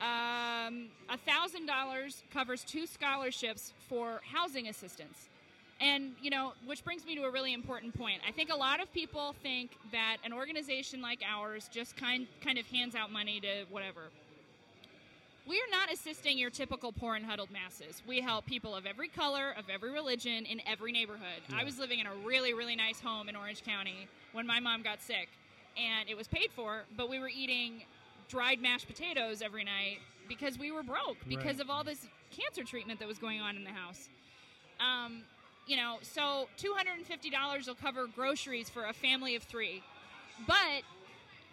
Um, 0.00 0.88
thousand 1.26 1.66
dollars 1.66 2.22
covers 2.32 2.64
two 2.64 2.86
scholarships 2.86 3.72
for 3.88 4.20
housing 4.32 4.68
assistance. 4.68 5.28
And, 5.80 6.14
you 6.20 6.30
know, 6.30 6.54
which 6.66 6.84
brings 6.84 7.06
me 7.06 7.14
to 7.14 7.22
a 7.22 7.30
really 7.30 7.52
important 7.52 7.96
point. 7.96 8.20
I 8.26 8.32
think 8.32 8.50
a 8.52 8.56
lot 8.56 8.80
of 8.80 8.92
people 8.92 9.36
think 9.42 9.70
that 9.92 10.16
an 10.24 10.32
organization 10.32 11.00
like 11.00 11.20
ours 11.24 11.68
just 11.72 11.96
kind, 11.96 12.26
kind 12.40 12.58
of 12.58 12.66
hands 12.66 12.96
out 12.96 13.12
money 13.12 13.38
to 13.40 13.64
whatever. 13.70 14.00
We 15.46 15.56
are 15.56 15.70
not 15.70 15.92
assisting 15.92 16.36
your 16.36 16.50
typical 16.50 16.92
poor 16.92 17.14
and 17.14 17.24
huddled 17.24 17.50
masses. 17.50 18.02
We 18.06 18.20
help 18.20 18.44
people 18.44 18.74
of 18.74 18.86
every 18.86 19.08
color, 19.08 19.54
of 19.56 19.70
every 19.70 19.92
religion, 19.92 20.44
in 20.44 20.60
every 20.66 20.92
neighborhood. 20.92 21.40
I 21.54 21.64
was 21.64 21.78
living 21.78 22.00
in 22.00 22.06
a 22.06 22.14
really, 22.26 22.54
really 22.54 22.76
nice 22.76 23.00
home 23.00 23.28
in 23.28 23.36
Orange 23.36 23.64
County 23.64 24.08
when 24.32 24.46
my 24.46 24.60
mom 24.60 24.82
got 24.82 25.00
sick, 25.00 25.28
and 25.76 26.08
it 26.08 26.16
was 26.16 26.28
paid 26.28 26.50
for, 26.54 26.82
but 26.96 27.08
we 27.08 27.18
were 27.18 27.30
eating 27.30 27.84
dried 28.28 28.60
mashed 28.60 28.86
potatoes 28.86 29.42
every 29.42 29.64
night 29.64 29.98
because 30.28 30.58
we 30.58 30.70
were 30.70 30.82
broke 30.82 31.16
because 31.28 31.56
Right. 31.56 31.60
of 31.60 31.70
all 31.70 31.84
this 31.84 32.06
cancer 32.30 32.62
treatment 32.64 32.98
that 33.00 33.08
was 33.08 33.18
going 33.18 33.40
on 33.40 33.56
in 33.56 33.64
the 33.64 33.72
house. 33.72 34.08
Um, 34.80 35.24
you 35.66 35.76
know, 35.76 35.98
so 36.02 36.48
$250 36.58 37.66
will 37.66 37.74
cover 37.74 38.06
groceries 38.06 38.68
for 38.70 38.84
a 38.86 38.92
family 38.92 39.34
of 39.34 39.42
three. 39.42 39.82
But 40.46 40.82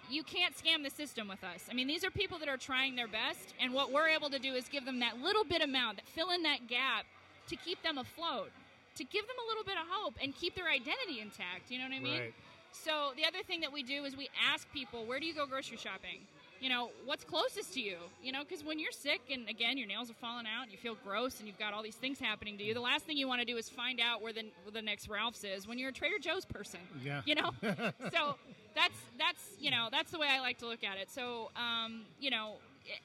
you 0.10 0.24
can't 0.24 0.56
scam 0.56 0.84
the 0.84 0.90
system 0.92 1.28
with 1.28 1.44
us. 1.44 1.68
I 1.70 1.74
mean, 1.74 1.88
these 1.88 2.04
are 2.04 2.12
people 2.12 2.38
that 2.40 2.48
are 2.48 2.58
trying 2.58 2.96
their 2.96 3.08
best, 3.08 3.56
and 3.60 3.74
what 3.74 3.92
we're 3.92 4.08
able 4.10 4.30
to 4.30 4.38
do 4.40 4.54
is 4.54 4.70
give 4.70 4.86
them 4.86 5.00
that 5.00 5.18
little 5.20 5.44
bit 5.44 5.62
amount, 5.62 5.98
that 5.98 6.08
fill 6.08 6.30
in 6.30 6.44
that 6.44 6.68
gap 6.68 7.06
to 7.48 7.56
keep 7.56 7.82
them 7.82 7.98
afloat. 7.98 8.52
to 8.96 9.04
give 9.04 9.28
them 9.28 9.36
a 9.44 9.48
little 9.50 9.66
bit 9.66 9.76
of 9.76 9.86
hope 9.90 10.14
and 10.24 10.34
keep 10.34 10.56
their 10.56 10.70
identity 10.70 11.20
intact. 11.20 11.70
You 11.70 11.80
know 11.80 11.84
what 11.84 11.96
I 11.96 12.00
mean? 12.00 12.22
Right. 12.22 12.34
So 12.72 13.12
the 13.18 13.26
other 13.26 13.44
thing 13.44 13.60
that 13.60 13.74
we 13.74 13.84
do 13.84 14.06
is 14.06 14.16
we 14.16 14.30
ask 14.42 14.72
people, 14.72 15.06
where 15.06 15.20
do 15.20 15.26
you 15.26 15.34
go 15.34 15.46
grocery 15.46 15.76
shopping? 15.76 16.20
You 16.62 16.70
know, 16.70 16.90
what's 17.06 17.24
closest 17.24 17.74
to 17.74 17.82
you? 17.82 17.98
You 18.24 18.32
know, 18.32 18.44
because 18.44 18.64
when 18.64 18.80
you're 18.80 18.92
sick 18.92 19.22
and 19.32 19.48
again 19.50 19.78
your 19.78 19.88
nails 19.88 20.10
are 20.10 20.16
falling 20.16 20.46
out, 20.48 20.64
and 20.64 20.72
you 20.72 20.78
feel 20.78 20.98
gross, 21.04 21.40
and 21.40 21.48
you've 21.48 21.60
got 21.60 21.74
all 21.74 21.84
these 21.84 21.96
things 21.96 22.20
happening 22.20 22.58
to 22.58 22.64
you, 22.64 22.74
the 22.74 22.82
last 22.82 23.06
thing 23.06 23.18
you 23.18 23.28
want 23.28 23.42
to 23.42 23.46
do 23.46 23.58
is 23.58 23.70
find 23.70 24.00
out 24.00 24.22
where 24.22 24.34
the 24.34 24.44
where 24.64 24.72
the 24.72 24.82
next 24.82 25.10
Ralph's 25.10 25.44
is 25.44 25.68
when 25.68 25.78
you're 25.78 25.90
a 25.90 25.94
Trader 25.94 26.20
Joe's 26.20 26.46
person. 26.46 26.80
Yeah. 27.04 27.22
You 27.26 27.36
know, 27.36 27.52
so 27.62 28.36
that's 28.76 28.98
that's 29.18 29.44
you 29.60 29.72
know 29.72 29.90
that's 29.92 30.12
the 30.12 30.20
way 30.20 30.28
I 30.30 30.40
like 30.40 30.60
to 30.60 30.68
look 30.68 30.84
at 30.84 30.98
it. 30.98 31.10
So 31.12 31.52
um, 31.56 32.04
you 32.20 32.30
know, 32.30 32.56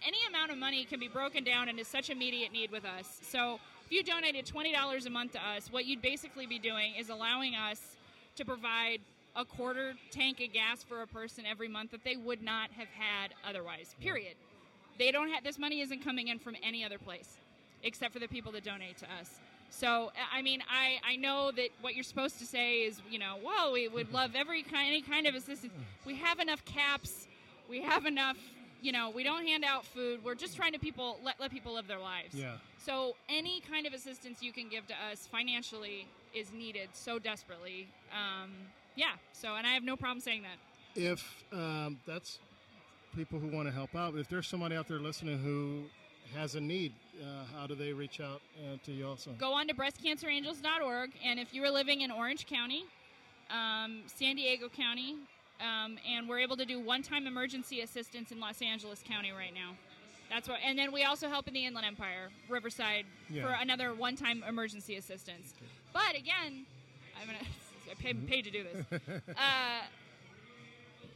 any 0.07 0.19
amount 0.29 0.51
of 0.51 0.59
money 0.59 0.85
can 0.85 1.01
be 1.01 1.09
broken 1.09 1.45
down 1.45 1.69
into 1.69 1.85
such 1.85 2.11
immediate 2.11 2.53
need 2.53 2.71
with 2.71 2.85
us. 2.85 3.21
So 3.23 3.59
if 3.87 3.93
you 3.93 4.03
donated 4.03 4.47
twenty 4.47 4.73
dollars 4.73 5.07
a 5.07 5.11
month 5.11 5.33
to 5.33 5.41
us, 5.41 5.73
what 5.73 5.87
you'd 5.87 6.03
basically 6.03 6.47
be 6.47 6.59
doing 6.59 6.95
is 6.99 7.11
allowing 7.11 7.55
us 7.55 7.81
to 8.37 8.45
provide 8.45 9.01
a 9.37 9.45
quarter 9.45 9.95
tank 10.11 10.41
of 10.41 10.53
gas 10.53 10.83
for 10.83 11.03
a 11.03 11.07
person 11.07 11.45
every 11.47 11.69
month 11.69 11.93
that 11.93 12.05
they 12.05 12.17
would 12.17 12.43
not 12.43 12.71
have 12.73 12.89
had 12.89 13.33
otherwise. 13.49 13.95
Period. 14.01 14.35
They 14.99 15.11
don't 15.11 15.31
have 15.31 15.45
this 15.45 15.59
money 15.59 15.81
isn't 15.81 16.05
coming 16.05 16.29
in 16.29 16.39
from 16.39 16.57
any 16.63 16.85
other 16.85 16.99
place 16.99 17.39
except 17.83 18.13
for 18.13 18.19
the 18.19 18.29
people 18.29 18.53
that 18.53 18.65
donate 18.65 18.99
to 18.99 19.07
us. 19.19 19.41
So 19.71 20.11
I 20.33 20.43
mean, 20.43 20.63
I, 20.69 20.99
I 21.09 21.17
know 21.17 21.53
that 21.53 21.69
what 21.81 21.95
you're 21.95 22.05
supposed 22.05 22.39
to 22.41 22.47
say 22.47 22.81
is, 22.83 23.01
you 23.11 23.19
know, 23.19 23.37
well, 23.45 23.73
we 23.73 23.89
would 23.89 24.13
love 24.13 24.33
every 24.35 24.63
kind 24.63 24.89
any 24.89 25.03
kind 25.03 25.27
of 25.27 25.35
assistance. 25.35 25.73
We 26.05 26.17
have 26.17 26.41
enough 26.41 26.65
caps. 26.65 27.27
We 27.69 27.83
have 27.83 28.07
enough. 28.07 28.37
You 28.83 28.93
know, 28.93 29.11
we 29.11 29.23
don't 29.25 29.47
hand 29.47 29.65
out 29.65 29.85
food. 29.85 30.25
We're 30.25 30.35
just 30.35 30.57
trying 30.57 30.73
to 30.73 30.79
people 30.79 31.19
let 31.23 31.39
let 31.39 31.51
people 31.51 31.75
live 31.75 31.87
their 31.87 32.01
lives. 32.01 32.35
Yeah. 32.35 32.55
So 32.79 33.15
any 33.29 33.61
kind 33.61 33.87
of 33.87 33.93
assistance 33.93 34.43
you 34.43 34.53
can 34.53 34.69
give 34.69 34.87
to 34.89 34.95
us 35.11 35.27
financially 35.27 36.07
is 36.35 36.53
needed 36.53 36.89
so 36.93 37.19
desperately. 37.19 37.89
Um, 38.13 38.51
yeah. 38.97 39.13
So, 39.33 39.55
and 39.57 39.67
I 39.67 39.71
have 39.71 39.83
no 39.85 39.97
problem 39.97 40.21
saying 40.21 40.43
that. 40.43 41.01
If 41.01 41.45
um, 41.53 41.99
that's 42.07 42.39
people 43.17 43.39
who 43.39 43.49
want 43.49 43.69
to 43.69 43.73
help 43.75 43.95
out, 43.95 44.15
if 44.17 44.29
there's 44.29 44.47
somebody 44.49 44.77
out 44.77 44.89
there 44.89 44.99
listening 44.99 45.39
who 45.39 45.85
has 46.37 46.55
a 46.55 46.61
need, 46.61 46.93
uh, 47.23 47.45
how 47.59 47.67
do 47.67 47.75
they 47.75 47.93
reach 47.93 48.21
out 48.21 48.41
uh, 48.59 48.77
to 48.85 48.93
you 48.93 49.07
also? 49.07 49.31
Go 49.39 49.53
on 49.53 49.67
to 49.69 49.75
breastcancerangels.org, 49.75 51.11
and 51.25 51.39
if 51.41 51.53
you 51.55 51.65
are 51.65 51.71
living 51.71 52.03
in 52.03 52.11
Orange 52.11 52.47
County, 52.47 52.85
um, 53.51 54.03
San 54.07 54.37
Diego 54.37 54.69
County, 54.69 55.17
um, 55.61 55.99
and 56.09 56.29
we're 56.29 56.39
able 56.39 56.57
to 56.57 56.65
do 56.65 56.81
one-time 56.81 57.27
emergency 57.27 57.81
assistance 57.81 58.31
in 58.33 58.41
Los 58.41 58.63
Angeles 58.63 59.03
County 59.07 59.31
right 59.33 59.53
now. 59.55 59.73
That's 60.31 60.49
what, 60.49 60.59
and 60.65 60.79
then 60.79 60.93
we 60.93 61.03
also 61.05 61.29
help 61.29 61.49
in 61.49 61.55
the 61.55 61.67
Inland 61.67 61.87
Empire, 61.87 62.31
Riverside, 62.49 63.05
Yeah. 63.29 63.43
for 63.43 63.49
another 63.61 63.93
one-time 63.95 64.45
emergency 64.49 64.97
assistance. 64.97 65.55
But 65.93 66.15
again, 66.17 66.65
I'm 67.21 67.27
gonna 67.27 67.39
I 67.91 67.95
paid, 67.95 68.27
paid 68.29 68.45
to 68.45 68.51
do 68.51 68.65
this. 68.65 69.01
Uh, 69.37 69.83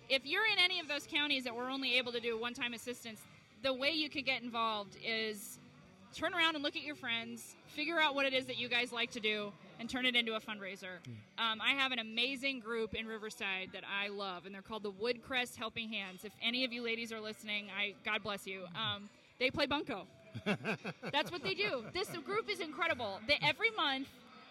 if 0.09 0.27
you're 0.27 0.47
in 0.47 0.59
any 0.59 0.81
of 0.81 0.89
those 0.89 1.07
counties 1.07 1.45
that 1.45 1.55
we're 1.55 1.71
only 1.71 1.97
able 1.97 2.13
to 2.13 2.21
do 2.21 2.39
one-time 2.39 2.75
assistance, 2.75 3.21
the 3.63 3.73
way 3.73 3.91
you 3.91 4.11
could 4.11 4.25
get 4.25 4.43
involved 4.43 4.97
is 5.05 5.59
turn 6.15 6.35
around 6.35 6.55
and 6.55 6.63
look 6.63 6.77
at 6.77 6.83
your 6.83 6.95
friends, 6.95 7.57
figure 7.69 7.99
out 8.01 8.15
what 8.15 8.27
it 8.27 8.33
is 8.33 8.47
that 8.47 8.59
you 8.59 8.69
guys 8.69 8.93
like 8.93 9.11
to 9.13 9.21
do, 9.21 9.53
and 9.81 9.89
turn 9.89 10.07
it 10.07 10.15
into 10.15 10.35
a 10.35 10.41
fundraiser. 10.41 10.99
Um, 11.39 11.61
I 11.61 11.73
have 11.77 11.93
an 11.93 11.99
amazing 11.99 12.61
group 12.61 12.95
in 12.95 13.07
Riverside 13.07 13.71
that 13.73 13.83
I 13.85 14.09
love, 14.09 14.47
and 14.47 14.55
they're 14.55 14.63
called 14.63 14.83
the 14.83 14.93
Woodcrest 14.93 15.57
Helping 15.57 15.89
Hands. 15.89 16.25
If 16.25 16.33
any 16.43 16.65
of 16.65 16.73
you 16.73 16.83
ladies 16.83 17.13
are 17.13 17.21
listening, 17.21 17.67
I 17.77 17.95
God 18.05 18.23
bless 18.23 18.47
you. 18.47 18.65
Um, 18.75 19.09
they 19.39 19.51
play 19.51 19.67
bunco. 19.67 20.07
That's 21.13 21.31
what 21.31 21.43
they 21.43 21.55
do. 21.55 21.85
This 21.93 22.09
group 22.25 22.51
is 22.51 22.61
incredible. 22.61 23.21
They, 23.27 23.39
every 23.43 23.71
month 23.71 24.09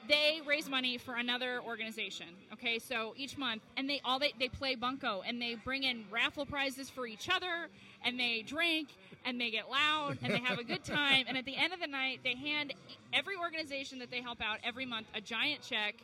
they 0.08 0.42
raise 0.46 0.70
money 0.70 0.98
for 0.98 1.16
another 1.16 1.62
organization. 1.66 2.28
Okay, 2.54 2.80
so 2.80 3.14
each 3.18 3.38
month, 3.38 3.62
and 3.78 3.90
they 3.90 4.02
all 4.04 4.20
they, 4.20 4.34
they 4.40 4.50
play 4.50 4.76
bunco, 4.76 5.24
and 5.26 5.42
they 5.42 5.56
bring 5.56 5.84
in 5.84 6.06
raffle 6.12 6.46
prizes 6.46 6.90
for 6.90 7.08
each 7.08 7.30
other, 7.30 7.70
and 8.04 8.20
they 8.20 8.42
drink, 8.42 8.90
and 9.26 9.40
they 9.40 9.50
get 9.52 9.70
loud, 9.70 10.18
and 10.24 10.34
they 10.34 10.40
have 10.40 10.60
a 10.60 10.64
good 10.64 10.84
time. 10.84 11.26
And 11.28 11.38
at 11.38 11.46
the 11.46 11.56
end 11.56 11.74
of 11.74 11.80
the 11.80 11.88
night, 11.88 12.20
they 12.24 12.36
hand 12.36 12.74
every 13.14 13.38
organization 13.38 14.00
that 14.00 14.12
they 14.12 14.22
help 14.22 14.42
out 14.42 14.60
every 14.64 14.86
month 14.86 15.08
a 15.16 15.22
giant 15.22 15.62
check 15.62 15.96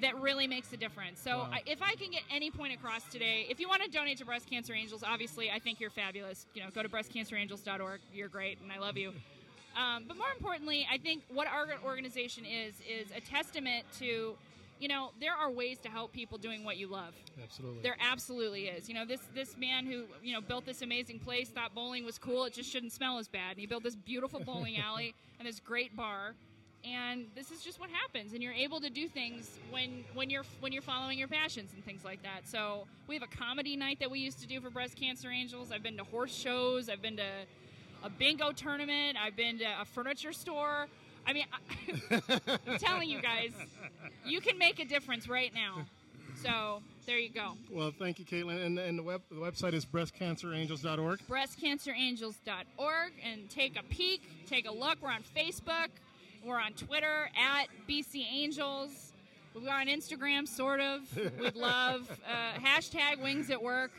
that 0.00 0.16
really 0.20 0.46
makes 0.46 0.72
a 0.72 0.76
difference. 0.76 1.20
So 1.20 1.38
Wow. 1.38 1.50
I, 1.52 1.62
if 1.66 1.82
I 1.82 1.94
can 1.96 2.10
get 2.12 2.22
any 2.30 2.50
point 2.50 2.72
across 2.72 3.04
today, 3.04 3.46
if 3.50 3.58
you 3.58 3.68
want 3.68 3.82
to 3.82 3.90
donate 3.90 4.18
to 4.18 4.24
Breast 4.24 4.48
Cancer 4.48 4.72
Angels, 4.72 5.02
obviously 5.04 5.50
I 5.50 5.58
think 5.58 5.80
you're 5.80 5.90
fabulous. 5.90 6.46
You 6.54 6.62
know, 6.62 6.68
go 6.70 6.82
to 6.82 6.88
breastcancerangels.org. 6.88 8.00
You're 8.14 8.28
great, 8.28 8.60
and 8.60 8.70
I 8.70 8.78
love 8.78 8.96
you. 8.96 9.12
Um, 9.78 10.04
but 10.08 10.16
more 10.16 10.30
importantly, 10.36 10.86
I 10.92 10.98
think 10.98 11.22
what 11.28 11.46
our 11.46 11.68
organization 11.84 12.44
is 12.44 12.74
is 12.80 13.06
a 13.16 13.20
testament 13.20 13.84
to, 14.00 14.34
you 14.80 14.88
know, 14.88 15.12
there 15.20 15.34
are 15.34 15.50
ways 15.50 15.78
to 15.80 15.88
help 15.88 16.12
people 16.12 16.36
doing 16.36 16.64
what 16.64 16.78
you 16.78 16.88
love. 16.88 17.14
Absolutely. 17.40 17.82
There 17.82 17.96
absolutely 18.00 18.66
is. 18.66 18.88
You 18.88 18.96
know, 18.96 19.04
this 19.04 19.20
this 19.34 19.56
man 19.56 19.86
who 19.86 20.04
you 20.22 20.32
know 20.32 20.40
built 20.40 20.66
this 20.66 20.82
amazing 20.82 21.20
place 21.20 21.48
thought 21.48 21.74
bowling 21.74 22.04
was 22.04 22.18
cool. 22.18 22.44
It 22.44 22.54
just 22.54 22.70
shouldn't 22.70 22.92
smell 22.92 23.18
as 23.18 23.28
bad, 23.28 23.52
and 23.52 23.60
he 23.60 23.66
built 23.66 23.84
this 23.84 23.94
beautiful 23.94 24.40
bowling 24.40 24.78
alley 24.84 25.14
and 25.38 25.46
this 25.46 25.60
great 25.60 25.96
bar. 25.96 26.34
And 26.84 27.26
this 27.34 27.50
is 27.50 27.62
just 27.62 27.80
what 27.80 27.90
happens, 27.90 28.32
and 28.32 28.42
you're 28.42 28.52
able 28.52 28.80
to 28.80 28.90
do 28.90 29.08
things 29.08 29.58
when 29.70 30.04
when 30.14 30.28
you're 30.28 30.44
when 30.58 30.72
you're 30.72 30.82
following 30.82 31.18
your 31.18 31.28
passions 31.28 31.72
and 31.72 31.84
things 31.84 32.04
like 32.04 32.22
that. 32.24 32.48
So 32.48 32.86
we 33.06 33.14
have 33.14 33.22
a 33.22 33.36
comedy 33.36 33.76
night 33.76 34.00
that 34.00 34.10
we 34.10 34.18
used 34.18 34.40
to 34.40 34.46
do 34.46 34.60
for 34.60 34.70
Breast 34.70 34.96
Cancer 34.96 35.30
Angels. 35.30 35.70
I've 35.70 35.82
been 35.84 35.96
to 35.98 36.04
horse 36.04 36.34
shows. 36.34 36.88
I've 36.88 37.02
been 37.02 37.16
to 37.16 37.30
a 38.02 38.10
bingo 38.10 38.52
tournament. 38.52 39.16
I've 39.20 39.36
been 39.36 39.58
to 39.58 39.80
a 39.80 39.84
furniture 39.84 40.32
store. 40.32 40.86
I 41.26 41.32
mean, 41.32 41.44
I, 41.52 42.22
I'm 42.66 42.78
telling 42.78 43.08
you 43.08 43.20
guys, 43.20 43.52
you 44.24 44.40
can 44.40 44.58
make 44.58 44.80
a 44.80 44.84
difference 44.84 45.28
right 45.28 45.52
now. 45.54 45.84
So 46.42 46.82
there 47.06 47.18
you 47.18 47.30
go. 47.30 47.54
Well, 47.70 47.92
thank 47.98 48.18
you, 48.18 48.24
Caitlin. 48.24 48.64
And, 48.64 48.78
and 48.78 48.98
the, 48.98 49.02
web, 49.02 49.22
the 49.30 49.36
website 49.36 49.72
is 49.72 49.84
breastcancerangels.org. 49.84 51.20
breastcancerangels.org 51.28 53.12
and 53.24 53.50
take 53.50 53.78
a 53.78 53.82
peek, 53.84 54.22
take 54.46 54.68
a 54.68 54.72
look. 54.72 54.98
We're 55.02 55.10
on 55.10 55.24
Facebook, 55.36 55.88
we're 56.44 56.60
on 56.60 56.72
Twitter 56.74 57.28
at 57.36 57.66
BC 57.88 58.24
Angels. 58.32 59.07
We're 59.62 59.72
on 59.72 59.86
Instagram, 59.86 60.46
sort 60.46 60.80
of. 60.80 61.00
We'd 61.38 61.54
love 61.56 62.08
uh, 62.26 62.58
hashtag 62.58 63.22
Wings 63.22 63.50
at 63.50 63.62
Work. 63.62 63.92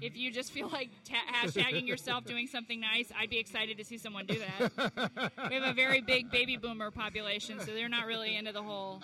If 0.00 0.16
you 0.16 0.30
just 0.30 0.52
feel 0.52 0.68
like 0.68 0.90
ta- 1.04 1.16
hashtagging 1.32 1.86
yourself 1.86 2.24
doing 2.24 2.46
something 2.46 2.80
nice, 2.80 3.10
I'd 3.18 3.30
be 3.30 3.38
excited 3.38 3.78
to 3.78 3.84
see 3.84 3.98
someone 3.98 4.26
do 4.26 4.38
that. 4.38 5.32
We 5.48 5.54
have 5.54 5.64
a 5.64 5.72
very 5.72 6.00
big 6.00 6.30
baby 6.30 6.56
boomer 6.56 6.90
population, 6.90 7.58
so 7.60 7.66
they're 7.66 7.88
not 7.88 8.06
really 8.06 8.36
into 8.36 8.52
the 8.52 8.62
whole. 8.62 9.02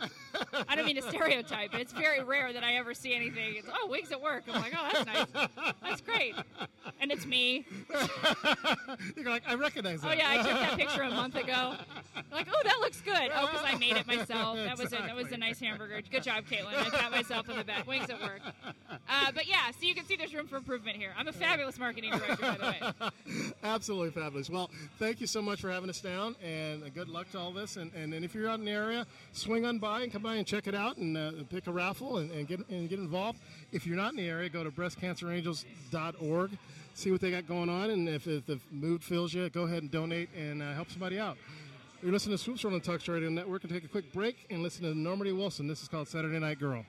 I 0.69 0.75
don't 0.75 0.87
mean 0.87 0.97
to 0.97 1.03
stereotype, 1.03 1.73
but 1.73 1.81
it's 1.81 1.93
very 1.93 2.23
rare 2.23 2.53
that 2.53 2.65
I 2.65 2.75
ever 2.75 2.95
see 2.95 3.15
anything. 3.15 3.57
It's 3.57 3.69
oh, 3.73 3.89
Wings 3.89 4.13
at 4.13 4.21
Work. 4.21 4.45
I'm 4.49 4.61
like, 4.61 4.75
oh, 4.77 4.89
that's 4.93 5.35
nice. 5.35 5.49
That's 5.83 6.01
great. 6.01 6.35
And 7.01 7.11
it's 7.11 7.27
me. 7.27 7.67
You're 9.17 9.31
like, 9.31 9.43
I 9.47 9.55
recognize 9.55 10.01
that. 10.03 10.11
Oh 10.11 10.15
yeah, 10.15 10.31
I 10.31 10.37
took 10.37 10.47
that 10.47 10.77
picture 10.77 11.03
a 11.03 11.11
month 11.11 11.37
ago. 11.37 11.75
Like, 12.33 12.49
oh, 12.51 12.61
that 12.65 12.79
looks 12.81 13.01
good. 13.01 13.31
Oh, 13.35 13.47
because 13.47 13.65
I 13.67 13.77
made 13.77 13.97
it 13.97 14.07
myself. 14.07 14.57
That 14.57 14.79
was 14.79 14.93
a, 14.93 14.97
that 14.97 15.17
was 15.17 15.33
a 15.33 15.37
nice 15.37 15.61
hamburger. 15.61 15.92
Good 16.01 16.23
job, 16.23 16.45
Caitlin. 16.51 16.75
I 16.75 16.89
pat 16.91 17.11
myself 17.11 17.49
on 17.51 17.57
the 17.57 17.65
back. 17.65 17.87
Wings 17.87 18.09
at 18.09 18.21
work. 18.21 18.41
Uh, 19.09 19.33
but 19.35 19.47
yeah, 19.47 19.71
so 19.71 19.87
you 19.87 19.95
can 19.95 20.07
see 20.07 20.17
there's 20.17 20.35
room 20.35 20.47
for 20.47 20.57
improvement 20.57 20.97
here. 20.97 21.13
I'm 21.19 21.29
a 21.29 21.33
fabulous 21.33 21.79
marketing 21.79 22.13
director, 22.13 22.37
by 22.37 22.57
the 22.57 22.65
way. 22.65 23.13
Absolutely 23.63 24.11
fabulous. 24.11 24.49
Well, 24.49 24.71
thank 24.99 25.21
you 25.21 25.27
so 25.27 25.43
much 25.43 25.61
for 25.61 25.71
having 25.71 25.91
us 25.91 26.01
down, 26.01 26.37
and 26.43 26.83
uh, 26.83 26.89
good 26.89 27.09
luck 27.09 27.31
to 27.33 27.39
all 27.39 27.53
this. 27.53 27.77
And, 27.77 27.93
and, 27.95 28.15
and 28.15 28.25
if 28.25 28.35
you're 28.35 28.49
out 28.49 28.59
in 28.59 28.65
the 28.65 28.71
area, 28.71 29.07
swing 29.33 29.67
on 29.67 29.79
by 29.79 30.03
and 30.03 30.13
come 30.13 30.23
by 30.23 30.37
and 30.37 30.47
check 30.47 30.67
it 30.67 30.75
out, 30.75 30.97
and 30.97 31.17
uh, 31.17 31.33
pick 31.51 31.67
a 31.67 31.73
raffle 31.73 32.19
and, 32.19 32.31
and 32.31 32.49
get 32.49 32.67
and 32.69 32.89
get 32.89 32.99
involved. 32.99 33.39
If 33.73 33.87
you're 33.87 33.97
not 33.97 34.13
in 34.13 34.17
the 34.17 34.29
area, 34.29 34.49
go 34.49 34.65
to 34.65 34.71
breastcancerangels.org, 34.71 36.51
see 36.95 37.11
what 37.11 37.21
they 37.21 37.31
got 37.31 37.47
going 37.47 37.69
on, 37.69 37.91
and 37.91 38.09
if, 38.09 38.27
if 38.27 38.47
the 38.47 38.59
mood 38.71 39.03
fills 39.03 39.35
you, 39.35 39.49
go 39.51 39.63
ahead 39.63 39.83
and 39.83 39.91
donate 39.91 40.29
and 40.37 40.63
uh, 40.63 40.73
help 40.73 40.91
somebody 40.91 41.19
out. 41.19 41.37
You're 42.03 42.11
listening 42.11 42.37
to 42.37 42.43
Swoops 42.43 42.65
on 42.65 42.73
the 42.73 42.81
Talk 42.81 43.07
Radio 43.07 43.29
Network, 43.29 43.63
and 43.63 43.73
take 43.73 43.85
a 43.85 43.89
quick 43.89 44.13
break 44.13 44.47
and 44.51 44.61
listen 44.61 44.83
to 44.83 44.93
Normandy 44.93 45.33
Wilson. 45.33 45.69
This 45.69 45.83
is 45.83 45.89
called 45.89 46.09
Saturday 46.09 46.41
Night 46.41 46.59
Girl. 46.59 46.85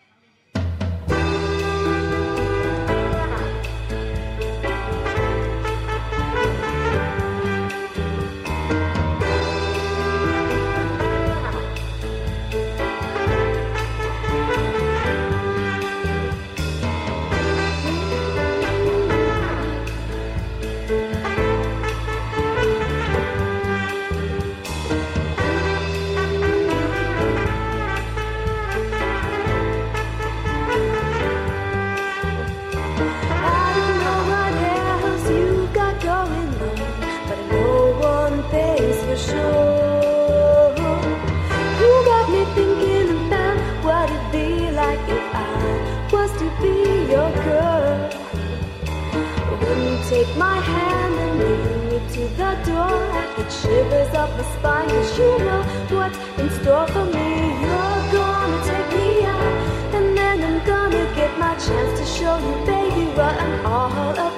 My 50.38 50.60
hand 50.60 51.16
and 51.24 51.34
lead 51.40 51.92
me 51.92 51.98
to 52.16 52.24
the 52.36 52.52
door. 52.66 53.04
I 53.20 53.24
shivers 53.62 54.14
up 54.16 54.30
my 54.38 54.44
spine, 54.56 54.90
cause 54.90 55.18
you 55.18 55.38
know 55.40 55.62
what's 55.90 56.18
in 56.40 56.50
store 56.62 56.88
for 56.88 57.06
me. 57.06 57.30
You're 57.64 58.04
gonna 58.18 58.60
take 58.70 58.90
me 58.98 59.24
out, 59.24 59.96
and 59.96 60.18
then 60.18 60.44
I'm 60.44 60.66
gonna 60.66 61.06
get 61.16 61.38
my 61.40 61.56
chance 61.56 62.00
to 62.00 62.06
show 62.06 62.36
you, 62.46 62.56
baby, 62.66 63.06
what 63.18 63.36
I'm 63.46 63.66
all 63.66 64.12
about. 64.12 64.33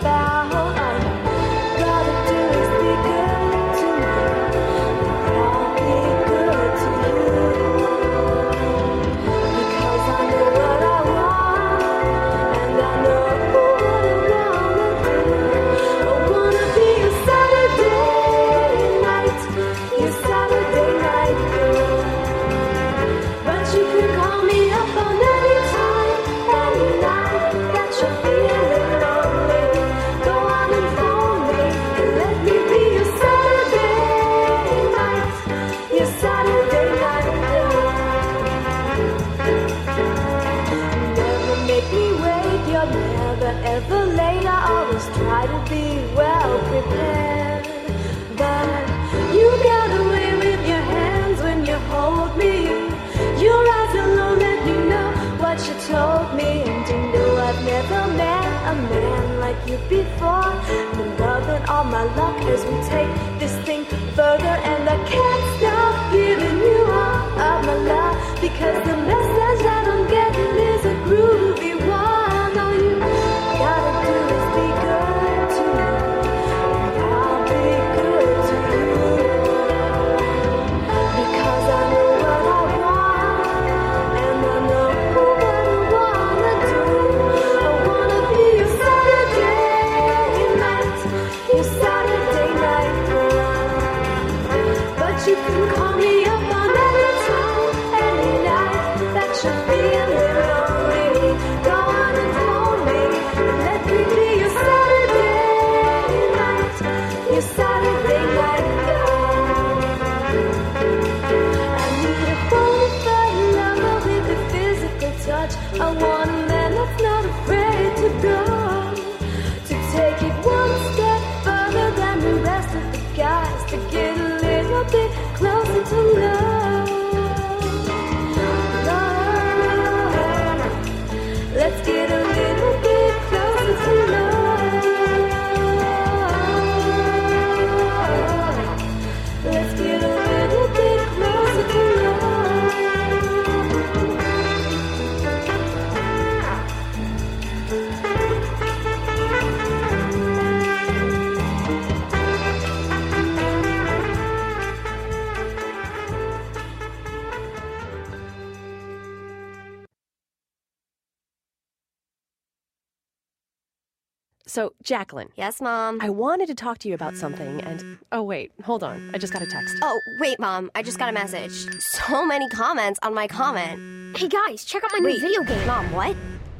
Jacqueline. 164.85 165.29
Yes, 165.35 165.59
Mom. 165.61 165.99
I 166.01 166.09
wanted 166.09 166.47
to 166.47 166.55
talk 166.55 166.77
to 166.79 166.87
you 166.87 166.93
about 166.93 167.17
something, 167.17 167.59
and 167.61 167.97
oh, 168.11 168.23
wait, 168.23 168.51
hold 168.63 168.83
on. 168.83 169.11
I 169.13 169.17
just 169.17 169.33
got 169.33 169.41
a 169.41 169.47
text. 169.47 169.75
Oh, 169.81 169.99
wait, 170.19 170.39
Mom. 170.39 170.71
I 170.75 170.83
just 170.83 170.99
got 170.99 171.09
a 171.09 171.11
message. 171.11 171.51
So 171.81 172.25
many 172.25 172.47
comments 172.49 172.99
on 173.03 173.13
my 173.13 173.27
comment. 173.27 174.17
Hey 174.17 174.29
guys, 174.29 174.63
check 174.63 174.83
out 174.83 174.91
my 174.93 174.99
new 174.99 175.19
video 175.19 175.43
game. 175.43 175.67
Mom, 175.67 175.91
what? 175.91 176.15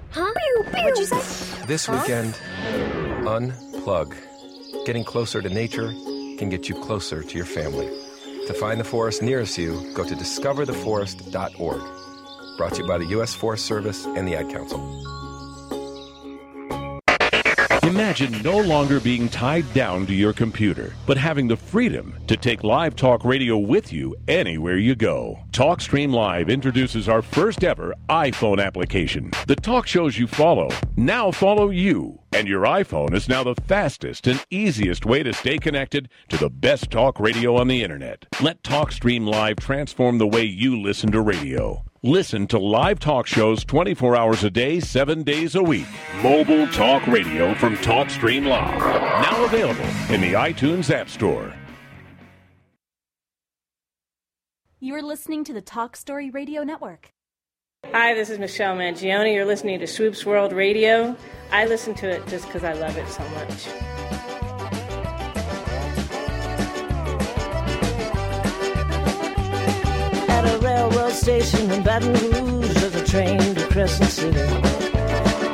Huh? 0.10 0.32
What'd 0.72 0.98
you 0.98 1.06
say? 1.06 1.66
This 1.68 1.86
Huh? 1.86 2.00
weekend, 2.02 2.34
unplug. 3.26 4.16
Getting 4.86 5.04
closer 5.04 5.42
to 5.42 5.50
nature 5.50 5.90
can 6.38 6.50
get 6.50 6.68
you 6.68 6.76
closer 6.76 7.22
to 7.24 7.36
your 7.38 7.46
family. 7.46 7.88
To 8.48 8.54
find 8.54 8.80
the 8.80 8.84
forest 8.84 9.22
nearest 9.22 9.58
you, 9.58 9.92
go 9.94 10.04
to 10.04 10.16
discovertheforest.org. 10.16 12.58
Brought 12.58 12.74
to 12.76 12.82
you 12.82 12.88
by 12.88 12.98
the 12.98 13.06
U.S. 13.18 13.34
Forest 13.36 13.66
Service 13.66 14.06
and 14.06 14.28
the 14.28 14.36
Ad 14.36 14.50
Council. 14.50 14.80
Imagine 17.96 18.42
no 18.42 18.58
longer 18.58 19.00
being 19.00 19.30
tied 19.30 19.74
down 19.74 20.06
to 20.08 20.14
your 20.14 20.34
computer, 20.34 20.94
but 21.06 21.16
having 21.16 21.48
the 21.48 21.56
freedom 21.56 22.14
to 22.28 22.36
take 22.36 22.62
live 22.62 22.94
talk 22.94 23.24
radio 23.24 23.58
with 23.58 23.94
you 23.94 24.14
anywhere 24.28 24.76
you 24.76 24.96
go. 24.96 25.40
TalkStream 25.54 26.14
Live 26.14 26.50
introduces 26.50 27.08
our 27.08 27.22
first 27.22 27.64
ever 27.64 27.96
iPhone 28.10 28.62
application. 28.62 29.32
The 29.48 29.56
talk 29.56 29.88
shows 29.88 30.18
you 30.18 30.28
follow 30.28 30.68
now 30.98 31.32
follow 31.32 31.70
you, 31.70 32.20
and 32.34 32.50
your 32.50 32.64
iPhone 32.64 33.14
is 33.14 33.30
now 33.30 33.46
the 33.46 33.56
fastest 33.56 34.28
and 34.28 34.46
easiest 34.50 35.06
way 35.06 35.24
to 35.24 35.32
stay 35.32 35.58
connected 35.58 36.10
to 36.28 36.36
the 36.36 36.50
best 36.50 36.92
talk 36.92 37.18
radio 37.18 37.56
on 37.56 37.70
the 37.70 37.82
internet. 37.82 38.26
Let 38.42 38.62
TalkStream 38.62 39.26
Live 39.26 39.56
transform 39.56 40.18
the 40.18 40.28
way 40.28 40.44
you 40.44 40.82
listen 40.82 41.14
to 41.14 41.22
radio. 41.22 41.86
Listen 42.06 42.46
to 42.46 42.60
live 42.60 43.00
talk 43.00 43.26
shows 43.26 43.66
24 43.66 44.16
hours 44.16 44.44
a 44.44 44.52
day, 44.52 44.80
7 44.80 45.24
days 45.24 45.56
a 45.56 45.64
week. 45.64 45.88
Mobile 46.22 46.68
talk 46.68 47.08
radio 47.08 47.56
from 47.56 47.76
TalkStream 47.78 48.46
Live. 48.48 48.80
Now 48.80 49.44
available 49.44 49.88
in 50.14 50.22
the 50.22 50.34
iTunes 50.34 50.92
App 50.92 51.10
Store. 51.10 51.52
You're 54.80 55.02
listening 55.02 55.44
to 55.46 55.54
the 55.54 55.62
Talk 55.62 55.96
Story 55.96 56.30
Radio 56.30 56.62
Network. 56.62 57.10
Hi, 57.92 58.14
this 58.14 58.30
is 58.30 58.38
Michelle 58.38 58.76
Mangione. 58.76 59.34
You're 59.34 59.44
listening 59.44 59.80
to 59.80 59.88
Swoops 59.88 60.28
World 60.28 60.54
Radio. 60.54 61.18
I 61.52 61.66
listen 61.66 61.96
to 61.96 62.08
it 62.08 62.28
just 62.28 62.46
because 62.46 62.64
I 62.64 62.74
love 62.74 62.96
it 62.98 63.08
so 63.08 63.28
much. 63.30 64.35
Station 71.12 71.72
in 71.72 71.84
Baton 71.84 72.14
Rouge, 72.14 72.68
there's 72.76 72.96
a 72.96 73.06
train 73.06 73.40
to 73.56 73.68
Crescent 73.68 74.10
City. 74.10 74.38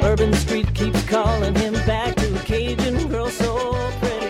Bourbon 0.02 0.34
Street 0.34 0.74
keeps 0.74 1.04
calling 1.08 1.54
him 1.56 1.74
back 1.86 2.16
to 2.16 2.36
a 2.36 2.40
Cajun 2.40 3.08
girl 3.10 3.30
so 3.30 3.74
pretty. 4.00 4.28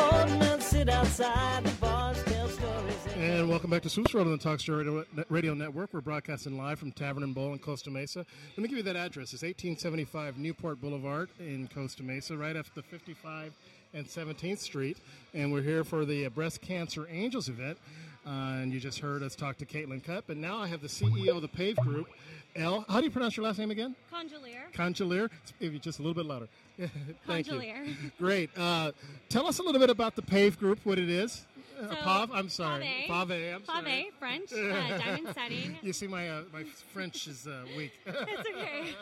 Old 0.00 0.38
men 0.38 0.60
sit 0.60 0.88
outside 0.88 1.64
the 1.64 1.70
bars, 1.80 2.22
tell 2.24 2.48
stories. 2.48 3.06
And 3.16 3.48
welcome 3.48 3.70
back 3.70 3.82
to 3.82 3.88
Swoops 3.88 4.12
World 4.12 4.26
on 4.26 4.32
the 4.32 4.38
Talk 4.38 4.60
Story 4.60 5.04
Radio- 5.28 5.54
Network. 5.54 5.92
We're 5.94 6.00
broadcasting 6.00 6.56
live 6.58 6.78
from 6.78 6.92
Tavern 6.92 7.22
and 7.22 7.34
Bowl 7.34 7.52
in 7.52 7.58
Costa 7.58 7.90
Mesa. 7.90 8.26
Let 8.56 8.58
me 8.58 8.68
give 8.68 8.76
you 8.78 8.84
that 8.84 8.96
address. 8.96 9.32
It's 9.32 9.42
1875 9.42 10.38
Newport 10.38 10.80
Boulevard 10.80 11.30
in 11.40 11.68
Costa 11.74 12.02
Mesa, 12.02 12.36
right 12.36 12.56
after 12.56 12.82
55 12.82 13.52
and 13.94 14.06
17th 14.06 14.58
Street. 14.58 14.98
And 15.32 15.52
we're 15.52 15.62
here 15.62 15.84
for 15.84 16.04
the 16.04 16.26
uh, 16.26 16.30
Breast 16.30 16.60
Cancer 16.60 17.08
Angels 17.10 17.48
event. 17.48 17.78
Uh, 18.26 18.30
and 18.62 18.72
you 18.72 18.80
just 18.80 18.98
heard 18.98 19.22
us 19.22 19.36
talk 19.36 19.56
to 19.58 19.64
Caitlin 19.64 20.02
Cup. 20.02 20.30
And 20.30 20.40
now 20.40 20.58
I 20.58 20.66
have 20.66 20.82
the 20.82 20.88
CEO 20.88 21.36
of 21.36 21.42
the 21.42 21.48
PAVE 21.48 21.76
Group, 21.76 22.08
L. 22.56 22.84
How 22.88 22.98
do 22.98 23.04
you 23.04 23.10
pronounce 23.12 23.36
your 23.36 23.46
last 23.46 23.58
name 23.58 23.70
again? 23.70 23.94
Conjulier. 24.12 24.72
Conjulier. 24.74 25.30
If 25.60 25.72
you 25.72 25.78
just 25.78 26.00
a 26.00 26.02
little 26.02 26.14
bit 26.14 26.26
louder. 26.26 26.48
Thank 27.26 27.46
you. 27.46 27.62
Great. 28.18 28.50
Uh, 28.58 28.90
tell 29.28 29.46
us 29.46 29.60
a 29.60 29.62
little 29.62 29.80
bit 29.80 29.90
about 29.90 30.16
the 30.16 30.22
PAVE 30.22 30.58
Group, 30.58 30.80
what 30.84 30.98
it 30.98 31.08
is. 31.08 31.46
Uh, 31.78 31.88
So, 31.90 31.94
PAV, 31.96 32.30
I'm 32.32 32.48
sorry. 32.48 32.82
Pave. 33.06 33.28
Pave, 33.28 33.54
I'm 33.54 33.64
sorry. 33.66 33.84
Pave, 33.84 34.12
French, 34.18 34.52
uh, 34.52 34.56
diamond 34.98 35.28
setting. 35.34 35.76
You 35.82 35.92
see, 35.92 36.06
my 36.06 36.28
uh, 36.30 36.42
my 36.50 36.64
French 36.64 37.26
is 37.28 37.46
uh, 37.46 37.64
weak. 37.76 37.92
it's 38.06 38.48
okay. 38.48 38.94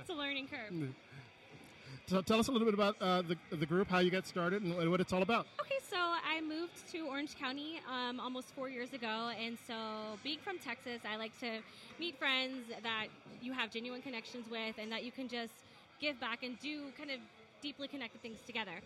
It's 0.00 0.10
a 0.10 0.14
learning 0.14 0.48
curve. 0.48 0.88
So 2.10 2.20
tell 2.20 2.40
us 2.40 2.48
a 2.48 2.50
little 2.50 2.64
bit 2.64 2.74
about 2.74 2.96
uh, 3.00 3.22
the, 3.22 3.36
the 3.54 3.66
group, 3.66 3.88
how 3.88 4.00
you 4.00 4.10
got 4.10 4.26
started, 4.26 4.64
and 4.64 4.90
what 4.90 5.00
it's 5.00 5.12
all 5.12 5.22
about. 5.22 5.46
Okay, 5.60 5.78
so 5.88 5.96
I 5.96 6.40
moved 6.40 6.90
to 6.90 7.06
Orange 7.06 7.36
County 7.38 7.80
um, 7.88 8.18
almost 8.18 8.52
four 8.52 8.68
years 8.68 8.92
ago, 8.92 9.30
and 9.40 9.56
so 9.64 9.74
being 10.24 10.40
from 10.40 10.58
Texas, 10.58 11.02
I 11.08 11.14
like 11.14 11.38
to 11.38 11.60
meet 12.00 12.18
friends 12.18 12.64
that 12.82 13.06
you 13.40 13.52
have 13.52 13.70
genuine 13.70 14.02
connections 14.02 14.50
with, 14.50 14.74
and 14.76 14.90
that 14.90 15.04
you 15.04 15.12
can 15.12 15.28
just 15.28 15.52
give 16.00 16.18
back 16.18 16.42
and 16.42 16.58
do 16.58 16.86
kind 16.98 17.12
of 17.12 17.20
deeply 17.62 17.86
connected 17.86 18.20
things 18.22 18.40
together. 18.44 18.80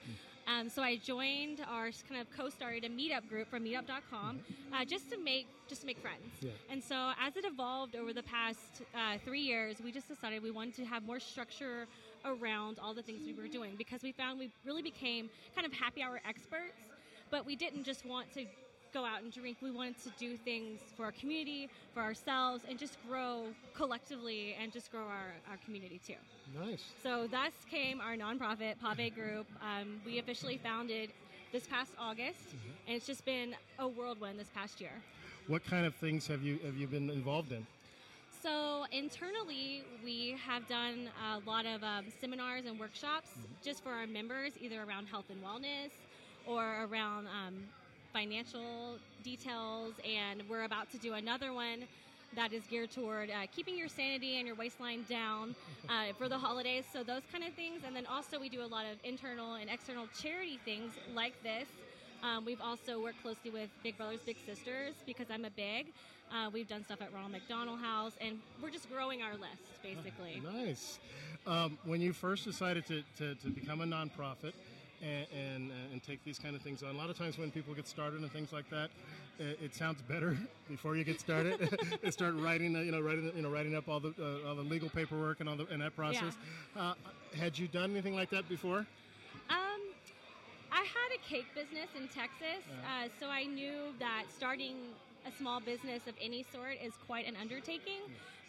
Um, 0.46 0.68
so 0.68 0.82
I 0.82 0.96
joined 0.96 1.60
our 1.66 1.90
kind 2.06 2.20
of 2.20 2.26
co-started 2.36 2.84
a 2.84 2.90
meetup 2.90 3.26
group 3.30 3.48
from 3.48 3.64
Meetup.com 3.64 4.40
uh, 4.74 4.84
just 4.84 5.10
to 5.10 5.18
make 5.18 5.46
just 5.66 5.80
to 5.80 5.86
make 5.86 5.98
friends. 5.98 6.26
Yeah. 6.40 6.50
And 6.70 6.84
so 6.84 7.12
as 7.18 7.36
it 7.36 7.46
evolved 7.46 7.96
over 7.96 8.12
the 8.12 8.22
past 8.22 8.82
uh, 8.94 9.16
three 9.24 9.40
years, 9.40 9.80
we 9.82 9.92
just 9.92 10.08
decided 10.08 10.42
we 10.42 10.50
wanted 10.50 10.74
to 10.74 10.84
have 10.84 11.04
more 11.04 11.20
structure 11.20 11.86
around 12.24 12.78
all 12.78 12.94
the 12.94 13.02
things 13.02 13.22
we 13.26 13.34
were 13.34 13.48
doing 13.48 13.74
because 13.76 14.02
we 14.02 14.12
found 14.12 14.38
we 14.38 14.50
really 14.64 14.82
became 14.82 15.30
kind 15.54 15.66
of 15.66 15.72
happy 15.72 16.02
hour 16.02 16.20
experts, 16.28 16.80
but 17.30 17.44
we 17.46 17.56
didn't 17.56 17.84
just 17.84 18.04
want 18.06 18.32
to 18.34 18.46
go 18.92 19.04
out 19.04 19.22
and 19.22 19.32
drink. 19.32 19.58
We 19.60 19.72
wanted 19.72 20.00
to 20.04 20.10
do 20.18 20.36
things 20.36 20.78
for 20.96 21.04
our 21.04 21.12
community, 21.12 21.68
for 21.92 22.00
ourselves, 22.00 22.62
and 22.68 22.78
just 22.78 22.96
grow 23.08 23.46
collectively 23.74 24.56
and 24.60 24.72
just 24.72 24.90
grow 24.90 25.02
our, 25.02 25.34
our 25.50 25.56
community 25.64 26.00
too. 26.06 26.14
Nice. 26.58 26.84
So 27.02 27.26
thus 27.26 27.52
came 27.68 28.00
our 28.00 28.16
nonprofit 28.16 28.76
Pave 28.80 29.14
Group. 29.14 29.46
Um, 29.60 30.00
we 30.06 30.20
officially 30.20 30.58
founded 30.62 31.10
this 31.52 31.66
past 31.66 31.92
August, 31.98 32.54
and 32.86 32.96
it's 32.96 33.06
just 33.06 33.24
been 33.24 33.54
a 33.78 33.86
whirlwind 33.86 34.38
this 34.38 34.50
past 34.54 34.80
year. 34.80 34.92
What 35.48 35.64
kind 35.64 35.84
of 35.84 35.94
things 35.96 36.26
have 36.28 36.42
you 36.42 36.58
have 36.64 36.76
you 36.76 36.86
been 36.86 37.10
involved 37.10 37.52
in? 37.52 37.66
So 38.44 38.84
internally, 38.92 39.84
we 40.04 40.36
have 40.46 40.68
done 40.68 41.08
a 41.32 41.38
lot 41.48 41.64
of 41.64 41.82
um, 41.82 42.04
seminars 42.20 42.66
and 42.66 42.78
workshops 42.78 43.30
just 43.62 43.82
for 43.82 43.88
our 43.88 44.06
members, 44.06 44.52
either 44.60 44.82
around 44.82 45.06
health 45.06 45.24
and 45.30 45.42
wellness 45.42 45.92
or 46.46 46.84
around 46.84 47.26
um, 47.26 47.54
financial 48.12 48.98
details. 49.22 49.94
And 50.06 50.42
we're 50.46 50.64
about 50.64 50.90
to 50.90 50.98
do 50.98 51.14
another 51.14 51.54
one 51.54 51.84
that 52.36 52.52
is 52.52 52.64
geared 52.66 52.90
toward 52.90 53.30
uh, 53.30 53.46
keeping 53.56 53.78
your 53.78 53.88
sanity 53.88 54.36
and 54.36 54.46
your 54.46 54.56
waistline 54.56 55.06
down 55.08 55.54
uh, 55.88 56.12
for 56.18 56.28
the 56.28 56.36
holidays. 56.36 56.84
So 56.92 57.02
those 57.02 57.22
kind 57.32 57.44
of 57.44 57.54
things. 57.54 57.80
And 57.86 57.96
then 57.96 58.04
also 58.04 58.38
we 58.38 58.50
do 58.50 58.60
a 58.60 58.68
lot 58.68 58.84
of 58.84 58.98
internal 59.04 59.54
and 59.54 59.70
external 59.70 60.06
charity 60.20 60.60
things 60.66 60.92
like 61.14 61.32
this. 61.42 61.66
Um, 62.24 62.44
we've 62.46 62.60
also 62.60 63.02
worked 63.02 63.20
closely 63.22 63.50
with 63.50 63.68
Big 63.82 63.98
Brothers 63.98 64.20
Big 64.24 64.36
Sisters 64.46 64.94
because 65.04 65.26
I'm 65.30 65.44
a 65.44 65.50
big. 65.50 65.92
Uh, 66.32 66.48
we've 66.50 66.66
done 66.66 66.82
stuff 66.82 67.02
at 67.02 67.12
Ronald 67.12 67.32
McDonald 67.32 67.80
House, 67.80 68.14
and 68.18 68.38
we're 68.62 68.70
just 68.70 68.90
growing 68.90 69.20
our 69.20 69.34
list 69.34 69.82
basically. 69.82 70.42
Nice. 70.42 70.98
Um, 71.46 71.76
when 71.84 72.00
you 72.00 72.14
first 72.14 72.44
decided 72.44 72.86
to, 72.86 73.02
to, 73.18 73.34
to 73.34 73.48
become 73.48 73.82
a 73.82 73.84
nonprofit 73.84 74.54
and, 75.02 75.26
and, 75.36 75.70
uh, 75.70 75.92
and 75.92 76.02
take 76.02 76.24
these 76.24 76.38
kind 76.38 76.56
of 76.56 76.62
things 76.62 76.82
on, 76.82 76.94
a 76.94 76.98
lot 76.98 77.10
of 77.10 77.18
times 77.18 77.36
when 77.36 77.50
people 77.50 77.74
get 77.74 77.86
started 77.86 78.22
and 78.22 78.32
things 78.32 78.54
like 78.54 78.70
that, 78.70 78.88
it, 79.38 79.58
it 79.62 79.74
sounds 79.74 80.00
better 80.00 80.38
before 80.68 80.96
you 80.96 81.04
get 81.04 81.20
started. 81.20 81.76
they 82.02 82.10
start 82.10 82.34
writing, 82.36 82.74
uh, 82.74 82.80
you 82.80 82.90
know, 82.90 83.02
writing, 83.02 83.30
you 83.36 83.42
know, 83.42 83.50
writing 83.50 83.76
up 83.76 83.86
all 83.86 84.00
the 84.00 84.14
uh, 84.18 84.48
all 84.48 84.54
the 84.54 84.62
legal 84.62 84.88
paperwork 84.88 85.40
and 85.40 85.48
all 85.48 85.56
the 85.56 85.66
and 85.66 85.82
that 85.82 85.94
process. 85.94 86.38
Uh, 86.74 86.94
had 87.38 87.58
you 87.58 87.68
done 87.68 87.90
anything 87.90 88.14
like 88.14 88.30
that 88.30 88.48
before? 88.48 88.86
I 90.74 90.78
had 90.78 91.14
a 91.14 91.18
cake 91.22 91.46
business 91.54 91.88
in 91.96 92.08
Texas, 92.08 92.64
uh, 92.84 93.08
so 93.20 93.28
I 93.28 93.44
knew 93.44 93.94
that 94.00 94.24
starting 94.36 94.74
a 95.24 95.30
small 95.38 95.60
business 95.60 96.02
of 96.08 96.14
any 96.20 96.44
sort 96.52 96.78
is 96.84 96.94
quite 97.06 97.28
an 97.28 97.36
undertaking. 97.40 98.02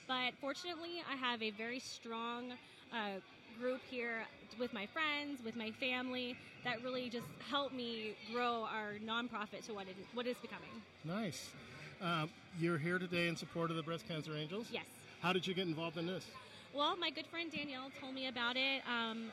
But 0.07 0.33
fortunately, 0.41 1.03
I 1.09 1.15
have 1.15 1.43
a 1.43 1.51
very 1.51 1.79
strong 1.79 2.53
uh, 2.91 3.19
group 3.59 3.81
here 3.89 4.25
with 4.59 4.73
my 4.73 4.87
friends, 4.87 5.43
with 5.45 5.55
my 5.55 5.69
family, 5.71 6.35
that 6.63 6.83
really 6.83 7.09
just 7.09 7.27
help 7.47 7.71
me 7.71 8.15
grow 8.33 8.67
our 8.73 8.93
nonprofit 9.05 9.63
to 9.67 9.73
what 9.75 9.83
it 9.83 9.95
is, 9.99 10.07
what 10.15 10.25
it's 10.25 10.41
becoming. 10.41 10.69
Nice. 11.03 11.51
Um, 12.01 12.29
you're 12.59 12.79
here 12.79 12.97
today 12.97 13.27
in 13.27 13.35
support 13.35 13.69
of 13.69 13.77
the 13.77 13.83
Breast 13.83 14.07
Cancer 14.07 14.35
Angels. 14.35 14.67
Yes. 14.71 14.85
How 15.21 15.31
did 15.31 15.45
you 15.45 15.53
get 15.53 15.67
involved 15.67 15.97
in 15.97 16.07
this? 16.07 16.25
Well, 16.73 16.97
my 16.97 17.11
good 17.11 17.27
friend 17.27 17.51
Danielle 17.51 17.91
told 18.01 18.15
me 18.15 18.27
about 18.27 18.57
it. 18.57 18.81
Um, 18.89 19.31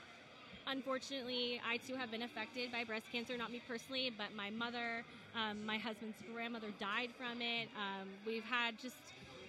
unfortunately, 0.72 1.60
I 1.68 1.76
too 1.76 1.94
have 1.94 2.10
been 2.10 2.22
affected 2.22 2.72
by 2.72 2.84
breast 2.84 3.06
cancer, 3.12 3.36
not 3.36 3.52
me 3.52 3.60
personally, 3.68 4.10
but 4.16 4.34
my 4.34 4.50
mother, 4.50 5.04
um, 5.36 5.64
my 5.64 5.78
husband's 5.78 6.16
grandmother 6.32 6.68
died 6.80 7.10
from 7.16 7.40
it. 7.40 7.68
Um, 7.76 8.08
we've 8.26 8.44
had 8.44 8.78
just, 8.78 8.96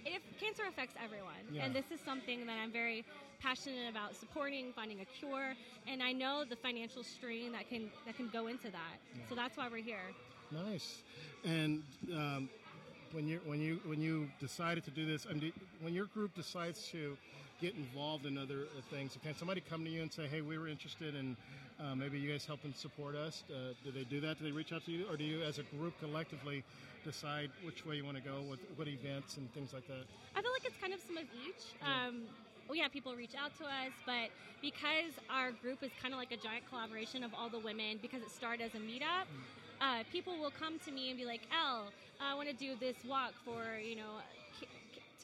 if 0.05 0.21
cancer 0.39 0.63
affects 0.67 0.95
everyone. 1.03 1.43
Yeah. 1.51 1.63
And 1.63 1.74
this 1.74 1.86
is 1.91 1.99
something 2.01 2.45
that 2.45 2.57
I'm 2.61 2.71
very 2.71 3.05
passionate 3.41 3.89
about 3.89 4.15
supporting, 4.15 4.71
finding 4.74 4.99
a 5.01 5.05
cure, 5.05 5.55
and 5.88 6.03
I 6.03 6.11
know 6.11 6.43
the 6.47 6.55
financial 6.55 7.03
strain 7.03 7.51
that 7.53 7.67
can 7.69 7.89
that 8.05 8.15
can 8.15 8.30
go 8.30 8.47
into 8.47 8.69
that. 8.71 8.95
So 9.28 9.36
that's 9.36 9.57
why 9.57 9.67
we're 9.69 9.84
here. 9.84 10.07
Nice. 10.51 11.01
And 11.43 11.84
um, 12.13 12.49
when 13.11 13.28
you 13.28 13.41
when 13.45 13.59
you 13.59 13.82
when 13.86 13.99
you 13.99 14.30
decided 14.39 14.86
to 14.86 14.91
do 14.91 15.05
this, 15.05 15.26
and 15.26 15.51
when 15.82 15.93
your 15.93 16.05
group 16.05 16.34
decides 16.36 16.88
to 16.89 17.17
get 17.64 17.76
involved 17.76 18.26
in 18.26 18.38
other 18.38 18.68
uh, 18.78 18.82
things, 18.91 19.18
can 19.24 19.34
somebody 19.38 19.61
come 19.61 19.86
to 19.86 19.89
you 19.89 20.01
and 20.01 20.11
say, 20.11 20.28
"Hey, 20.28 20.41
we 20.41 20.57
were 20.57 20.68
interested 20.68 21.16
in 21.16 21.38
uh, 21.80 21.95
maybe 21.95 22.20
you 22.20 22.30
guys 22.30 22.45
help 22.45 22.59
and 22.66 22.76
support 22.76 23.16
us"? 23.16 23.43
Uh, 23.49 23.72
do 23.86 23.91
they 23.91 24.03
do 24.03 24.20
that? 24.20 24.38
Do 24.38 24.43
they 24.43 24.51
reach 24.51 24.74
out 24.74 24.84
to 24.86 24.91
you, 24.91 25.07
or 25.09 25.16
do 25.16 25.24
you, 25.24 25.41
as 25.41 25.59
a 25.59 25.64
group, 25.64 25.97
collectively 25.97 26.61
decide 27.05 27.49
which 27.64 27.86
way 27.86 27.95
you 27.95 28.03
want 28.03 28.18
to 28.18 28.24
go, 28.24 28.41
with 28.51 28.59
what 28.76 28.89
events 28.89 29.38
and 29.38 29.47
things 29.53 29.72
like 29.72 29.88
that? 29.88 30.03
I 30.36 30.41
feel 30.41 30.51
like 30.51 30.66
it's 30.66 30.82
kind 30.82 30.93
of 30.93 30.99
some 31.07 31.16
of 31.16 31.24
each. 31.24 31.64
Um, 31.88 32.28
we 32.70 32.80
have 32.80 32.91
people 32.91 33.16
reach 33.16 33.36
out 33.36 33.55
to 33.59 33.64
us, 33.64 33.93
but 34.05 34.28
because 34.61 35.16
our 35.30 35.51
group 35.64 35.84
is 35.84 35.91
kind 36.01 36.14
of 36.14 36.20
like 36.20 36.34
a 36.34 36.38
giant 36.38 36.68
collaboration 36.68 37.24
of 37.24 37.32
all 37.34 37.49
the 37.49 37.59
women, 37.59 37.99
because 38.01 38.22
it 38.22 38.32
started 38.32 38.64
as 38.64 38.76
a 38.76 38.84
meetup, 38.84 39.32
uh, 39.80 40.03
people 40.11 40.38
will 40.38 40.51
come 40.51 40.80
to 40.80 40.91
me 40.91 41.11
and 41.11 41.18
be 41.18 41.26
like, 41.26 41.47
"Elle, 41.51 41.93
I 42.20 42.36
want 42.36 42.49
to 42.49 42.55
do 42.55 42.76
this 42.76 42.97
walk 43.07 43.32
for 43.45 43.80
you 43.80 43.95
know." 43.95 44.20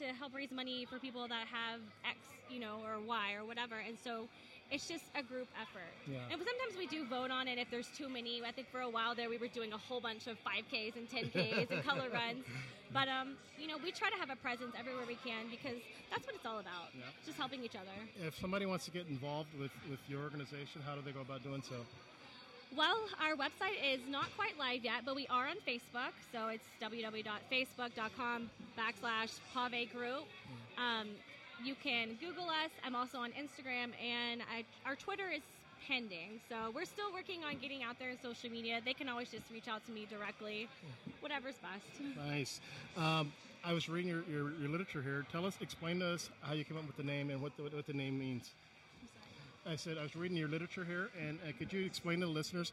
To 0.00 0.06
help 0.16 0.34
raise 0.34 0.50
money 0.50 0.86
for 0.88 0.98
people 0.98 1.28
that 1.28 1.46
have 1.52 1.80
X, 2.08 2.16
you 2.48 2.58
know, 2.58 2.80
or 2.88 3.04
Y 3.04 3.34
or 3.38 3.44
whatever, 3.44 3.76
and 3.76 3.98
so 4.02 4.28
it's 4.70 4.88
just 4.88 5.04
a 5.14 5.22
group 5.22 5.48
effort. 5.60 5.92
Yeah. 6.06 6.18
And 6.30 6.40
sometimes 6.40 6.78
we 6.78 6.86
do 6.86 7.04
vote 7.04 7.30
on 7.30 7.48
it 7.48 7.58
if 7.58 7.70
there's 7.70 7.88
too 7.88 8.08
many. 8.08 8.40
I 8.46 8.50
think 8.50 8.70
for 8.70 8.80
a 8.80 8.88
while 8.88 9.14
there 9.14 9.28
we 9.28 9.36
were 9.36 9.48
doing 9.48 9.72
a 9.74 9.76
whole 9.76 10.00
bunch 10.00 10.26
of 10.26 10.38
5Ks 10.40 10.96
and 10.96 11.04
10Ks 11.06 11.70
and 11.70 11.84
color 11.84 12.08
runs. 12.12 12.44
But 12.94 13.08
um, 13.08 13.36
you 13.58 13.68
know, 13.68 13.76
we 13.82 13.92
try 13.92 14.08
to 14.08 14.16
have 14.16 14.30
a 14.30 14.36
presence 14.36 14.72
everywhere 14.78 15.04
we 15.06 15.16
can 15.16 15.50
because 15.50 15.76
that's 16.10 16.24
what 16.24 16.34
it's 16.34 16.46
all 16.46 16.60
about. 16.60 16.96
Yeah. 16.96 17.04
Just 17.26 17.36
helping 17.36 17.62
each 17.62 17.76
other. 17.76 17.92
If 18.24 18.38
somebody 18.38 18.64
wants 18.64 18.86
to 18.86 18.90
get 18.90 19.06
involved 19.06 19.50
with, 19.58 19.72
with 19.90 20.00
your 20.08 20.22
organization, 20.22 20.80
how 20.86 20.94
do 20.94 21.02
they 21.04 21.12
go 21.12 21.20
about 21.20 21.42
doing 21.42 21.60
so? 21.60 21.76
Well, 22.76 22.98
our 23.20 23.34
website 23.34 23.78
is 23.82 24.00
not 24.08 24.26
quite 24.36 24.58
live 24.58 24.84
yet, 24.84 25.02
but 25.04 25.16
we 25.16 25.26
are 25.26 25.48
on 25.48 25.56
Facebook. 25.66 26.12
So 26.32 26.48
it's 26.48 26.64
www.facebook.com 26.80 28.50
backslash 28.78 29.40
Pave 29.54 29.92
Group. 29.92 30.24
Um, 30.78 31.08
you 31.64 31.74
can 31.82 32.16
Google 32.20 32.44
us. 32.44 32.70
I'm 32.84 32.94
also 32.94 33.18
on 33.18 33.30
Instagram, 33.32 33.90
and 34.02 34.42
I, 34.42 34.64
our 34.86 34.94
Twitter 34.94 35.28
is 35.28 35.42
pending. 35.86 36.40
So 36.48 36.70
we're 36.74 36.84
still 36.84 37.12
working 37.12 37.42
on 37.44 37.58
getting 37.58 37.82
out 37.82 37.98
there 37.98 38.10
in 38.10 38.18
social 38.22 38.50
media. 38.50 38.80
They 38.84 38.94
can 38.94 39.08
always 39.08 39.30
just 39.30 39.44
reach 39.52 39.66
out 39.68 39.84
to 39.86 39.92
me 39.92 40.06
directly, 40.08 40.68
whatever's 41.20 41.56
best. 41.56 42.16
Nice. 42.28 42.60
Um, 42.96 43.32
I 43.64 43.72
was 43.72 43.88
reading 43.88 44.10
your, 44.10 44.22
your, 44.30 44.52
your 44.60 44.70
literature 44.70 45.02
here. 45.02 45.26
Tell 45.32 45.44
us, 45.44 45.56
explain 45.60 45.98
to 46.00 46.14
us 46.14 46.30
how 46.42 46.54
you 46.54 46.64
came 46.64 46.78
up 46.78 46.86
with 46.86 46.96
the 46.96 47.02
name 47.02 47.30
and 47.30 47.42
what 47.42 47.56
the, 47.56 47.64
what 47.64 47.86
the 47.86 47.92
name 47.92 48.18
means. 48.18 48.50
I 49.66 49.76
said 49.76 49.98
I 49.98 50.02
was 50.02 50.16
reading 50.16 50.36
your 50.36 50.48
literature 50.48 50.84
here, 50.84 51.10
and 51.20 51.38
uh, 51.46 51.52
could 51.58 51.72
you 51.72 51.84
explain 51.84 52.20
to 52.20 52.26
the 52.26 52.32
listeners 52.32 52.72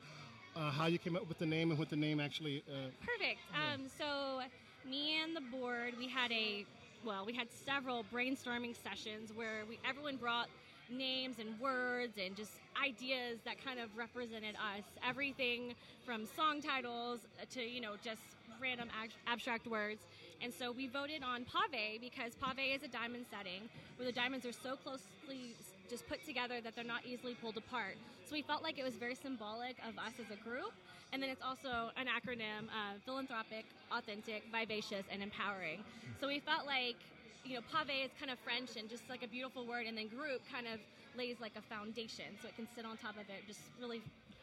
uh, 0.55 0.71
how 0.71 0.85
you 0.85 0.97
came 0.97 1.15
up 1.15 1.27
with 1.27 1.37
the 1.37 1.45
name 1.45 1.69
and 1.69 1.79
what 1.79 1.89
the 1.89 1.95
name 1.97 2.19
actually? 2.19 2.63
Uh, 2.67 2.89
Perfect. 3.01 3.39
Um, 3.53 3.87
so 3.97 4.41
me 4.89 5.21
and 5.21 5.35
the 5.35 5.41
board, 5.51 5.93
we 5.97 6.07
had 6.07 6.31
a 6.31 6.65
well, 7.05 7.25
we 7.25 7.33
had 7.33 7.47
several 7.65 8.05
brainstorming 8.05 8.75
sessions 8.81 9.31
where 9.33 9.65
we 9.67 9.79
everyone 9.87 10.15
brought 10.15 10.47
names 10.89 11.39
and 11.39 11.59
words 11.59 12.13
and 12.17 12.35
just 12.35 12.53
ideas 12.81 13.39
that 13.43 13.63
kind 13.63 13.79
of 13.79 13.95
represented 13.97 14.55
us. 14.55 14.83
Everything 15.07 15.75
from 16.05 16.25
song 16.25 16.61
titles 16.61 17.19
to 17.51 17.61
you 17.61 17.81
know 17.81 17.95
just 18.01 18.21
random 18.61 18.87
ab- 19.03 19.11
abstract 19.27 19.67
words. 19.67 20.01
And 20.41 20.53
so 20.53 20.71
we 20.71 20.87
voted 20.87 21.21
on 21.23 21.45
pave 21.45 21.99
because 22.01 22.33
pave 22.35 22.77
is 22.77 22.83
a 22.83 22.87
diamond 22.87 23.25
setting 23.29 23.69
where 23.97 24.05
the 24.05 24.11
diamonds 24.11 24.45
are 24.45 24.53
so 24.53 24.75
closely 24.75 25.55
just 25.89 26.07
put 26.07 26.23
together 26.25 26.61
that 26.61 26.75
they're 26.75 26.83
not 26.83 27.05
easily 27.05 27.35
pulled 27.35 27.57
apart. 27.57 27.95
So 28.25 28.33
we 28.33 28.41
felt 28.41 28.63
like 28.63 28.77
it 28.77 28.83
was 28.83 28.95
very 28.95 29.15
symbolic 29.15 29.77
of 29.87 29.97
us 29.97 30.13
as 30.19 30.29
a 30.31 30.41
group. 30.43 30.73
And 31.13 31.23
then 31.23 31.29
it's 31.29 31.41
also 31.41 31.91
an 31.95 32.07
acronym 32.07 32.67
uh, 32.67 32.99
philanthropic, 33.05 33.65
authentic, 33.91 34.43
vivacious, 34.51 35.05
and 35.09 35.23
empowering. 35.23 35.83
So 36.19 36.27
we 36.27 36.39
felt 36.39 36.65
like, 36.65 36.97
you 37.45 37.55
know, 37.55 37.61
pave 37.71 38.05
is 38.05 38.11
kind 38.19 38.29
of 38.29 38.37
French 38.39 38.75
and 38.75 38.89
just 38.89 39.09
like 39.09 39.23
a 39.23 39.27
beautiful 39.27 39.65
word, 39.65 39.85
and 39.87 39.97
then 39.97 40.07
group 40.07 40.41
kind 40.51 40.67
of 40.67 40.79
lays 41.15 41.37
like 41.39 41.53
a 41.55 41.61
foundation 41.61 42.25
so 42.41 42.49
it 42.49 42.55
can 42.57 42.67
sit 42.75 42.85
on 42.85 42.97
top 42.97 43.15
of 43.15 43.29
it 43.29 43.47
just 43.47 43.61
really 43.79 44.01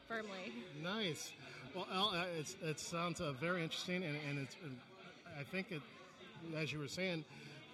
firmly. 0.09 0.53
Nice. 0.83 1.33
Well, 1.75 1.87
uh, 1.91 2.25
it 2.63 2.79
sounds 2.79 3.21
uh, 3.21 3.33
very 3.33 3.63
interesting, 3.63 4.03
and, 4.03 4.17
and 4.29 4.39
it's. 4.39 4.57
uh, 4.65 4.69
I 5.39 5.43
think 5.43 5.73
it, 5.73 5.83
as 6.57 6.73
you 6.73 6.79
were 6.79 6.89
saying, 6.89 7.25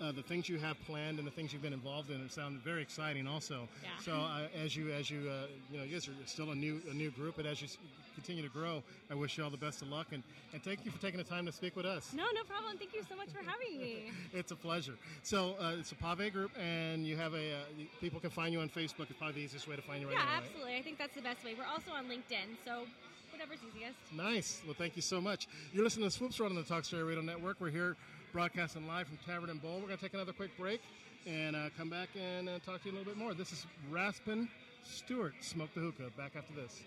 uh, 0.01 0.13
the 0.13 0.23
things 0.23 0.49
you 0.49 0.59
have 0.59 0.77
planned 0.87 1.19
and 1.19 1.27
the 1.27 1.31
things 1.31 1.53
you've 1.53 1.63
been 1.63 1.73
involved 1.73 2.11
in 2.11 2.21
it 2.25 2.33
sound 2.33 2.61
very 2.63 2.83
exciting. 2.83 3.27
Also, 3.27 3.69
Yeah. 3.83 3.89
so 4.03 4.13
uh, 4.13 4.49
as 4.65 4.75
you 4.75 4.91
as 4.93 5.11
you 5.11 5.29
uh, 5.31 5.47
you 5.71 5.79
know, 5.79 5.85
you 5.85 5.93
guys 5.93 6.09
are 6.09 6.13
still 6.27 6.51
a 6.51 6.55
new 6.55 6.81
a 6.91 6.95
new 6.95 7.11
group, 7.11 7.37
but 7.37 7.47
as 7.47 7.61
you 7.61 7.69
continue 8.15 8.43
to 8.43 8.49
grow, 8.49 8.83
I 9.11 9.15
wish 9.15 9.39
you 9.39 9.45
all 9.45 9.51
the 9.51 9.57
best 9.57 9.83
of 9.83 9.89
luck, 9.89 10.09
and, 10.13 10.23
and 10.53 10.63
thank 10.63 10.85
you 10.85 10.91
for 10.91 11.01
taking 11.01 11.19
the 11.19 11.25
time 11.25 11.47
to 11.47 11.53
speak 11.53 11.77
with 11.77 11.87
us. 11.87 12.13
No, 12.13 12.25
no 12.35 12.43
problem. 12.45 12.77
Thank 12.77 12.93
you 12.95 13.03
so 13.09 13.17
much 13.17 13.29
for 13.31 13.43
having 13.43 13.79
me. 13.79 14.11
It's 14.33 14.53
a 14.53 14.57
pleasure. 14.57 14.95
So 15.23 15.55
uh, 15.61 15.77
it's 15.79 15.93
a 15.93 15.97
Pave 15.97 16.33
group, 16.33 16.51
and 16.59 17.07
you 17.07 17.17
have 17.17 17.35
a 17.35 17.53
uh, 17.53 17.57
people 18.01 18.21
can 18.21 18.31
find 18.31 18.53
you 18.53 18.61
on 18.61 18.69
Facebook. 18.69 19.09
It's 19.11 19.19
probably 19.19 19.37
the 19.37 19.45
easiest 19.47 19.69
way 19.69 19.77
to 19.77 19.83
find 19.83 20.01
you 20.01 20.09
right 20.09 20.17
yeah, 20.17 20.25
now. 20.25 20.31
right? 20.31 20.43
absolutely. 20.45 20.77
I 20.77 20.83
think 20.83 20.99
that's 20.99 21.15
the 21.15 21.23
best 21.23 21.45
way. 21.45 21.55
We're 21.57 21.65
also 21.71 21.91
on 21.93 22.07
LinkedIn, 22.07 22.57
so 22.65 22.85
whatever's 23.33 23.61
easiest. 23.75 23.97
Nice. 24.13 24.63
Well, 24.65 24.75
thank 24.77 24.97
you 24.97 25.03
so 25.03 25.21
much. 25.21 25.49
You're 25.73 25.85
listening 25.85 26.07
to 26.09 26.11
Swoops 26.11 26.39
World 26.39 26.53
on 26.53 26.57
the 26.57 26.65
Talk 26.65 26.85
Story 26.85 27.03
Radio 27.05 27.23
Network. 27.23 27.57
We're 27.61 27.71
here 27.71 27.97
broadcasting 28.33 28.87
live 28.87 29.09
from 29.09 29.19
Tavern 29.27 29.51
and 29.51 29.61
Bowl. 29.61 29.75
We're 29.81 29.87
going 29.87 29.97
to 29.97 30.03
take 30.03 30.15
another 30.15 30.33
quick 30.33 30.57
break 30.59 30.81
and 31.27 31.57
uh, 31.57 31.71
come 31.77 31.91
back 31.91 32.09
and 32.15 32.49
uh, 32.49 32.59
talk 32.65 32.83
to 32.83 32.89
you 32.89 32.95
a 32.95 32.97
little 32.97 33.13
bit 33.13 33.17
more. 33.17 33.35
This 33.35 33.53
is 33.53 33.67
Raspin 33.91 34.49
Stewart, 34.85 35.35
Smoke 35.41 35.71
the 35.75 35.81
Hookah. 35.81 36.11
Back 36.17 36.37
after 36.37 36.55
this. 36.55 36.81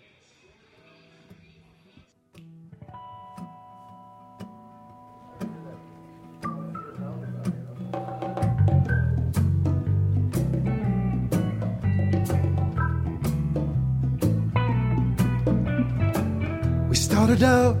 We 16.88 16.96
started 16.96 17.42
out 17.42 17.76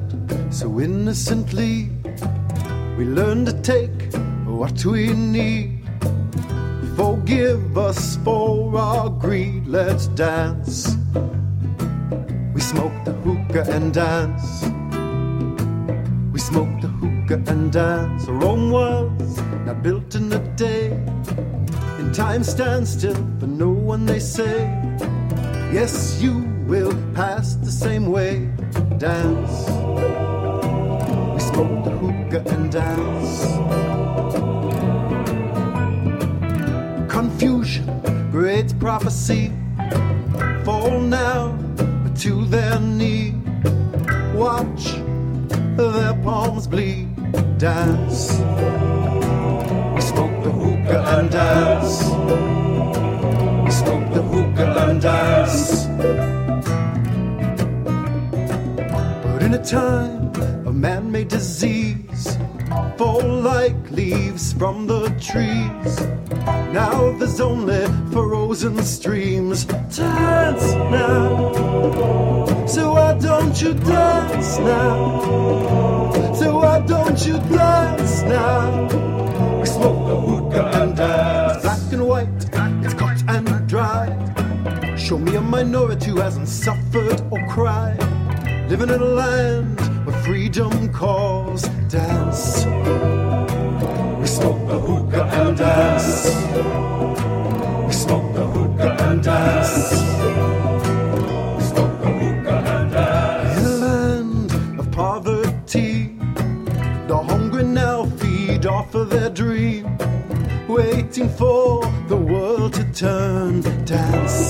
so 0.50 0.80
innocently. 0.80 1.90
We 2.96 3.04
learn 3.06 3.44
to 3.46 3.52
take 3.60 4.14
what 4.46 4.84
we 4.84 5.12
need. 5.14 5.80
Forgive 6.96 7.76
us 7.76 8.16
for 8.18 8.78
our 8.78 9.10
greed. 9.10 9.66
Let's 9.66 10.06
dance. 10.06 10.96
We 12.54 12.60
smoke 12.60 12.92
the 13.04 13.12
hookah 13.12 13.68
and 13.68 13.92
dance. 13.92 14.62
We 16.32 16.38
smoke 16.38 16.80
the 16.80 16.86
hookah 16.86 17.42
and 17.50 17.72
dance. 17.72 18.26
Rome 18.26 18.70
was 18.70 19.38
not 19.66 19.82
built 19.82 20.14
in 20.14 20.32
a 20.32 20.38
day. 20.54 20.92
In 21.98 22.12
time 22.12 22.44
stands 22.44 22.92
still 22.92 23.20
for 23.40 23.48
no 23.48 23.70
one, 23.70 24.06
they 24.06 24.20
say. 24.20 24.70
Yes, 25.72 26.22
you 26.22 26.44
will 26.68 26.94
pass 27.12 27.56
the 27.56 27.72
same 27.72 28.06
way. 28.06 28.48
Dance. 28.98 30.33
Smoke 31.54 31.84
the 31.84 31.90
hookah 31.90 32.42
and 32.50 32.72
dance. 32.72 33.46
Confusion, 37.08 37.86
great 38.32 38.76
prophecy. 38.80 39.52
Fall 40.64 40.98
now 40.98 41.56
to 42.16 42.44
their 42.46 42.80
knee. 42.80 43.34
Watch 44.34 44.94
their 45.76 46.14
palms 46.24 46.66
bleed. 46.66 47.14
Dance. 47.56 48.32
We 49.94 50.00
smoke 50.00 50.36
the 50.42 50.50
hookah 50.50 51.04
and 51.18 51.30
dance. 51.30 52.02
We 53.64 53.70
smoke 53.70 54.12
the 54.12 54.22
hookah 54.22 54.88
and 54.88 55.00
dance. 55.00 55.86
But 59.22 59.42
in 59.44 59.54
a 59.54 59.64
time 59.64 60.33
man 60.84 61.10
made 61.10 61.28
disease, 61.28 62.36
fall 62.98 63.26
like 63.26 63.90
leaves 63.90 64.52
from 64.52 64.86
the 64.86 65.08
trees. 65.28 65.94
Now 66.78 67.10
there's 67.18 67.40
only 67.40 67.86
frozen 68.12 68.76
streams. 68.82 69.64
Dance 69.64 70.66
now. 70.92 72.66
So 72.66 72.92
why 72.92 73.14
don't 73.18 73.56
you 73.62 73.72
dance 73.72 74.58
now? 74.58 76.34
So 76.34 76.58
why 76.58 76.80
don't 76.80 77.20
you 77.26 77.38
dance 77.56 78.20
now? 78.24 78.82
We 79.60 79.66
smoke 79.66 80.00
the 80.10 80.16
hookah 80.26 80.66
and 80.80 80.94
dance. 80.94 81.62
Black 81.62 81.92
and 81.94 82.06
white, 82.06 82.28
it's 82.84 82.94
cut 83.02 83.18
and 83.34 83.46
dry. 83.66 84.06
Show 84.98 85.16
me 85.16 85.34
a 85.36 85.40
minority 85.40 86.10
who 86.10 86.20
hasn't 86.20 86.48
suffered 86.48 87.22
or 87.30 87.40
cried. 87.48 87.98
Living 88.68 88.90
in 88.90 89.00
a 89.00 89.10
land 89.22 89.83
calls. 91.04 91.62
Dance. 91.96 92.64
We 94.20 94.26
smoke 94.36 94.62
the 94.70 94.78
hookah 94.86 95.26
and 95.40 95.56
dance. 95.56 96.10
We 97.86 97.92
smoke 98.04 98.28
the 98.38 98.46
hookah 98.54 98.92
and 99.06 99.22
dance. 99.22 99.74
We 101.56 101.62
smoke 101.70 101.96
the 102.04 102.10
hookah 102.20 102.60
and 102.74 102.86
dance. 102.96 103.58
In 103.58 103.64
a 103.66 103.76
land 103.86 104.50
of 104.80 104.86
poverty, 104.90 106.16
the 107.10 107.18
hungry 107.30 107.64
now 107.64 108.06
feed 108.18 108.64
off 108.66 108.94
of 108.94 109.10
their 109.10 109.30
dream, 109.42 109.84
waiting 110.68 111.28
for 111.28 111.82
the 112.12 112.16
world 112.16 112.72
to 112.78 112.84
turn. 113.04 113.60
Dance. 113.84 114.40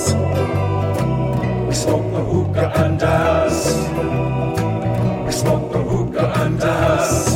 We 1.68 1.74
smoke 1.84 2.08
the 2.16 2.24
hookah 2.32 2.70
and 2.82 2.94
dance. 3.00 3.60
We 5.26 5.32
smoke 5.32 5.72
the 5.72 5.83
hookah. 6.28 7.34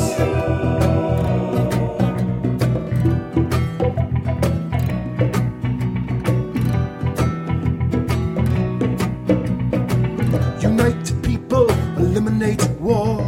Unite 10.61 11.12
people, 11.22 11.70
eliminate 11.99 12.68
war. 12.80 13.20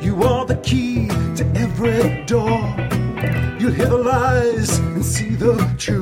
You 0.00 0.22
are 0.22 0.46
the 0.46 0.56
key 0.62 1.08
to 1.36 1.44
every 1.56 2.24
door. 2.26 2.60
You'll 3.58 3.72
hear 3.72 3.86
the 3.86 3.98
lies 3.98 4.78
and 4.78 5.04
see 5.04 5.34
the 5.34 5.54
truth. 5.78 6.01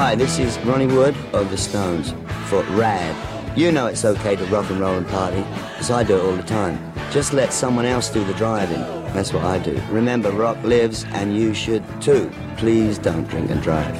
Hi, 0.00 0.14
this 0.14 0.38
is 0.38 0.58
Ronnie 0.60 0.86
Wood 0.86 1.14
of 1.34 1.50
the 1.50 1.58
Stones 1.58 2.14
for 2.46 2.62
Rad. 2.72 3.14
You 3.54 3.70
know 3.70 3.84
it's 3.86 4.06
okay 4.06 4.34
to 4.34 4.46
rock 4.46 4.70
and 4.70 4.80
roll 4.80 4.94
and 4.94 5.06
party, 5.06 5.42
because 5.42 5.90
I 5.90 6.04
do 6.04 6.16
it 6.16 6.24
all 6.24 6.34
the 6.34 6.42
time. 6.42 6.94
Just 7.10 7.34
let 7.34 7.52
someone 7.52 7.84
else 7.84 8.08
do 8.08 8.24
the 8.24 8.32
driving. 8.32 8.80
That's 9.12 9.34
what 9.34 9.44
I 9.44 9.58
do. 9.58 9.78
Remember, 9.90 10.30
rock 10.30 10.56
lives, 10.64 11.04
and 11.10 11.36
you 11.36 11.52
should 11.52 11.84
too. 12.00 12.32
Please 12.56 12.96
don't 12.96 13.28
drink 13.28 13.50
and 13.50 13.60
drive. 13.60 13.94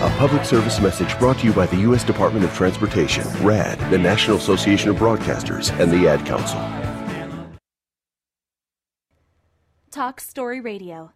A 0.00 0.14
public 0.16 0.46
service 0.46 0.80
message 0.80 1.18
brought 1.18 1.40
to 1.40 1.46
you 1.46 1.52
by 1.52 1.66
the 1.66 1.76
U.S. 1.80 2.02
Department 2.02 2.46
of 2.46 2.54
Transportation, 2.54 3.24
RAD, 3.44 3.78
the 3.90 3.98
National 3.98 4.38
Association 4.38 4.88
of 4.88 4.96
Broadcasters, 4.96 5.70
and 5.78 5.92
the 5.92 6.08
Ad 6.08 6.24
Council. 6.24 6.58
Talk 9.90 10.18
Story 10.18 10.62
Radio. 10.62 11.12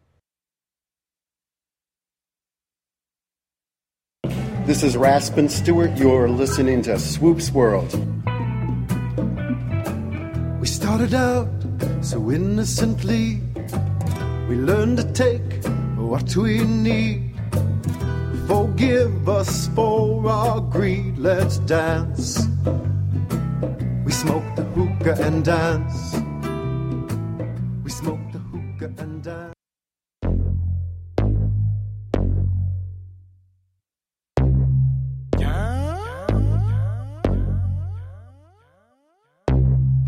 This 4.66 4.82
is 4.82 4.96
Raspin 4.96 5.50
Stewart. 5.50 5.90
You're 5.98 6.26
listening 6.26 6.80
to 6.84 6.98
Swoops 6.98 7.52
World. 7.52 7.92
We 10.58 10.66
started 10.66 11.12
out 11.12 11.50
so 12.00 12.30
innocently. 12.30 13.42
We 14.48 14.56
learned 14.56 14.96
to 14.96 15.12
take 15.12 15.66
what 15.98 16.34
we 16.34 16.64
need. 16.64 17.38
Forgive 18.46 19.28
us 19.28 19.68
for 19.74 20.26
our 20.26 20.62
greed. 20.62 21.18
Let's 21.18 21.58
dance. 21.58 22.48
We 24.06 24.12
smoke 24.12 24.44
the 24.56 24.64
hookah 24.64 25.22
and 25.22 25.44
dance. 25.44 26.16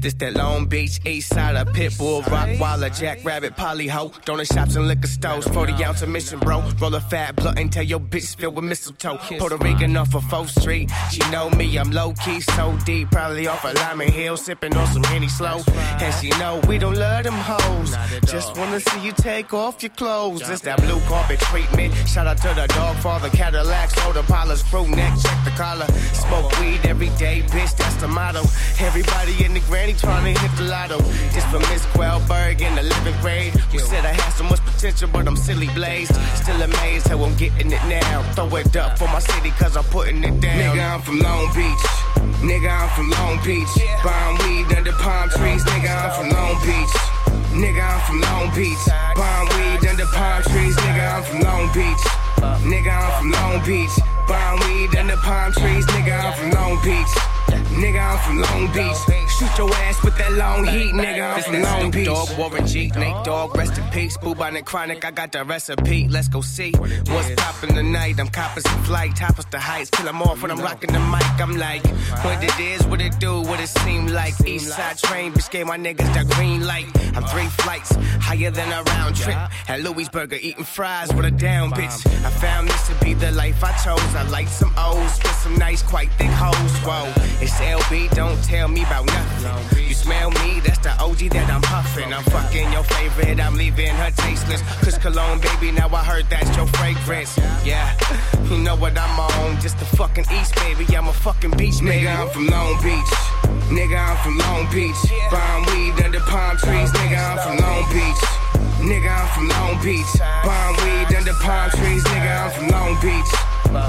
This 0.06 0.14
that 0.14 0.36
Long 0.36 0.66
Beach, 0.66 1.00
East 1.04 1.34
Side 1.34 1.56
of 1.56 1.66
Pitbull, 1.74 2.22
Rockwaller, 2.22 2.96
Jackrabbit, 2.96 3.56
Polyho, 3.56 4.12
donut 4.22 4.46
shops 4.54 4.76
and 4.76 4.86
liquor 4.86 5.08
stores, 5.08 5.48
40 5.48 5.82
ounce 5.82 6.00
of 6.02 6.08
mission, 6.08 6.38
bro. 6.38 6.62
Roll 6.78 6.94
a 6.94 7.00
fat 7.00 7.34
blunt 7.34 7.58
and 7.58 7.72
tell 7.72 7.82
your 7.82 7.98
bitch 7.98 8.36
filled 8.36 8.54
with 8.54 8.66
mistletoe. 8.66 9.16
Puerto 9.16 9.56
Rican 9.56 9.96
off 9.96 10.14
of 10.14 10.22
4th 10.26 10.60
Street, 10.60 10.92
she 11.10 11.18
know 11.32 11.50
me, 11.50 11.76
I'm 11.76 11.90
low 11.90 12.12
key, 12.24 12.38
so 12.38 12.78
deep, 12.84 13.10
probably 13.10 13.48
off 13.48 13.64
of 13.64 13.74
Lyman 13.74 14.12
Hill, 14.12 14.36
sipping 14.36 14.76
on 14.76 14.86
some 14.86 15.02
Henny 15.02 15.26
Slow. 15.26 15.58
And 15.66 16.14
she 16.14 16.28
know 16.38 16.60
we 16.68 16.78
don't 16.78 16.96
love 16.96 17.24
them 17.24 17.34
hoes, 17.34 17.96
just 18.30 18.56
wanna 18.56 18.78
see 18.78 19.04
you 19.04 19.10
take 19.10 19.52
off 19.52 19.82
your 19.82 19.90
clothes. 19.90 20.46
This 20.46 20.60
that 20.60 20.80
blue 20.82 21.00
carpet 21.08 21.40
treatment, 21.40 21.92
shout 22.06 22.28
out 22.28 22.36
to 22.38 22.54
the 22.54 22.68
dog 22.68 22.96
father, 22.98 23.28
Cadillac, 23.30 23.90
soda 23.90 24.22
polish, 24.22 24.62
crew 24.62 24.86
neck, 24.86 25.18
check 25.20 25.44
the 25.44 25.50
collar. 25.56 25.86
Smoke 26.12 26.60
weed 26.60 26.78
every 26.84 27.10
day, 27.18 27.42
bitch, 27.48 27.76
that's 27.76 27.96
the 27.96 28.06
motto. 28.06 28.42
Everybody 28.78 29.44
in 29.44 29.52
the 29.52 29.60
granny 29.66 29.95
trying 29.96 30.34
to 30.34 30.40
hit 30.40 30.52
the 30.56 30.64
lotto. 30.64 30.98
This 31.32 31.44
for 31.46 31.58
Miss 31.70 31.84
Quellberg 31.94 32.60
in 32.60 32.74
the 32.74 32.82
11th 32.82 33.20
grade. 33.20 33.52
Who 33.72 33.78
said 33.78 34.04
I 34.04 34.12
had 34.12 34.30
so 34.30 34.44
much 34.44 34.60
potential, 34.64 35.08
but 35.12 35.26
I'm 35.26 35.36
silly 35.36 35.68
blazed. 35.74 36.14
Still 36.34 36.60
amazed 36.62 37.08
how 37.08 37.22
I'm 37.22 37.34
getting 37.36 37.72
it 37.72 37.84
now. 37.88 38.22
Throw 38.34 38.54
it 38.56 38.76
up 38.76 38.98
for 38.98 39.08
my 39.08 39.20
city, 39.20 39.50
cause 39.50 39.76
I'm 39.76 39.84
putting 39.84 40.22
it 40.24 40.40
down. 40.40 40.58
Nigga, 40.58 40.94
I'm 40.94 41.02
from 41.02 41.18
Long 41.20 41.46
Beach. 41.54 41.86
Nigga, 42.40 42.70
I'm 42.70 42.88
from 42.96 43.10
Long 43.10 43.36
Beach. 43.44 43.74
Buying 44.04 44.36
weed 44.44 44.76
under 44.76 44.92
palm 44.92 45.28
trees. 45.30 45.64
Nigga, 45.64 45.90
I'm 45.90 46.10
from 46.16 46.28
Long 46.30 46.56
Beach. 46.62 46.96
Nigga, 47.56 47.82
I'm 47.82 48.00
from 48.06 48.20
Long 48.20 48.54
Beach. 48.54 48.84
Buying 49.16 49.48
weed 49.56 49.88
under 49.88 50.06
palm 50.12 50.42
trees. 50.42 50.76
Nigga, 50.76 51.04
I'm 51.16 51.22
from 51.24 51.40
Long 51.40 51.66
Beach. 51.72 52.04
Nigga, 52.62 52.92
I'm 52.92 53.12
from 53.18 53.30
Long 53.32 53.64
Beach. 53.64 53.96
Buying 54.28 54.60
weed 54.60 54.96
under 54.96 55.16
palm 55.16 55.52
trees. 55.52 55.86
Nigga, 55.86 56.14
I'm 56.20 56.32
from 56.34 56.50
Long 56.50 56.82
Beach. 56.84 57.35
Nigga, 57.46 58.00
I'm 58.00 58.18
from 58.18 58.40
Long 58.40 58.72
Beach. 58.72 58.96
Shoot 59.38 59.58
your 59.58 59.74
ass 59.74 60.02
with 60.02 60.16
that 60.16 60.32
long 60.32 60.64
heat, 60.64 60.94
nigga. 60.94 61.36
I'm 61.36 61.42
from 61.42 61.62
Long 61.62 61.90
Beach. 61.90 62.06
Dog, 62.06 62.38
Warren 62.38 62.66
G, 62.66 62.90
Nate 62.96 63.24
Dogg, 63.24 63.54
rest 63.56 63.76
in 63.78 63.84
peace. 63.90 64.16
Boo 64.16 64.34
by 64.34 64.50
the 64.50 64.62
chronic, 64.62 65.04
I 65.04 65.10
got 65.10 65.32
the 65.32 65.44
recipe. 65.44 66.08
Let's 66.08 66.28
go 66.28 66.40
see 66.40 66.72
what's 66.72 67.30
poppin' 67.36 67.74
tonight. 67.74 68.18
I'm 68.18 68.28
copping 68.28 68.62
some 68.62 68.82
flight, 68.84 69.14
toppers 69.16 69.44
the 69.50 69.58
heights. 69.58 69.90
Kill 69.90 70.08
'em 70.08 70.22
off 70.22 70.40
when 70.40 70.50
I'm 70.50 70.60
rocking 70.60 70.92
the 70.92 71.00
mic. 71.00 71.40
I'm 71.40 71.56
like, 71.56 71.86
what 72.24 72.42
it 72.42 72.58
is, 72.58 72.86
what 72.86 73.00
it 73.00 73.18
do, 73.20 73.42
what 73.42 73.60
it 73.60 73.68
seem 73.68 74.06
like. 74.06 74.34
East 74.46 74.74
side 74.74 74.98
train, 74.98 75.32
bitch 75.32 75.50
gave 75.50 75.66
my 75.66 75.76
niggas 75.76 76.12
that 76.14 76.26
green 76.28 76.66
light. 76.66 76.86
I'm 77.14 77.24
three 77.24 77.48
flights 77.48 77.94
higher 78.20 78.50
than 78.50 78.72
a 78.72 78.82
round 78.82 79.16
trip. 79.16 79.36
At 79.68 79.80
Louisburger 79.80 80.38
eating 80.40 80.64
fries 80.64 81.12
with 81.12 81.26
a 81.26 81.30
down 81.30 81.72
bitch. 81.72 82.06
I 82.24 82.30
found 82.30 82.68
this 82.68 82.86
to 82.88 82.94
be 83.04 83.12
the 83.14 83.32
life 83.32 83.62
I 83.62 83.72
chose. 83.84 84.14
I 84.14 84.22
like 84.30 84.48
some 84.48 84.72
O's 84.78 85.18
with 85.22 85.36
some 85.42 85.56
nice, 85.56 85.82
quite 85.82 86.10
thick 86.12 86.30
hoes. 86.30 86.72
Whoa, 86.86 87.12
it's 87.40 87.52
LB, 87.60 88.14
don't 88.14 88.42
tell 88.44 88.68
me 88.68 88.82
about 88.82 89.06
nothing. 89.06 89.86
You 89.86 89.94
smell 89.94 90.30
me, 90.30 90.60
that's 90.60 90.78
the 90.78 90.92
OG 91.02 91.30
that 91.36 91.50
I'm 91.50 91.62
puffin'. 91.62 92.12
I'm 92.12 92.24
fucking 92.24 92.72
your 92.72 92.84
favorite, 92.84 93.40
I'm 93.40 93.56
leaving 93.56 93.94
her 93.94 94.10
tasteless. 94.10 94.62
Cause 94.82 94.98
cologne, 94.98 95.40
baby, 95.40 95.72
now 95.72 95.88
I 95.88 96.02
heard 96.04 96.26
that's 96.30 96.54
your 96.56 96.66
fragrance. 96.66 97.36
Yeah, 97.64 97.92
you 98.50 98.58
know 98.58 98.76
what 98.76 98.98
I'm 98.98 99.20
on, 99.20 99.60
just 99.60 99.78
the 99.78 99.84
fucking 99.84 100.26
East, 100.32 100.54
baby. 100.56 100.84
I'm 100.96 101.08
a 101.08 101.12
fucking 101.12 101.52
beach, 101.52 101.80
nigga. 101.84 102.14
I'm 102.14 102.28
from 102.30 102.46
Long 102.46 102.74
Beach. 102.82 103.12
Nigga, 103.68 103.98
I'm 103.98 104.16
from 104.22 104.38
Long 104.38 104.64
Beach. 104.72 104.96
Buying 105.30 105.64
weed 105.70 106.04
under 106.04 106.20
palm 106.20 106.56
trees, 106.56 106.90
nigga. 106.92 107.18
I'm 107.18 107.38
from 107.44 107.56
Long 107.58 107.84
Beach. 107.92 108.46
Nigga, 108.80 109.10
I'm 109.10 109.28
from 109.34 109.48
Long 109.48 109.82
Beach. 109.82 110.12
Buying 110.44 110.76
weed 110.82 111.16
under 111.16 111.34
palm 111.42 111.70
trees, 111.70 112.04
nigga. 112.04 112.32
I'm 112.44 112.50
from 112.52 112.68
Long 112.68 112.94
Beach. 113.00 113.32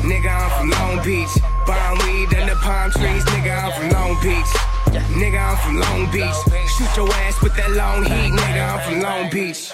Nigga, 0.04 0.32
I'm 0.34 0.50
from 0.58 0.70
Long 0.72 1.04
Beach. 1.06 1.57
Buying 1.68 2.00
weed 2.00 2.34
under 2.40 2.56
palm 2.56 2.92
trees, 2.92 3.26
nigga. 3.26 3.52
I'm 3.62 3.72
from 3.74 3.90
Long 3.92 4.16
Beach. 4.24 4.52
Nigga, 5.20 5.38
I'm 5.38 5.58
from 5.58 5.80
Long 5.82 6.10
Beach. 6.12 6.70
Shoot 6.70 6.96
your 6.96 7.12
ass 7.12 7.42
with 7.44 7.56
that 7.58 7.72
long 7.72 8.04
heat, 8.06 8.32
nigga. 8.32 8.74
I'm 8.74 8.80
from 8.90 9.02
Long 9.02 9.30
Beach. 9.30 9.74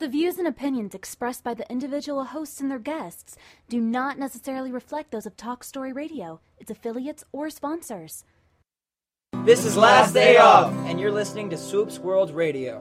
The 0.00 0.08
views 0.08 0.38
and 0.38 0.48
opinions 0.48 0.94
expressed 0.94 1.44
by 1.44 1.52
the 1.52 1.70
individual 1.70 2.24
hosts 2.24 2.58
and 2.62 2.70
their 2.70 2.78
guests 2.78 3.36
do 3.68 3.78
not 3.78 4.18
necessarily 4.18 4.72
reflect 4.72 5.10
those 5.10 5.26
of 5.26 5.36
Talk 5.36 5.62
Story 5.62 5.92
Radio, 5.92 6.40
its 6.56 6.70
affiliates, 6.70 7.22
or 7.32 7.50
sponsors. 7.50 8.24
This 9.44 9.66
is 9.66 9.76
Last 9.76 10.14
Day 10.14 10.38
Off, 10.38 10.72
and 10.86 10.98
you're 10.98 11.12
listening 11.12 11.50
to 11.50 11.58
Swoops 11.58 11.98
World 11.98 12.30
Radio. 12.30 12.80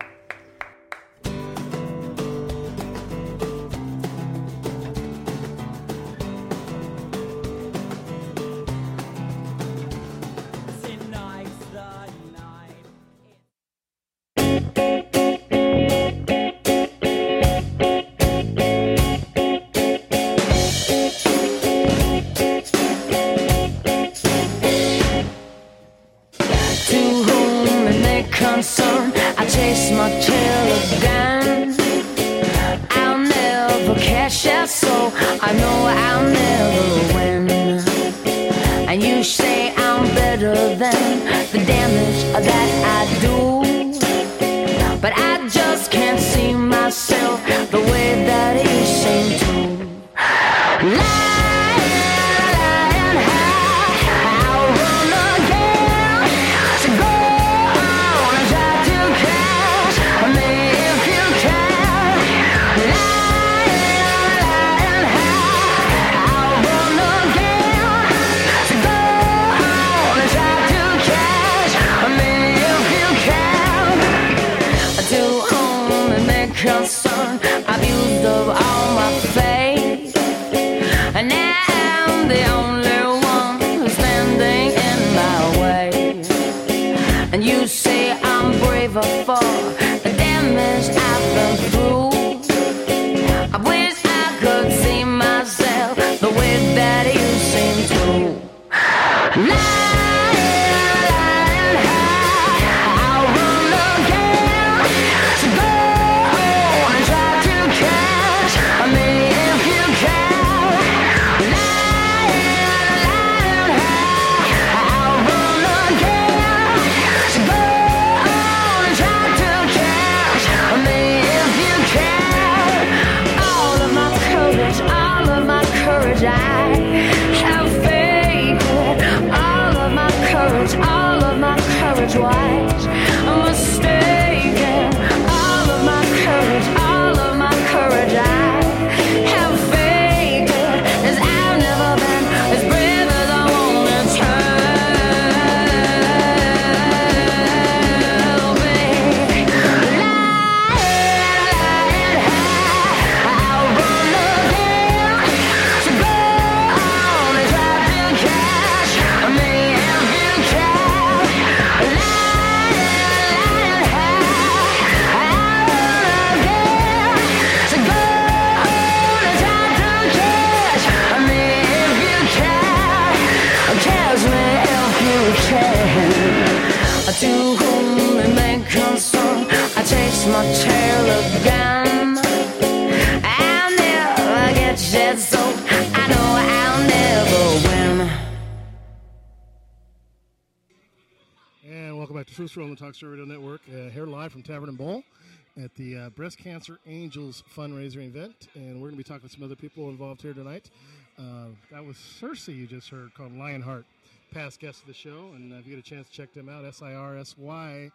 Breast 196.19 196.37
Cancer 196.37 196.79
Angels 196.85 197.45
fundraiser 197.55 198.05
event. 198.05 198.49
And 198.53 198.81
we're 198.81 198.89
going 198.89 198.91
to 198.91 198.97
be 198.97 199.03
talking 199.05 199.29
to 199.29 199.33
some 199.33 199.41
other 199.41 199.55
people 199.55 199.87
involved 199.87 200.21
here 200.21 200.33
tonight. 200.33 200.69
Uh, 201.17 201.45
that 201.71 201.81
was 201.85 201.95
SIRSY 201.95 202.53
you 202.53 202.67
just 202.67 202.89
heard 202.89 203.13
called 203.13 203.33
Lionheart, 203.37 203.85
past 204.33 204.59
guest 204.59 204.81
of 204.81 204.87
the 204.87 204.93
show. 204.93 205.31
And 205.33 205.53
if 205.53 205.65
you 205.65 205.77
get 205.77 205.79
a 205.79 205.89
chance 205.89 206.09
to 206.09 206.13
check 206.13 206.33
them 206.33 206.49
out, 206.49 206.65
S 206.65 206.81
I 206.81 206.93
R 206.93 207.17
S 207.17 207.37
Y. 207.37 207.89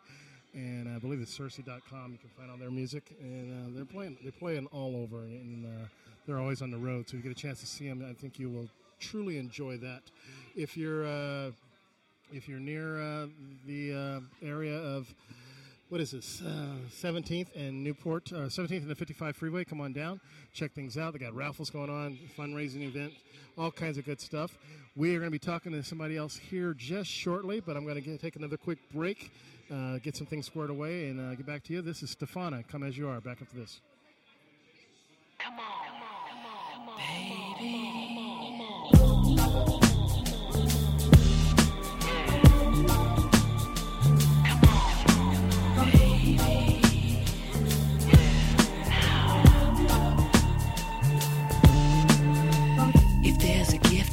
And 0.54 0.88
I 0.88 0.98
believe 0.98 1.20
it's 1.20 1.38
sirsy.com. 1.38 2.12
You 2.12 2.18
can 2.18 2.30
find 2.34 2.50
all 2.50 2.56
their 2.56 2.70
music. 2.70 3.14
And 3.20 3.52
uh, 3.52 3.76
they're 3.76 3.84
playing, 3.84 4.16
they're 4.22 4.32
playing 4.32 4.68
all 4.72 4.96
over. 4.96 5.18
And 5.18 5.66
uh, 5.66 5.86
they're 6.26 6.38
always 6.38 6.62
on 6.62 6.70
the 6.70 6.78
road. 6.78 7.10
So 7.10 7.18
if 7.18 7.22
you 7.22 7.30
get 7.30 7.38
a 7.38 7.42
chance 7.42 7.60
to 7.60 7.66
see 7.66 7.86
them, 7.86 8.02
I 8.08 8.14
think 8.14 8.38
you 8.38 8.48
will 8.48 8.70
truly 9.00 9.36
enjoy 9.36 9.76
that. 9.76 10.00
If 10.56 10.78
you're 10.78 11.04
uh, 11.04 11.50
if 12.32 12.48
you're 12.48 12.58
near 12.58 13.02
uh, 13.02 13.26
the 13.66 13.92
uh, 13.92 14.46
area 14.48 14.78
of 14.78 15.14
what 15.88 16.00
is 16.00 16.12
this 16.12 16.42
uh, 16.42 16.76
17th 16.90 17.54
and 17.54 17.84
Newport, 17.84 18.32
uh, 18.32 18.46
17th 18.46 18.82
and 18.82 18.90
the 18.90 18.94
55 18.94 19.36
freeway, 19.36 19.64
come 19.64 19.80
on 19.80 19.92
down, 19.92 20.20
check 20.52 20.72
things 20.72 20.96
out. 20.96 21.12
They 21.12 21.18
got 21.18 21.34
raffles 21.34 21.70
going 21.70 21.90
on, 21.90 22.18
fundraising 22.36 22.82
event, 22.82 23.12
all 23.58 23.70
kinds 23.70 23.98
of 23.98 24.04
good 24.04 24.20
stuff. 24.20 24.56
We 24.96 25.14
are 25.14 25.18
going 25.18 25.30
to 25.30 25.30
be 25.30 25.38
talking 25.38 25.72
to 25.72 25.82
somebody 25.82 26.16
else 26.16 26.36
here 26.36 26.74
just 26.74 27.10
shortly, 27.10 27.60
but 27.60 27.76
I'm 27.76 27.84
going 27.84 28.02
to 28.02 28.18
take 28.18 28.36
another 28.36 28.56
quick 28.56 28.78
break, 28.92 29.32
uh, 29.70 29.98
get 29.98 30.16
some 30.16 30.26
things 30.26 30.46
squared 30.46 30.70
away, 30.70 31.08
and 31.08 31.20
uh, 31.20 31.34
get 31.34 31.46
back 31.46 31.62
to 31.64 31.72
you. 31.72 31.82
This 31.82 32.02
is 32.02 32.14
Stefana. 32.14 32.66
Come 32.68 32.82
as 32.82 32.96
you 32.96 33.08
are. 33.08 33.20
Back 33.20 33.42
after 33.42 33.56
this. 33.56 33.80
If 39.76 39.83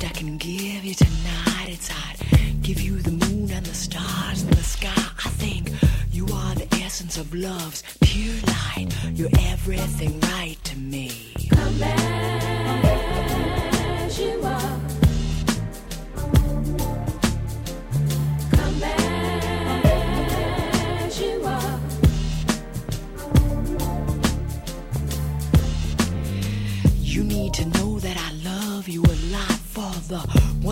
gift 0.01 0.15
I 0.15 0.19
can 0.19 0.37
give 0.37 0.85
you 0.85 0.93
tonight, 0.93 1.67
it's 1.67 1.89
I'd 1.91 2.17
give 2.61 2.81
you 2.81 2.97
the 2.97 3.11
moon 3.11 3.51
and 3.51 3.65
the 3.65 3.73
stars 3.73 4.43
and 4.43 4.53
the 4.53 4.63
sky. 4.63 4.89
I 5.25 5.29
think 5.29 5.71
you 6.11 6.25
are 6.33 6.55
the 6.55 6.67
essence 6.83 7.17
of 7.17 7.33
love's 7.33 7.83
pure 8.01 8.35
light. 8.47 8.87
You're 9.13 9.29
everything 9.39 10.19
right 10.21 10.57
to 10.63 10.77
me. 10.77 11.33
Come 11.49 11.83
as 11.83 12.19
you 14.19 14.41
are. 14.43 14.79
Come 18.51 18.83
as 21.03 21.19
you 21.21 21.43
are. 21.45 21.79
You 27.01 27.23
need 27.23 27.53
to 27.53 27.65
know 27.65 27.90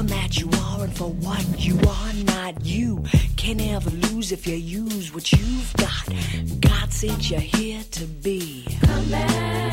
that 0.09 0.37
you 0.39 0.49
are 0.65 0.83
and 0.83 0.95
for 0.95 1.09
what 1.09 1.45
you 1.59 1.79
are 1.87 2.13
not. 2.25 2.65
You 2.65 3.03
can 3.37 3.57
never 3.57 3.89
lose 3.89 4.31
if 4.31 4.47
you 4.47 4.55
use 4.55 5.13
what 5.13 5.31
you've 5.31 5.73
got. 5.77 6.09
God 6.59 6.91
sent 6.91 7.29
you're 7.29 7.39
here 7.39 7.83
to 7.91 8.05
be. 8.05 8.65
Come 8.81 9.13
as 9.13 9.68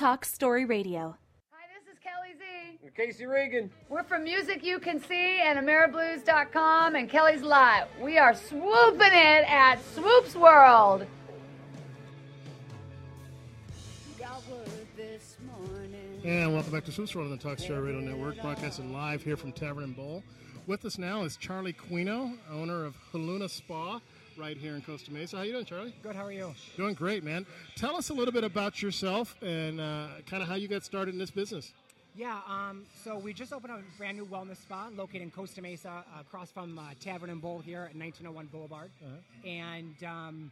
Talk 0.00 0.24
Story 0.24 0.64
Radio. 0.64 1.14
Hi, 1.50 1.66
this 1.76 1.92
is 1.92 1.98
Kelly 2.02 2.30
Z. 2.38 2.90
Casey 2.96 3.26
Reagan. 3.26 3.70
We're 3.90 4.02
from 4.02 4.24
Music 4.24 4.64
You 4.64 4.78
Can 4.78 4.98
See 4.98 5.42
and 5.42 5.58
AmeriBlues.com 5.58 6.96
and 6.96 7.06
Kelly's 7.06 7.42
Live. 7.42 7.86
We 8.00 8.16
are 8.16 8.34
swooping 8.34 9.12
it 9.12 9.44
at 9.46 9.76
Swoops 9.94 10.34
World. 10.34 11.04
And 16.24 16.54
welcome 16.54 16.72
back 16.72 16.86
to 16.86 16.92
Swoops 16.92 17.14
World 17.14 17.30
on 17.30 17.36
the 17.36 17.42
Talk 17.42 17.58
Story 17.58 17.80
Radio 17.92 18.00
Network, 18.00 18.40
broadcasting 18.40 18.94
live 18.94 19.22
here 19.22 19.36
from 19.36 19.52
Tavern 19.52 19.84
and 19.84 19.94
Bowl. 19.94 20.24
With 20.66 20.86
us 20.86 20.96
now 20.96 21.24
is 21.24 21.36
Charlie 21.36 21.74
Quino, 21.74 22.38
owner 22.50 22.86
of 22.86 22.96
Hylunia 23.12 23.50
Spa, 23.50 24.00
right 24.40 24.56
here 24.56 24.74
in 24.74 24.80
Costa 24.82 25.12
Mesa. 25.12 25.36
How 25.36 25.42
you 25.42 25.52
doing, 25.52 25.66
Charlie? 25.66 25.94
Good. 26.02 26.16
How 26.16 26.24
are 26.24 26.32
you? 26.32 26.54
Doing 26.76 26.94
great, 26.94 27.22
man. 27.22 27.44
Tell 27.76 27.94
us 27.96 28.08
a 28.08 28.14
little 28.14 28.32
bit 28.32 28.42
about 28.42 28.80
yourself 28.80 29.36
and 29.42 29.80
uh, 29.80 30.06
kind 30.26 30.42
of 30.42 30.48
how 30.48 30.54
you 30.54 30.66
got 30.66 30.82
started 30.82 31.12
in 31.12 31.18
this 31.18 31.30
business. 31.30 31.72
Yeah. 32.16 32.38
Um, 32.48 32.86
so 33.04 33.18
we 33.18 33.34
just 33.34 33.52
opened 33.52 33.72
a 33.74 33.80
brand 33.98 34.16
new 34.16 34.24
wellness 34.24 34.56
spa 34.56 34.88
located 34.96 35.22
in 35.22 35.30
Costa 35.30 35.60
Mesa, 35.60 35.90
uh, 35.90 36.20
across 36.22 36.50
from 36.50 36.78
uh, 36.78 36.82
Tavern 37.00 37.28
and 37.30 37.40
Bowl 37.40 37.60
here 37.60 37.80
at 37.90 37.94
1901 37.96 38.46
Boulevard, 38.46 38.90
Uh-huh. 39.04 39.48
and 39.48 39.94
um, 40.04 40.50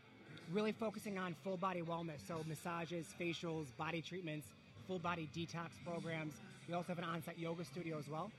really 0.53 0.73
focusing 0.73 1.19
on 1.19 1.35
full 1.43 1.57
body 1.57 1.81
wellness. 1.81 2.21
So 2.29 2.45
massages, 2.47 3.07
facials, 3.19 3.67
body 3.79 4.03
treatments, 4.03 4.47
full 4.87 4.99
body 4.99 5.29
detox 5.35 5.71
programs. 5.85 6.35
We 6.69 6.75
also 6.75 6.89
have 6.89 6.99
an 6.99 7.05
on-site 7.05 7.39
yoga 7.39 7.65
studio 7.65 7.99
as 7.99 8.09
well. 8.09 8.31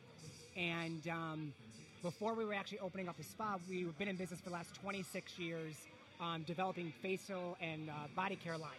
And 0.55 1.07
um, 1.07 1.53
before 2.01 2.33
we 2.33 2.45
were 2.45 2.53
actually 2.53 2.79
opening 2.79 3.09
up 3.09 3.17
the 3.17 3.23
spa, 3.23 3.57
we've 3.69 3.97
been 3.97 4.07
in 4.07 4.15
business 4.15 4.39
for 4.39 4.49
the 4.49 4.55
last 4.55 4.73
26 4.75 5.37
years, 5.37 5.75
um, 6.21 6.43
developing 6.43 6.93
facial 7.01 7.57
and 7.61 7.89
uh, 7.89 7.93
body 8.15 8.35
care 8.35 8.57
line. 8.57 8.71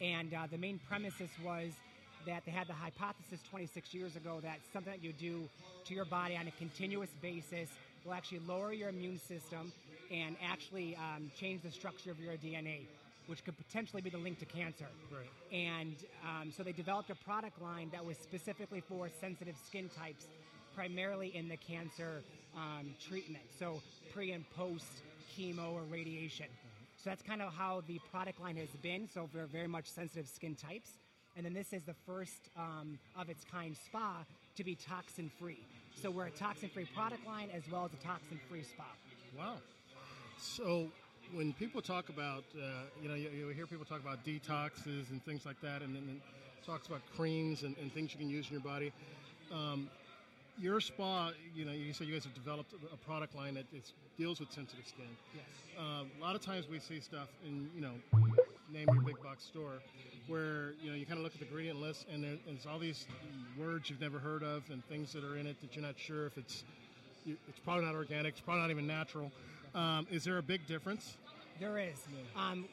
And 0.00 0.32
uh, 0.34 0.46
the 0.50 0.58
main 0.58 0.80
premises 0.88 1.30
was 1.44 1.72
that 2.26 2.44
they 2.44 2.52
had 2.52 2.66
the 2.66 2.72
hypothesis 2.72 3.40
26 3.50 3.94
years 3.94 4.16
ago 4.16 4.40
that 4.42 4.58
something 4.72 4.92
that 4.92 5.02
you 5.02 5.12
do 5.12 5.48
to 5.84 5.94
your 5.94 6.04
body 6.04 6.36
on 6.36 6.46
a 6.48 6.50
continuous 6.52 7.10
basis 7.22 7.68
will 8.04 8.14
actually 8.14 8.40
lower 8.40 8.72
your 8.72 8.88
immune 8.88 9.18
system 9.18 9.72
and 10.10 10.36
actually 10.44 10.96
um, 10.96 11.30
change 11.38 11.62
the 11.62 11.70
structure 11.70 12.10
of 12.10 12.20
your 12.20 12.34
DNA, 12.34 12.86
which 13.26 13.44
could 13.44 13.56
potentially 13.56 14.02
be 14.02 14.10
the 14.10 14.18
link 14.18 14.38
to 14.38 14.44
cancer. 14.44 14.86
Right. 15.10 15.56
And 15.56 15.96
um, 16.24 16.52
so 16.56 16.62
they 16.62 16.72
developed 16.72 17.10
a 17.10 17.14
product 17.16 17.60
line 17.60 17.90
that 17.92 18.04
was 18.04 18.16
specifically 18.16 18.80
for 18.80 19.08
sensitive 19.20 19.56
skin 19.66 19.88
types, 19.88 20.26
primarily 20.76 21.34
in 21.34 21.48
the 21.48 21.56
cancer 21.56 22.22
um, 22.54 22.94
treatment. 23.08 23.44
So 23.58 23.80
pre 24.12 24.32
and 24.32 24.48
post 24.50 25.02
chemo 25.36 25.72
or 25.72 25.82
radiation. 25.90 26.46
So 27.02 27.10
that's 27.10 27.22
kind 27.22 27.42
of 27.42 27.52
how 27.52 27.82
the 27.88 27.98
product 28.12 28.40
line 28.40 28.56
has 28.56 28.68
been. 28.82 29.08
So 29.12 29.28
for 29.32 29.46
very 29.46 29.66
much 29.66 29.86
sensitive 29.86 30.28
skin 30.28 30.54
types. 30.54 30.90
And 31.36 31.44
then 31.44 31.54
this 31.54 31.72
is 31.72 31.82
the 31.82 31.94
first 32.06 32.50
um, 32.56 32.98
of 33.18 33.28
its 33.28 33.44
kind 33.44 33.76
spa 33.76 34.24
to 34.56 34.64
be 34.64 34.74
toxin 34.74 35.30
free. 35.38 35.64
So 36.00 36.10
we're 36.10 36.26
a 36.26 36.30
toxin 36.30 36.68
free 36.68 36.86
product 36.94 37.26
line 37.26 37.48
as 37.54 37.62
well 37.70 37.84
as 37.84 37.92
a 37.92 38.02
toxin 38.06 38.38
free 38.48 38.62
spa. 38.62 38.84
Wow. 39.36 39.56
So 40.38 40.88
when 41.32 41.52
people 41.54 41.82
talk 41.82 42.08
about, 42.08 42.44
uh, 42.56 42.84
you 43.02 43.08
know, 43.08 43.14
you, 43.14 43.28
you 43.30 43.48
hear 43.48 43.66
people 43.66 43.84
talk 43.84 44.00
about 44.00 44.24
detoxes 44.24 45.10
and 45.10 45.22
things 45.24 45.44
like 45.44 45.60
that, 45.60 45.82
and 45.82 45.94
then 45.94 46.20
talks 46.66 46.86
about 46.86 47.02
creams 47.14 47.62
and, 47.62 47.76
and 47.80 47.92
things 47.92 48.12
you 48.12 48.18
can 48.18 48.30
use 48.30 48.46
in 48.46 48.52
your 48.52 48.62
body. 48.62 48.92
Um, 49.52 49.88
your 50.58 50.80
spa, 50.80 51.30
you 51.54 51.64
know, 51.64 51.72
you 51.72 51.92
said 51.92 52.06
you 52.06 52.14
guys 52.14 52.24
have 52.24 52.34
developed 52.34 52.72
a- 52.92 52.96
product 52.96 53.34
line 53.34 53.54
that 53.54 53.66
deals 54.18 54.40
with 54.40 54.50
sensitive 54.50 54.86
skin. 54.86 55.04
Yes. 55.34 55.44
Um, 55.78 56.10
a 56.18 56.22
lot 56.22 56.34
of 56.34 56.40
times 56.40 56.66
we 56.68 56.78
see 56.78 57.00
stuff 57.00 57.28
in, 57.46 57.68
you 57.74 57.80
know, 57.80 57.92
name 58.72 58.88
your 58.92 59.02
big 59.02 59.22
box 59.22 59.44
store, 59.44 59.80
where 60.26 60.72
you 60.82 60.90
know 60.90 60.96
you 60.96 61.06
kind 61.06 61.18
of 61.18 61.24
look 61.24 61.34
at 61.34 61.40
the 61.40 61.46
ingredient 61.46 61.80
list 61.80 62.06
and 62.12 62.24
there, 62.24 62.36
there's 62.46 62.66
all 62.66 62.78
these 62.78 63.06
words 63.58 63.88
you've 63.90 64.00
never 64.00 64.18
heard 64.18 64.42
of 64.42 64.64
and 64.70 64.84
things 64.86 65.12
that 65.12 65.22
are 65.22 65.36
in 65.36 65.46
it 65.46 65.60
that 65.60 65.76
you're 65.76 65.84
not 65.84 65.98
sure 65.98 66.26
if 66.26 66.36
it's 66.36 66.64
it's 67.26 67.58
probably 67.64 67.84
not 67.84 67.94
organic, 67.94 68.32
it's 68.32 68.40
probably 68.40 68.62
not 68.62 68.70
even 68.70 68.86
natural. 68.86 69.32
Um, 69.74 70.06
is 70.10 70.24
there 70.24 70.38
a 70.38 70.42
big 70.42 70.66
difference? 70.66 71.16
There 71.60 71.78
is. 71.78 72.06
Um, 72.36 72.66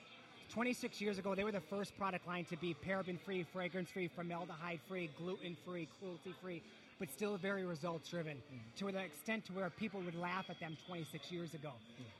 26 0.50 1.02
years 1.02 1.18
ago, 1.18 1.34
they 1.34 1.44
were 1.44 1.52
the 1.52 1.60
first 1.60 1.98
product 1.98 2.28
line 2.28 2.46
to 2.46 2.58
be 2.58 2.76
paraben 2.88 3.20
free, 3.20 3.44
fragrance 3.52 3.90
free, 3.90 4.08
formaldehyde 4.08 4.80
free, 4.88 5.10
gluten 5.18 5.58
free, 5.66 5.88
cruelty 6.00 6.34
free, 6.42 6.62
but 7.04 7.12
still 7.12 7.36
very 7.36 7.66
results 7.66 8.08
driven 8.08 8.38
to 8.78 8.86
the 8.89 8.97
extent 8.97 9.43
to 9.43 9.51
where 9.51 9.70
people 9.70 9.99
would 10.06 10.16
laugh 10.16 10.45
at 10.47 10.58
them 10.62 10.78
26 10.88 11.34
years 11.34 11.54
ago. 11.54 11.72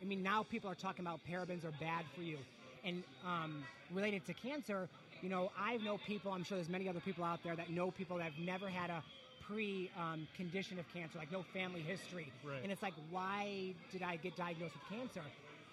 I 0.02 0.04
mean, 0.04 0.22
now 0.22 0.44
people 0.44 0.70
are 0.70 0.76
talking 0.76 1.06
about 1.06 1.22
parabens 1.26 1.64
are 1.64 1.72
bad 1.80 2.04
for 2.14 2.22
you. 2.22 2.38
And 2.84 3.02
um, 3.26 3.64
related 3.94 4.26
to 4.26 4.34
cancer, 4.34 4.90
you 5.22 5.30
know, 5.30 5.54
I 5.58 5.78
know 5.78 6.00
people, 6.06 6.34
I'm 6.34 6.44
sure 6.44 6.58
there's 6.58 6.68
many 6.68 6.90
other 6.90 7.00
people 7.00 7.24
out 7.24 7.42
there 7.46 7.56
that 7.56 7.70
know 7.70 7.92
people 7.92 8.18
that 8.18 8.26
have 8.26 8.38
never 8.38 8.68
had 8.68 8.90
a 8.90 9.02
pre 9.48 9.90
um, 9.98 10.28
condition 10.36 10.78
of 10.78 10.94
cancer, 10.94 11.18
like 11.18 11.32
no 11.32 11.46
family 11.54 11.80
history. 11.80 12.30
Right. 12.44 12.60
And 12.62 12.70
it's 12.70 12.84
like, 12.84 12.96
why 13.10 13.74
did 13.90 14.04
I 14.04 14.18
get 14.18 14.36
diagnosed 14.36 14.74
with 14.74 15.00
cancer? 15.00 15.26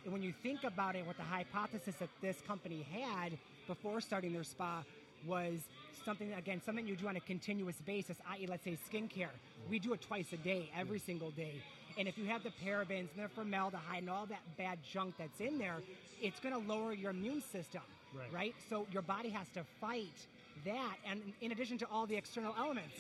And 0.05 0.13
when 0.13 0.23
you 0.23 0.33
think 0.41 0.63
about 0.63 0.95
it, 0.95 1.05
what 1.05 1.17
the 1.17 1.25
hypothesis 1.25 1.97
that 1.97 2.11
this 2.23 2.41
company 2.47 2.87
had 2.93 3.33
before 3.67 4.01
starting 4.01 4.33
their 4.33 4.45
spa 4.45 4.85
was 5.27 5.59
something, 6.05 6.33
again, 6.35 6.61
something 6.65 6.87
you 6.87 6.97
do 6.97 7.09
on 7.09 7.17
a 7.17 7.21
continuous 7.21 7.77
basis, 7.87 8.17
i.e., 8.31 8.47
let's 8.47 8.65
say 8.65 8.79
skincare. 8.91 9.29
We 9.69 9.79
do 9.79 9.93
it 9.93 10.01
twice 10.01 10.33
a 10.33 10.37
day, 10.37 10.71
every 10.77 10.99
single 10.99 11.31
day. 11.31 11.63
And 11.99 12.09
if 12.09 12.17
you 12.17 12.25
have 12.27 12.43
the 12.43 12.53
parabens 12.65 13.09
and 13.17 13.25
the 13.25 13.29
formaldehyde 13.29 13.99
and 14.03 14.11
all 14.11 14.27
that 14.27 14.41
bad 14.57 14.79
junk 14.91 15.15
that's 15.19 15.41
in 15.41 15.59
there, 15.59 15.77
it's 16.23 16.41
going 16.41 16.55
to 16.55 16.61
lower 16.73 16.93
your 16.93 17.11
immune 17.11 17.43
system, 17.43 17.83
Right. 18.15 18.33
right? 18.33 18.55
So 18.69 18.87
your 18.93 19.03
body 19.03 19.29
has 19.31 19.49
to 19.55 19.65
fight 19.81 20.27
that, 20.65 20.97
and 21.07 21.21
in 21.41 21.53
addition 21.53 21.79
to 21.79 21.87
all 21.91 22.07
the 22.07 22.17
external 22.17 22.55
elements. 22.59 22.95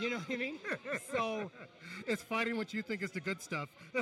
You 0.00 0.10
know 0.10 0.18
what 0.18 0.30
I 0.30 0.36
mean? 0.36 0.58
So 1.12 1.50
it's 2.06 2.22
fighting 2.22 2.56
what 2.56 2.74
you 2.74 2.82
think 2.82 3.02
is 3.02 3.10
the 3.10 3.20
good 3.20 3.40
stuff. 3.40 3.68
yeah, 3.94 4.00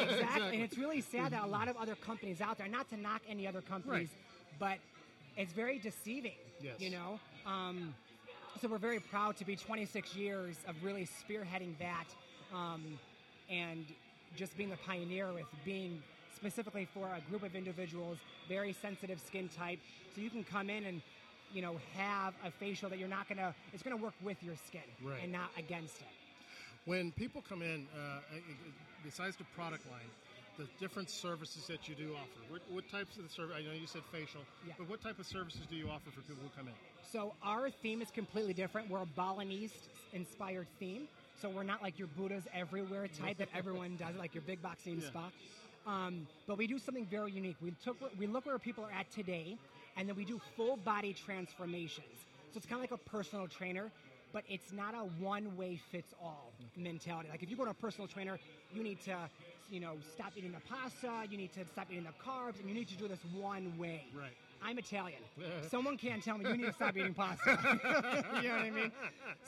exactly. 0.00 0.54
And 0.54 0.62
it's 0.62 0.76
really 0.76 1.00
sad 1.00 1.32
that 1.32 1.42
a 1.44 1.46
lot 1.46 1.68
of 1.68 1.76
other 1.76 1.94
companies 1.94 2.40
out 2.40 2.58
there, 2.58 2.68
not 2.68 2.88
to 2.90 2.96
knock 2.98 3.22
any 3.28 3.46
other 3.46 3.62
companies, 3.62 4.10
but 4.58 4.78
it's 5.36 5.52
very 5.52 5.78
deceiving. 5.78 6.36
Yes. 6.60 6.74
You 6.78 6.90
know? 6.90 7.18
Um, 7.46 7.94
so 8.60 8.68
we're 8.68 8.78
very 8.78 9.00
proud 9.00 9.36
to 9.36 9.44
be 9.44 9.56
26 9.56 10.14
years 10.16 10.56
of 10.66 10.74
really 10.82 11.06
spearheading 11.06 11.76
that 11.78 12.06
um, 12.54 12.98
and 13.50 13.84
just 14.36 14.56
being 14.56 14.70
the 14.70 14.76
pioneer 14.78 15.32
with 15.32 15.46
being 15.64 16.02
specifically 16.34 16.86
for 16.92 17.06
a 17.06 17.20
group 17.30 17.42
of 17.42 17.54
individuals, 17.54 18.18
very 18.48 18.72
sensitive 18.72 19.20
skin 19.20 19.48
type. 19.48 19.78
So 20.14 20.20
you 20.20 20.30
can 20.30 20.44
come 20.44 20.70
in 20.70 20.84
and 20.84 21.02
you 21.52 21.62
know, 21.62 21.76
have 21.96 22.34
a 22.44 22.50
facial 22.50 22.88
that 22.88 22.98
you're 22.98 23.08
not 23.08 23.28
gonna, 23.28 23.54
it's 23.72 23.82
gonna 23.82 23.96
work 23.96 24.14
with 24.22 24.42
your 24.42 24.56
skin 24.66 24.82
Right. 25.02 25.22
and 25.22 25.30
not 25.30 25.50
against 25.56 26.00
it. 26.00 26.08
When 26.84 27.12
people 27.12 27.42
come 27.48 27.62
in, 27.62 27.86
uh, 27.96 28.18
besides 29.04 29.36
the 29.36 29.44
product 29.56 29.88
line, 29.90 30.10
the 30.56 30.68
different 30.78 31.10
services 31.10 31.66
that 31.66 31.88
you 31.88 31.94
do 31.94 32.14
offer. 32.14 32.40
What, 32.48 32.60
what 32.70 32.88
types 32.88 33.16
of 33.16 33.24
the 33.24 33.28
service? 33.28 33.56
I 33.58 33.62
know 33.62 33.72
you 33.72 33.86
said 33.86 34.02
facial, 34.12 34.40
Yeah. 34.66 34.74
but 34.78 34.88
what 34.88 35.00
type 35.00 35.18
of 35.18 35.26
services 35.26 35.62
do 35.68 35.76
you 35.76 35.88
offer 35.88 36.10
for 36.10 36.20
people 36.20 36.42
who 36.42 36.50
come 36.56 36.68
in? 36.68 36.74
So 37.10 37.34
our 37.42 37.70
theme 37.70 38.00
is 38.02 38.10
completely 38.10 38.54
different. 38.54 38.88
We're 38.88 39.02
a 39.02 39.06
Balinese 39.06 39.72
inspired 40.12 40.68
theme. 40.78 41.08
So 41.40 41.48
we're 41.48 41.64
not 41.64 41.82
like 41.82 41.98
your 41.98 42.08
Buddhas 42.08 42.44
everywhere 42.54 43.08
type 43.08 43.38
that 43.38 43.48
everyone 43.54 43.96
does, 43.98 44.14
like 44.16 44.34
your 44.34 44.42
big 44.42 44.62
box 44.62 44.82
theme 44.82 45.00
Yeah. 45.02 45.08
spa. 45.08 45.30
Um, 45.86 46.26
but 46.46 46.56
we 46.56 46.66
do 46.66 46.78
something 46.78 47.04
very 47.06 47.32
unique. 47.32 47.56
We 47.60 47.72
took 47.84 47.96
we 48.18 48.26
look 48.26 48.46
where 48.46 48.58
people 48.58 48.84
are 48.84 48.92
at 48.92 49.10
today, 49.10 49.58
and 49.96 50.08
then 50.08 50.16
we 50.16 50.24
do 50.24 50.40
full 50.56 50.76
body 50.78 51.12
transformations. 51.12 52.06
So 52.52 52.58
it's 52.58 52.66
kind 52.66 52.82
of 52.82 52.90
like 52.90 52.98
a 52.98 53.10
personal 53.10 53.48
trainer, 53.48 53.90
but 54.32 54.44
it's 54.48 54.72
not 54.72 54.94
a 54.94 55.04
one 55.22 55.56
way 55.56 55.76
fits 55.90 56.14
all 56.22 56.52
mentality. 56.76 57.28
Like 57.30 57.42
if 57.42 57.50
you 57.50 57.56
go 57.56 57.64
to 57.64 57.72
a 57.72 57.74
personal 57.74 58.08
trainer, 58.08 58.38
you 58.72 58.82
need 58.82 59.00
to, 59.02 59.16
you 59.74 59.80
know, 59.80 59.96
stop 60.14 60.32
eating 60.36 60.52
the 60.52 60.60
pasta, 60.68 61.28
you 61.28 61.36
need 61.36 61.52
to 61.52 61.66
stop 61.66 61.88
eating 61.90 62.04
the 62.04 62.24
carbs, 62.24 62.60
and 62.60 62.68
you 62.68 62.74
need 62.74 62.86
to 62.86 62.96
do 62.96 63.08
this 63.08 63.18
one 63.36 63.76
way. 63.76 64.06
Right. 64.14 64.30
I'm 64.62 64.78
Italian. 64.78 65.18
Someone 65.68 65.96
can't 65.96 66.22
tell 66.22 66.38
me 66.38 66.48
you 66.48 66.56
need 66.56 66.66
to 66.66 66.72
stop 66.72 66.96
eating 66.96 67.12
pasta. 67.12 67.58
you 68.40 68.48
know 68.48 68.54
what 68.54 68.64
I 68.64 68.70
mean? 68.70 68.92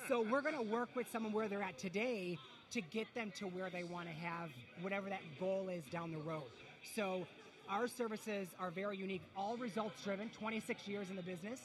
So 0.09 0.23
we're 0.23 0.43
going 0.43 0.57
to 0.57 0.63
work 0.63 0.89
with 0.97 1.07
someone 1.13 1.33
where 1.33 1.47
they're 1.47 1.63
at 1.63 1.79
today 1.79 2.39
to 2.73 2.81
get 2.81 3.07
them 3.15 3.33
to 3.37 3.47
where 3.47 3.71
they 3.71 3.85
want 3.85 4.09
to 4.09 4.15
have 4.15 4.51
whatever 4.81 5.09
that 5.09 5.21
goal 5.39 5.69
is 5.69 5.85
down 5.93 6.11
the 6.11 6.19
road. 6.19 6.51
So 6.97 7.25
our 7.71 7.87
services 7.87 8.49
are 8.59 8.73
very 8.73 8.97
unique, 8.97 9.23
all 9.37 9.57
results 9.57 10.03
driven, 10.03 10.29
26 10.31 10.89
years 10.89 11.09
in 11.09 11.15
the 11.15 11.23
business. 11.23 11.61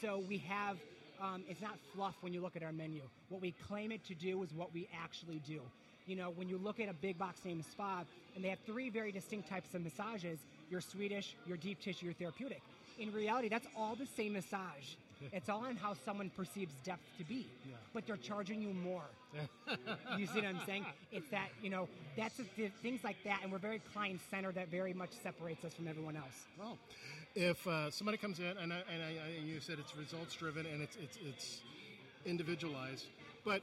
So 0.00 0.24
we 0.28 0.38
have, 0.38 0.78
um, 1.22 1.44
it's 1.48 1.62
not 1.62 1.78
fluff 1.94 2.16
when 2.22 2.32
you 2.32 2.40
look 2.40 2.56
at 2.56 2.64
our 2.64 2.72
menu. 2.72 3.02
What 3.28 3.40
we 3.40 3.54
claim 3.68 3.92
it 3.92 4.04
to 4.06 4.14
do 4.14 4.42
is 4.42 4.52
what 4.52 4.74
we 4.74 4.88
actually 5.00 5.40
do. 5.46 5.60
You 6.10 6.16
know, 6.16 6.30
when 6.34 6.48
you 6.48 6.58
look 6.58 6.80
at 6.80 6.88
a 6.88 6.92
big 6.92 7.16
box 7.18 7.44
name 7.44 7.62
spa, 7.62 8.02
and 8.34 8.44
they 8.44 8.48
have 8.48 8.58
three 8.66 8.90
very 8.90 9.12
distinct 9.12 9.48
types 9.48 9.76
of 9.76 9.84
massages 9.84 10.40
your 10.68 10.80
Swedish, 10.80 11.36
your 11.46 11.56
deep 11.56 11.80
tissue, 11.80 12.06
your 12.06 12.14
therapeutic. 12.14 12.62
In 12.98 13.12
reality, 13.12 13.48
that's 13.48 13.68
all 13.76 13.94
the 13.94 14.06
same 14.16 14.32
massage. 14.32 14.96
It's 15.32 15.48
all 15.48 15.64
on 15.64 15.76
how 15.76 15.94
someone 16.04 16.30
perceives 16.36 16.72
depth 16.82 17.02
to 17.18 17.24
be. 17.24 17.46
Yeah. 17.64 17.76
But 17.94 18.06
they're 18.06 18.16
charging 18.16 18.60
you 18.60 18.72
more. 18.72 19.04
you 20.18 20.26
see 20.26 20.40
what 20.40 20.46
I'm 20.46 20.60
saying? 20.66 20.84
It's 21.12 21.28
that, 21.30 21.50
you 21.62 21.70
know, 21.70 21.88
that's 22.16 22.36
the, 22.38 22.44
the 22.56 22.70
things 22.82 23.04
like 23.04 23.16
that. 23.24 23.40
And 23.44 23.52
we're 23.52 23.58
very 23.58 23.80
client 23.92 24.20
centered 24.30 24.56
that 24.56 24.68
very 24.68 24.92
much 24.92 25.10
separates 25.22 25.64
us 25.64 25.74
from 25.74 25.86
everyone 25.86 26.16
else. 26.16 26.46
Well, 26.58 26.76
if 27.36 27.64
uh, 27.68 27.90
somebody 27.90 28.18
comes 28.18 28.40
in 28.40 28.56
and, 28.60 28.72
I, 28.72 28.82
and 28.92 29.02
I, 29.02 29.06
I, 29.06 29.44
you 29.44 29.60
said 29.60 29.78
it's 29.78 29.96
results 29.96 30.34
driven 30.34 30.66
and 30.66 30.82
it's 30.82 30.96
it's 30.96 31.18
it's 31.24 31.60
individualized, 32.26 33.06
but 33.44 33.62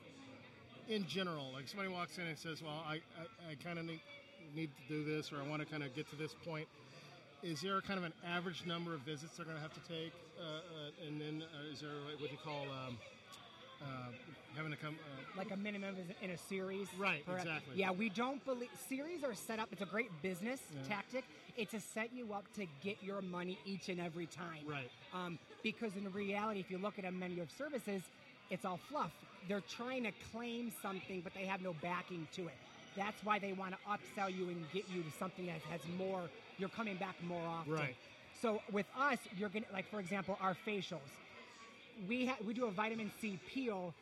in 0.90 1.06
general, 1.08 1.52
like 1.54 1.68
somebody 1.68 1.90
walks 1.90 2.18
in 2.18 2.26
and 2.26 2.38
says, 2.38 2.62
"Well, 2.62 2.84
I 2.88 2.96
I, 2.96 3.52
I 3.52 3.56
kind 3.64 3.80
of 3.80 3.86
need 3.86 4.02
need 4.56 4.70
to 4.88 4.94
do 4.94 5.04
this, 5.04 5.32
or 5.32 5.38
I 5.38 5.48
want 5.48 5.62
to 5.62 5.68
kind 5.68 5.84
of 5.84 5.94
get 5.96 6.10
to 6.10 6.16
this 6.16 6.34
point." 6.46 6.68
Is 7.44 7.62
there 7.62 7.80
kind 7.82 8.00
of 8.00 8.04
an 8.04 8.14
average 8.26 8.66
number 8.66 8.96
of 8.96 9.02
visits 9.02 9.38
they're 9.38 9.46
going 9.46 9.58
to 9.58 9.62
have 9.62 9.74
to 9.74 9.88
take, 9.88 10.12
uh, 10.40 10.44
uh, 10.44 11.08
and 11.08 11.22
then 11.22 11.44
uh, 11.44 11.72
is 11.72 11.82
there 11.82 11.90
what 12.20 12.32
you 12.32 12.38
call 12.44 12.64
um, 12.64 12.98
uh, 13.80 13.86
having 14.56 14.72
to 14.72 14.78
come? 14.78 14.96
Uh, 14.96 15.38
like 15.38 15.52
a 15.52 15.56
minimum 15.58 15.96
is 15.98 16.08
in 16.22 16.32
a 16.32 16.38
series. 16.38 16.88
Right, 16.98 17.24
exactly. 17.28 17.76
Yeah, 17.76 17.92
we 17.92 18.10
don't 18.10 18.44
believe 18.44 18.70
series 18.90 19.24
are 19.24 19.36
set 19.36 19.60
up. 19.60 19.70
It's 19.72 19.84
a 19.84 19.86
great 19.86 20.10
business 20.24 20.62
Yeah. 20.74 20.96
tactic. 20.96 21.26
It's 21.56 21.72
to 21.72 21.80
set 21.80 22.12
you 22.14 22.34
up 22.34 22.46
to 22.56 22.66
get 22.84 22.98
your 23.04 23.22
money 23.22 23.60
each 23.66 23.90
and 23.90 24.00
every 24.00 24.26
time. 24.26 24.66
Right. 24.66 24.90
Um, 25.14 25.38
because 25.64 25.96
in 25.96 26.12
reality, 26.12 26.60
if 26.60 26.72
you 26.72 26.80
look 26.80 26.98
at 26.98 27.06
a 27.06 27.12
menu 27.12 27.42
of 27.44 27.52
services, 27.52 28.02
it's 28.50 28.66
all 28.66 28.80
fluff. 28.90 29.12
They're 29.48 29.62
trying 29.62 30.04
to 30.04 30.12
claim 30.32 30.72
something, 30.82 31.22
but 31.22 31.34
they 31.34 31.46
have 31.46 31.62
no 31.62 31.74
backing 31.82 32.28
to 32.36 32.48
it. 32.48 32.56
That's 32.96 33.24
why 33.24 33.40
they 33.40 33.54
want 33.54 33.74
to 33.74 33.80
upsell 33.90 34.36
you 34.36 34.50
and 34.50 34.66
get 34.74 34.86
you 34.90 35.04
to 35.04 35.12
something 35.20 35.46
that 35.46 35.60
has 35.70 35.82
more. 35.98 36.30
You're 36.58 36.70
coming 36.70 36.96
back 36.96 37.16
more 37.24 37.42
often. 37.48 37.74
Right. 37.74 37.96
So 38.42 38.62
with 38.72 38.86
us, 39.00 39.20
you're 39.38 39.50
gonna 39.50 39.66
like 39.72 39.90
for 39.90 40.00
example 40.00 40.38
our 40.42 40.56
facials. 40.68 41.10
We 42.08 42.28
ha- 42.28 42.38
we 42.46 42.54
do 42.54 42.66
a 42.66 42.72
vitamin 42.72 43.12
C 43.20 43.40
peel 43.48 43.94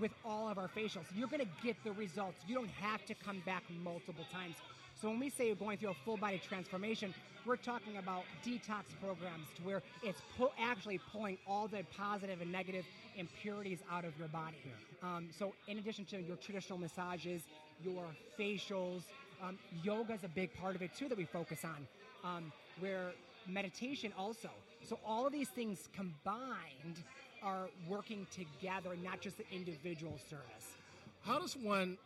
with 0.00 0.12
all 0.24 0.48
of 0.48 0.58
our 0.58 0.68
facials. 0.68 1.04
You're 1.16 1.28
going 1.28 1.40
to 1.40 1.66
get 1.66 1.76
the 1.84 1.92
results. 1.92 2.36
You 2.46 2.54
don't 2.54 2.70
have 2.80 3.04
to 3.06 3.14
come 3.14 3.40
back 3.46 3.62
multiple 3.82 4.26
times. 4.32 4.56
So 5.04 5.10
when 5.10 5.20
we 5.20 5.28
say 5.28 5.48
you're 5.48 5.54
going 5.54 5.76
through 5.76 5.90
a 5.90 5.96
full 6.02 6.16
body 6.16 6.40
transformation, 6.48 7.12
we're 7.44 7.56
talking 7.56 7.98
about 7.98 8.22
detox 8.42 8.84
programs 9.02 9.48
to 9.56 9.62
where 9.62 9.82
it's 10.02 10.18
pu- 10.38 10.48
actually 10.58 10.98
pulling 11.12 11.36
all 11.46 11.68
the 11.68 11.84
positive 11.94 12.40
and 12.40 12.50
negative 12.50 12.86
impurities 13.14 13.80
out 13.92 14.06
of 14.06 14.18
your 14.18 14.28
body. 14.28 14.56
Um, 15.02 15.28
so 15.38 15.52
in 15.68 15.76
addition 15.76 16.06
to 16.06 16.22
your 16.22 16.36
traditional 16.36 16.78
massages, 16.78 17.42
your 17.84 18.06
facials, 18.40 19.02
um, 19.42 19.58
yoga 19.82 20.14
is 20.14 20.24
a 20.24 20.28
big 20.28 20.54
part 20.54 20.74
of 20.74 20.80
it 20.80 20.90
too 20.96 21.10
that 21.10 21.18
we 21.18 21.26
focus 21.26 21.66
on. 21.66 21.86
Um, 22.24 22.50
where 22.80 23.10
meditation 23.46 24.10
also. 24.16 24.48
So 24.88 24.98
all 25.04 25.26
of 25.26 25.34
these 25.34 25.50
things 25.50 25.90
combined 25.94 27.02
are 27.42 27.68
working 27.90 28.26
together, 28.30 28.96
not 29.02 29.20
just 29.20 29.36
the 29.36 29.44
individual 29.52 30.18
service. 30.30 30.78
How 31.26 31.40
does 31.40 31.58
one 31.58 31.98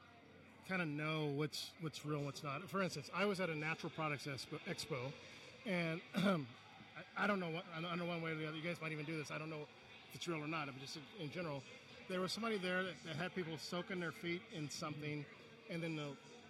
kind 0.68 0.82
of 0.82 0.88
know 0.88 1.26
what's 1.34 1.72
what's 1.80 2.04
real 2.04 2.18
and 2.18 2.26
what's 2.26 2.42
not? 2.42 2.68
For 2.68 2.82
instance, 2.82 3.08
I 3.14 3.24
was 3.24 3.40
at 3.40 3.48
a 3.48 3.54
natural 3.56 3.90
products 3.94 4.26
expo, 4.26 4.58
expo 4.68 5.12
and 5.66 6.00
I, 6.16 7.24
I 7.24 7.26
don't 7.26 7.40
know 7.40 7.50
what 7.50 7.64
I 7.76 7.80
don't 7.80 7.98
know 7.98 8.04
one 8.04 8.22
way 8.22 8.32
or 8.32 8.34
the 8.34 8.46
other. 8.46 8.56
You 8.56 8.62
guys 8.62 8.80
might 8.80 8.92
even 8.92 9.04
do 9.04 9.16
this. 9.16 9.30
I 9.30 9.38
don't 9.38 9.50
know 9.50 9.62
if 10.10 10.14
it's 10.14 10.28
real 10.28 10.42
or 10.42 10.48
not, 10.48 10.66
but 10.66 10.78
just 10.78 10.96
in, 10.96 11.02
in 11.24 11.30
general, 11.30 11.62
there 12.08 12.20
was 12.20 12.32
somebody 12.32 12.58
there 12.58 12.82
that, 12.82 13.02
that 13.04 13.16
had 13.16 13.34
people 13.34 13.56
soaking 13.58 14.00
their 14.00 14.12
feet 14.12 14.42
in 14.54 14.68
something, 14.70 15.24
and 15.70 15.82
then 15.82 15.96
the, 15.96 16.08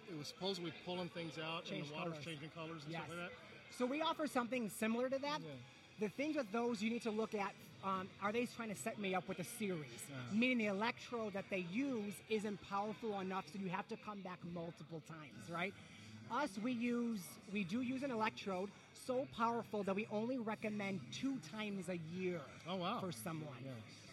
it 0.09 0.17
was 0.17 0.27
supposedly 0.27 0.71
pulling 0.85 1.09
things 1.09 1.37
out, 1.37 1.69
and 1.69 1.81
the 1.85 1.93
water's 1.93 2.13
colors. 2.13 2.25
changing 2.25 2.49
colors 2.49 2.83
and 2.83 2.91
Yes. 2.93 3.01
stuff 3.03 3.17
like 3.17 3.27
that. 3.27 3.33
So 3.77 3.85
we 3.85 4.01
offer 4.01 4.27
something 4.27 4.69
similar 4.69 5.09
to 5.09 5.19
that. 5.19 5.39
The 5.99 6.09
things 6.09 6.37
with 6.37 6.51
those 6.51 6.81
you 6.81 6.89
need 6.89 7.01
to 7.03 7.11
look 7.11 7.35
at 7.35 7.53
um, 7.83 8.07
are 8.21 8.31
they 8.31 8.45
trying 8.45 8.69
to 8.69 8.75
set 8.75 8.99
me 8.99 9.15
up 9.15 9.27
with 9.27 9.39
a 9.39 9.43
series? 9.43 10.05
Meaning 10.33 10.57
the 10.57 10.65
electrode 10.65 11.33
that 11.33 11.45
they 11.49 11.65
use 11.71 12.13
isn't 12.29 12.59
powerful 12.69 13.19
enough, 13.19 13.45
so 13.51 13.59
you 13.59 13.69
have 13.69 13.87
to 13.87 13.97
come 13.97 14.19
back 14.21 14.39
multiple 14.53 15.01
times, 15.07 15.49
right? 15.49 15.73
Us, 16.31 16.49
we 16.63 16.71
use 16.71 17.21
we 17.51 17.63
do 17.63 17.81
use 17.81 18.03
an 18.03 18.11
electrode 18.11 18.69
so 19.07 19.25
powerful 19.35 19.81
that 19.83 19.95
we 19.95 20.07
only 20.11 20.37
recommend 20.37 20.99
two 21.11 21.37
times 21.51 21.89
a 21.89 21.97
year 22.15 22.41
oh, 22.67 22.75
wow. 22.75 22.99
for 22.99 23.11
someone. 23.11 23.57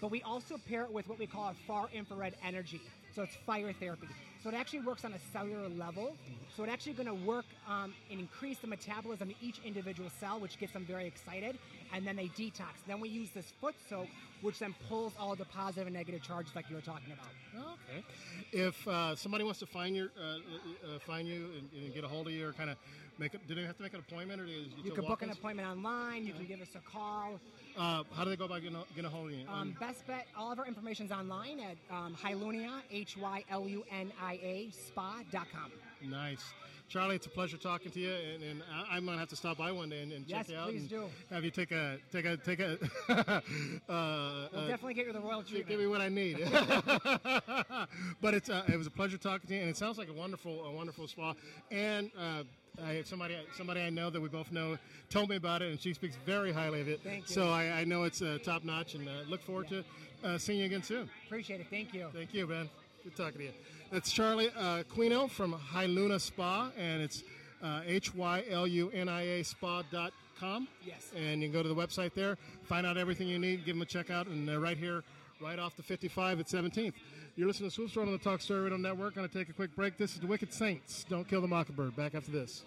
But 0.01 0.11
we 0.11 0.23
also 0.23 0.59
pair 0.69 0.85
it 0.85 0.93
with 0.93 1.09
what 1.09 1.19
we 1.19 1.27
call 1.27 1.49
a 1.49 1.55
far 1.67 1.89
infrared 1.93 2.35
energy. 2.45 2.81
So 3.15 3.23
it's 3.23 3.35
fire 3.47 3.73
therapy. 3.73 4.07
So 4.47 4.53
it 4.53 4.55
actually 4.55 4.83
works 4.83 5.05
on 5.05 5.13
a 5.13 5.19
cellular 5.33 5.69
level. 5.69 6.15
So 6.57 6.63
it's 6.63 6.73
actually 6.73 6.93
going 6.93 7.09
to 7.09 7.27
work 7.27 7.47
um, 7.69 7.93
and 8.13 8.21
increase 8.21 8.59
the 8.61 8.69
metabolism 8.69 9.31
in 9.31 9.35
each 9.43 9.61
individual 9.65 10.09
cell, 10.21 10.39
which 10.39 10.57
gets 10.61 10.73
them 10.73 10.85
very 10.85 11.05
excited. 11.05 11.59
And 11.93 12.07
then 12.07 12.15
they 12.15 12.29
detox. 12.29 12.79
Then 12.87 13.01
we 13.01 13.09
use 13.09 13.31
this 13.35 13.53
foot 13.61 13.75
soak, 13.91 14.07
which 14.43 14.61
then 14.61 14.73
pulls 14.89 15.15
all 15.19 15.35
the 15.35 15.47
positive 15.47 15.89
and 15.89 15.97
negative 15.97 16.23
charges 16.23 16.55
like 16.55 16.71
you 16.71 16.77
were 16.77 16.83
talking 16.83 17.13
about. 17.13 17.73
Okay. 17.73 18.05
If 18.53 18.87
uh, 18.87 19.17
somebody 19.17 19.43
wants 19.43 19.59
to 19.59 19.67
find 19.67 19.97
your 19.97 20.11
uh, 20.17 20.37
uh, 20.37 20.99
find 21.01 21.27
you 21.27 21.47
and, 21.59 21.83
and 21.83 21.93
get 21.93 22.05
a 22.05 22.09
hold 22.09 22.29
of 22.29 22.33
you, 22.33 22.47
or 22.47 22.53
kind 22.53 22.71
of 22.71 22.77
make 23.19 23.35
it, 23.35 23.41
do 23.49 23.57
they 23.57 23.65
have 23.65 23.77
to 23.79 23.83
make 23.83 23.95
an 23.95 24.01
appointment, 24.09 24.41
or 24.41 24.47
do 24.47 24.53
you, 24.53 24.67
You 24.85 24.93
can 24.93 25.07
book 25.07 25.23
an 25.23 25.31
appointment 25.31 25.69
online. 25.69 26.25
You 26.25 26.35
can 26.35 26.47
give 26.47 26.61
us 26.61 26.69
a 26.77 26.89
call. 26.89 27.41
Uh, 27.77 28.05
how 28.15 28.25
do 28.25 28.31
they 28.31 28.37
go 28.37 28.47
about 28.47 28.63
getting 28.63 28.77
a, 28.77 28.85
getting 28.95 29.05
a 29.05 29.09
hold 29.09 29.27
of 29.31 29.33
you? 29.33 29.45
Um, 29.53 29.77
best 29.79 30.07
bet, 30.07 30.27
all 30.37 30.51
of 30.51 30.59
our 30.59 30.67
information 30.67 31.07
is 31.07 31.13
online 31.13 31.61
at 31.61 31.77
um, 31.95 32.17
Hylunia, 32.23 32.81
H 32.91 33.17
Y 33.17 33.45
L 33.51 33.69
U 33.69 33.85
N 33.93 34.11
I 34.21 34.35
A, 34.43 34.71
spa.com. 34.71 35.71
Nice. 36.09 36.45
Charlie, 36.89 37.17
it's 37.17 37.27
a 37.27 37.31
pleasure 37.31 37.57
talking 37.57 37.91
to 37.91 37.99
you, 37.99 38.13
and, 38.13 38.43
and 38.45 38.63
I, 38.73 38.97
I'm 38.97 39.05
gonna 39.05 39.19
have 39.19 39.29
to 39.31 39.37
stop 39.37 39.59
by 39.59 39.73
one 39.73 39.89
day 39.89 40.03
and, 40.03 40.13
and 40.13 40.25
Yes, 40.27 40.47
check 40.47 40.55
you 40.55 40.61
out. 40.61 40.69
please 40.69 40.83
and 40.83 40.91
do. 40.91 41.05
Have 41.31 41.45
you 41.45 41.51
take 41.51 41.73
a 41.73 41.99
take 42.13 42.25
a 42.25 42.37
take 42.37 42.61
a. 42.61 42.79
uh, 43.09 43.41
We'll 43.89 43.99
uh, 43.99 44.69
definitely 44.69 44.95
get 44.95 45.07
you 45.07 45.13
the 45.13 45.21
royal 45.21 45.43
treatment. 45.43 45.69
Give 45.69 45.81
me 45.81 45.87
what 45.89 46.01
I 46.01 46.09
need. 46.09 46.39
but 48.21 48.35
it's 48.35 48.49
uh, 48.49 48.63
it 48.69 48.77
was 48.77 48.87
a 48.87 48.91
pleasure 48.91 49.19
talking 49.19 49.49
to 49.49 49.55
you, 49.55 49.61
and 49.63 49.69
it 49.69 49.77
sounds 49.77 49.99
like 49.99 50.09
a 50.09 50.13
wonderful 50.13 50.65
a 50.65 50.71
wonderful 50.71 51.09
spa. 51.09 51.35
And 51.73 52.11
uh, 52.17 52.45
I 52.85 52.93
have 52.95 53.07
somebody 53.07 53.37
somebody 53.57 53.81
I 53.81 53.91
know 53.91 54.11
that 54.11 54.21
we 54.21 54.29
both 54.29 54.53
know 54.53 54.77
told 55.11 55.31
me 55.31 55.37
about 55.37 55.63
it, 55.63 55.71
and 55.71 55.81
she 55.81 55.95
speaks 55.95 56.17
very 56.27 56.53
highly 56.53 56.81
of 56.81 56.89
it. 56.89 57.01
Thank 57.03 57.29
you. 57.29 57.35
So 57.35 57.51
I, 57.51 57.81
I 57.81 57.85
know 57.85 58.05
it's 58.05 58.23
uh, 58.23 58.39
top 58.43 58.65
notch, 58.65 58.95
and 58.95 59.09
uh, 59.09 59.13
look 59.29 59.43
forward 59.43 59.69
to 59.69 59.85
uh, 60.25 60.39
seeing 60.39 60.59
you 60.61 60.67
again 60.67 60.83
soon. 60.83 61.09
Appreciate 61.27 61.61
it. 61.61 61.67
Thank 61.71 61.95
you. 61.95 62.09
Thank 62.13 62.35
you, 62.35 62.47
Ben. 62.47 62.69
Good 63.05 63.17
talking 63.17 63.39
to 63.39 63.45
you. 63.45 63.53
That's 63.91 64.11
Charlie 64.11 64.51
uh, 64.57 64.83
Quino 64.95 65.31
from 65.31 65.55
Hylunia 65.55 66.21
Spa, 66.21 66.71
and 66.77 67.03
it's 67.03 67.23
uh, 67.63 67.83
H 67.87 68.15
Y 68.15 68.45
L 68.51 68.67
U 68.67 68.91
N 68.93 69.09
I 69.09 69.23
A 69.23 69.45
spa.com. 69.45 70.69
Yes. 70.85 71.13
And 71.17 71.41
you 71.41 71.49
can 71.49 71.53
go 71.53 71.63
to 71.63 71.69
the 71.69 71.75
website 71.75 72.15
there, 72.15 72.37
find 72.65 72.87
out 72.87 72.97
everything 72.97 73.29
you 73.29 73.39
need, 73.39 73.65
give 73.65 73.77
them 73.77 73.83
a 73.83 73.87
check 73.87 74.11
out, 74.11 74.27
and 74.27 74.49
they're 74.49 74.61
right 74.61 74.77
here, 74.77 75.03
right 75.41 75.59
off 75.59 75.77
the 75.77 75.83
55 75.83 76.41
at 76.41 76.47
17th. 76.47 76.95
You're 77.37 77.47
listening 77.47 77.71
to 77.71 77.75
Swoops 77.75 77.97
World 77.97 78.09
on 78.09 78.13
the 78.13 78.23
Talk 78.23 78.41
Story 78.41 78.63
Radio 78.63 78.79
Network. 78.79 79.15
Going 79.15 79.29
to 79.29 79.33
take 79.33 79.49
a 79.49 79.53
quick 79.53 79.75
break. 79.77 79.97
This 79.97 80.15
is 80.15 80.21
the 80.21 80.27
Wicked 80.27 80.53
Saints. 80.53 81.05
Don't 81.09 81.29
kill 81.29 81.41
the 81.41 81.49
Mockingbird. 81.49 81.95
Back 81.97 82.15
after 82.15 82.31
this. 82.31 82.65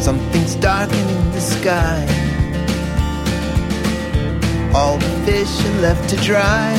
Something's 0.00 0.54
darkening 0.56 1.32
the 1.32 1.40
sky. 1.40 2.19
All 4.80 4.96
the 4.96 5.10
fish 5.26 5.54
are 5.66 5.80
left 5.82 6.08
to 6.08 6.16
dry. 6.16 6.72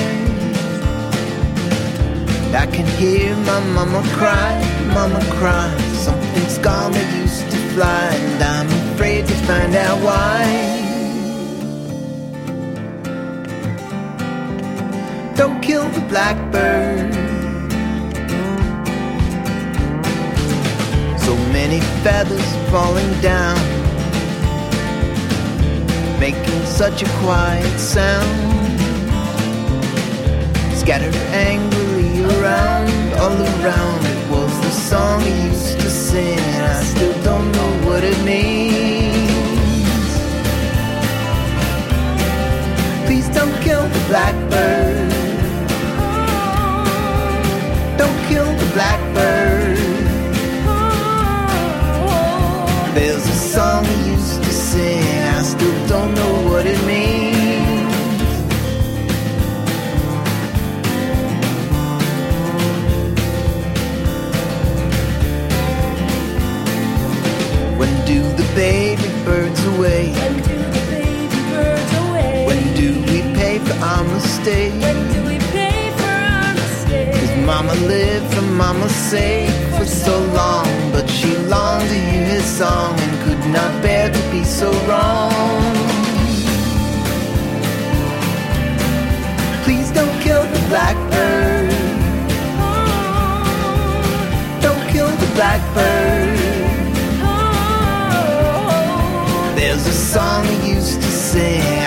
I 2.64 2.66
can 2.66 2.88
hear 2.98 3.36
my 3.36 3.60
mama 3.78 4.02
cry, 4.18 4.54
mama 4.92 5.24
cry. 5.38 5.70
Something's 6.06 6.58
gone 6.58 6.94
that 6.94 7.08
used 7.22 7.46
to 7.52 7.58
fly, 7.74 8.10
and 8.16 8.44
I'm 8.44 8.70
afraid 8.94 9.28
to 9.28 9.36
find 9.46 9.76
out 9.76 10.00
why. 10.08 10.40
Don't 15.36 15.62
kill 15.62 15.88
the 15.90 16.02
blackbird. 16.10 17.14
So 21.20 21.36
many 21.54 21.82
feathers 22.04 22.50
falling 22.72 23.14
down, 23.22 23.58
making 26.22 26.64
such 26.66 27.02
a 27.02 27.10
quiet 27.24 27.80
sound. 27.80 28.80
Scattered 30.82 31.16
angrily 31.50 32.24
around, 32.36 33.14
all 33.24 33.40
around. 33.56 34.00
It 34.06 34.30
was 34.30 34.54
the 34.62 34.70
song 34.70 35.24
I 35.24 35.48
used 35.50 35.80
to 35.80 35.90
sing, 35.90 36.38
and 36.38 36.66
I 36.74 36.84
still 36.84 37.18
don't 37.24 37.52
know 37.58 37.72
what 37.88 38.04
it 38.04 38.20
means. 38.24 40.12
Please 43.08 43.28
don't 43.38 43.58
kill 43.66 43.86
the 43.96 44.04
blackbird. 44.12 45.10
Don't 48.02 48.20
kill 48.30 48.50
the 48.62 48.70
blackbird. 48.76 49.78
There's 52.94 53.26
a 53.36 53.38
song 53.54 53.84
I 53.88 53.96
used 54.16 54.44
to 54.44 54.54
sing 54.54 55.22
know 56.16 56.50
what 56.50 56.66
it 56.66 56.80
means. 56.86 57.32
When 67.80 68.06
do 68.06 68.22
the 68.40 68.48
baby 68.56 69.10
birds 69.26 69.66
away? 69.74 70.14
When 70.14 70.36
do 70.38 70.58
the 70.76 70.84
baby 70.90 71.42
birds 71.52 71.94
away? 72.04 72.46
When 72.48 72.74
do 72.76 72.90
we 73.12 73.22
pay 73.36 73.60
for 73.60 73.74
our 73.84 74.04
mistakes? 74.04 75.31
Mama 77.46 77.74
lived 77.74 78.34
for 78.34 78.42
mama's 78.42 78.92
sake 78.92 79.50
for 79.78 79.86
so 79.86 80.18
long, 80.40 80.66
but 80.92 81.10
she 81.10 81.36
longed 81.54 81.88
to 81.90 81.96
hear 81.96 82.26
his 82.26 82.46
song 82.46 83.00
and 83.00 83.14
could 83.24 83.44
not 83.52 83.82
bear 83.82 84.10
to 84.12 84.22
be 84.32 84.44
so 84.44 84.72
wrong. 84.88 85.32
Please 89.64 89.92
don't 89.92 90.16
kill 90.22 90.44
the 90.44 90.62
blackbird. 90.70 91.70
Don't 94.62 94.84
kill 94.90 95.10
the 95.24 95.30
blackbird. 95.36 96.38
There's 99.58 99.86
a 99.88 99.94
song 99.94 100.46
he 100.46 100.74
used 100.76 101.02
to 101.02 101.08
sing, 101.08 101.81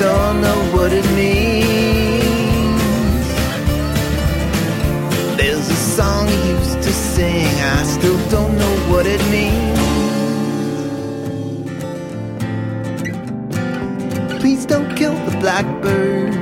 don't 0.00 0.40
know 0.40 0.60
what 0.74 0.90
it 0.94 1.04
means. 1.14 1.68
There's 5.36 5.68
a 5.68 5.80
song 5.96 6.26
he 6.26 6.52
used 6.52 6.82
to 6.82 6.90
sing, 6.90 7.44
I 7.60 7.82
still 7.82 8.18
don't 8.30 8.56
know 8.56 8.74
what 8.90 9.04
it 9.06 9.22
means. 9.30 9.78
Please 14.40 14.64
don't 14.64 14.96
kill 14.96 15.14
the 15.26 15.36
blackbird. 15.38 16.32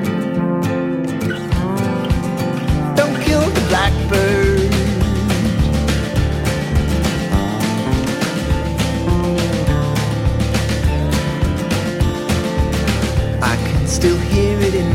Don't 2.96 3.20
kill 3.26 3.44
the 3.58 3.64
blackbird. 3.70 4.47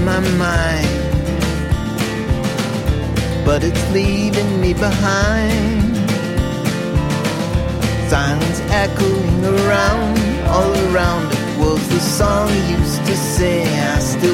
My 0.06 0.20
mind, 0.38 0.88
but 3.46 3.64
it's 3.64 3.92
leaving 3.92 4.60
me 4.60 4.74
behind. 4.74 5.96
Silence 8.10 8.60
echoing 8.70 9.46
around, 9.46 10.20
all 10.48 10.74
around 10.88 11.32
it 11.32 11.60
was 11.60 11.82
the 11.90 12.00
song 12.00 12.50
used 12.70 13.06
to 13.06 13.16
sing. 13.16 13.68
I 13.68 14.00
still 14.00 14.33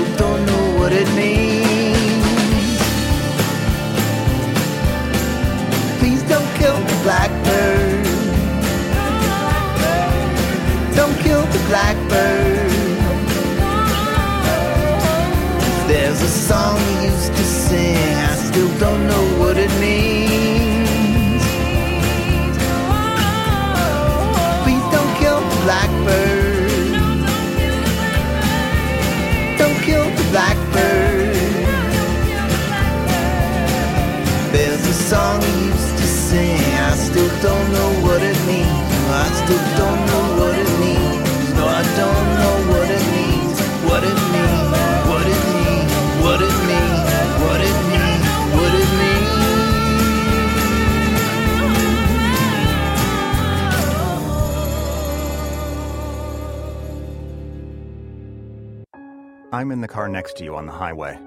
I'm 59.60 59.72
in 59.72 59.81
the 59.81 59.90
car 59.90 60.07
next 60.07 60.38
to 60.38 60.45
you 60.45 60.56
on 60.56 60.68
the 60.68 60.72
highway. 60.72 61.19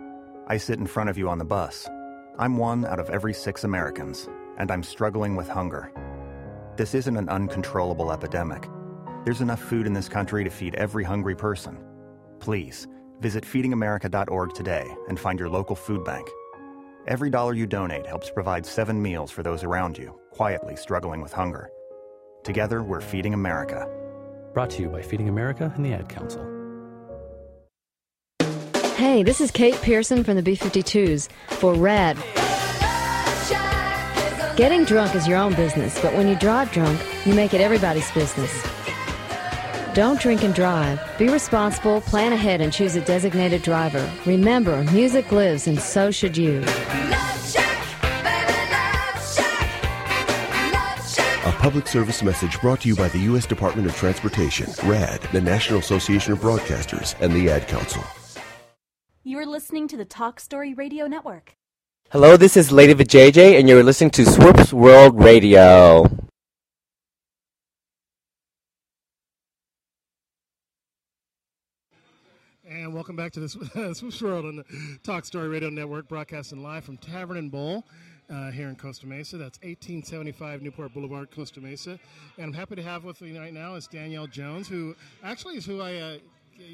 I 0.47 0.57
sit 0.57 0.79
in 0.79 0.87
front 0.87 1.11
of 1.11 1.19
you 1.19 1.29
on 1.29 1.37
the 1.37 1.45
bus. 1.45 1.87
I'm 2.39 2.57
one 2.57 2.87
out 2.87 2.99
of 2.99 3.11
every 3.11 3.35
six 3.35 3.63
Americans, 3.63 4.27
and 4.57 4.71
I'm 4.71 4.83
struggling 4.83 5.37
with 5.37 5.51
hunger. 5.51 5.93
This 6.79 6.95
isn't 6.95 7.19
an 7.19 7.29
uncontrollable 7.29 8.11
epidemic. 8.11 8.71
There's 9.27 9.43
enough 9.43 9.61
food 9.61 9.87
in 9.87 9.93
this 9.93 10.09
country 10.09 10.45
to 10.45 10.49
feed 10.49 10.77
every 10.77 11.05
hungry 11.05 11.37
person. 11.37 11.77
Please, 12.41 12.89
visit 13.21 13.45
feedingamerica.org 13.45 14.55
today 14.55 14.91
and 15.11 15.21
find 15.21 15.39
your 15.39 15.51
local 15.51 15.77
food 15.77 16.03
bank. 16.03 16.27
Every 17.07 17.29
dollar 17.29 17.53
you 17.53 17.67
donate 17.67 18.07
helps 18.07 18.31
provide 18.31 18.65
seven 18.65 19.03
meals 19.03 19.31
for 19.31 19.43
those 19.43 19.63
around 19.63 19.99
you, 19.99 20.19
quietly 20.31 20.77
struggling 20.77 21.21
with 21.21 21.35
hunger. 21.35 21.69
Together, 22.45 22.83
we're 22.83 23.03
Feeding 23.03 23.35
America. 23.35 23.87
Brought 24.55 24.71
to 24.71 24.81
you 24.81 24.89
by 24.89 25.03
Feeding 25.03 25.29
America 25.29 25.71
and 25.77 25.85
the 25.85 25.93
Ad 25.93 26.09
Council. 26.09 26.62
Hey, 29.03 29.25
this 29.25 29.41
is 29.41 29.51
Kate 29.51 29.75
Pierson 29.83 30.23
from 30.23 30.37
the 30.37 30.45
B 30.45 30.57
52s 30.57 31.29
for 31.49 31.75
RAD. 31.75 32.17
Getting 34.57 34.85
drunk 34.85 35.17
is 35.17 35.27
your 35.27 35.39
own 35.39 35.57
business, 35.57 36.01
but 36.01 36.15
when 36.15 36.29
you 36.29 36.37
drive 36.37 36.71
drunk, 36.71 37.01
you 37.27 37.35
make 37.35 37.53
it 37.53 37.61
everybody's 37.61 38.09
business. 38.13 38.65
Don't 39.93 40.21
drink 40.21 40.45
and 40.45 40.55
drive. 40.55 41.01
Be 41.19 41.29
responsible, 41.29 42.01
plan 42.03 42.33
ahead, 42.33 42.61
and 42.61 42.73
choose 42.73 42.95
a 42.95 43.01
designated 43.01 43.63
driver. 43.63 44.09
Remember, 44.25 44.85
music 44.93 45.33
lives, 45.33 45.67
and 45.67 45.81
so 45.81 46.13
should 46.13 46.37
you. 46.37 46.63
A 51.45 51.53
public 51.59 51.89
service 51.89 52.23
message 52.23 52.61
brought 52.61 52.83
to 52.83 52.89
you 52.89 52.95
by 52.95 53.09
the 53.09 53.19
U.S. 53.19 53.47
Department 53.47 53.89
of 53.89 53.97
Transportation, 53.97 54.71
RAD, 54.89 55.21
the 55.33 55.41
National 55.41 55.81
Association 55.81 56.35
of 56.35 56.39
Broadcasters, 56.39 57.21
and 57.21 57.33
the 57.33 57.51
Ad 57.51 57.67
Council. 57.67 58.05
You're 59.25 59.47
listening 59.47 59.87
to 59.87 59.97
the 59.97 60.05
Talk 60.05 60.41
Story 60.41 60.75
Radio 60.75 61.07
Network. 61.07 61.55
Hello, 62.11 62.37
this 62.37 62.57
is 62.57 62.73
Lady 62.73 62.93
JJ, 62.93 63.57
and 63.57 63.69
you're 63.69 63.85
listening 63.85 64.11
to 64.11 64.27
Swoops 64.27 64.73
World 64.73 65.23
Radio. 65.23 66.03
And 72.69 72.93
welcome 72.93 73.15
back 73.15 73.31
to 73.35 73.39
this 73.39 73.53
Swoops 73.97 74.21
World 74.21 74.45
on 74.45 74.57
the 74.57 74.65
Talk 75.05 75.25
Story 75.25 75.47
Radio 75.47 75.71
Network, 75.71 76.09
broadcasting 76.09 76.61
live 76.61 76.85
from 76.85 76.97
Tavern 76.97 77.37
and 77.37 77.49
Bowl 77.49 77.85
uh, 78.29 78.51
here 78.51 78.69
in 78.69 78.75
Costa 78.75 79.07
Mesa. 79.07 79.37
That's 79.37 79.59
1875 79.59 80.63
Newport 80.63 80.93
Boulevard, 80.93 81.31
Costa 81.31 81.61
Mesa. 81.61 81.97
And 82.39 82.47
I'm 82.47 82.53
happy 82.53 82.75
to 82.75 82.83
have 82.83 83.05
with 83.05 83.21
me 83.21 83.39
right 83.39 83.55
now 83.55 83.77
is 83.77 83.87
Danielle 83.87 84.27
Jones, 84.27 84.67
who 84.67 84.97
actually 85.23 85.59
is 85.59 85.65
who 85.65 85.81
I 85.81 85.95
uh, 85.95 86.19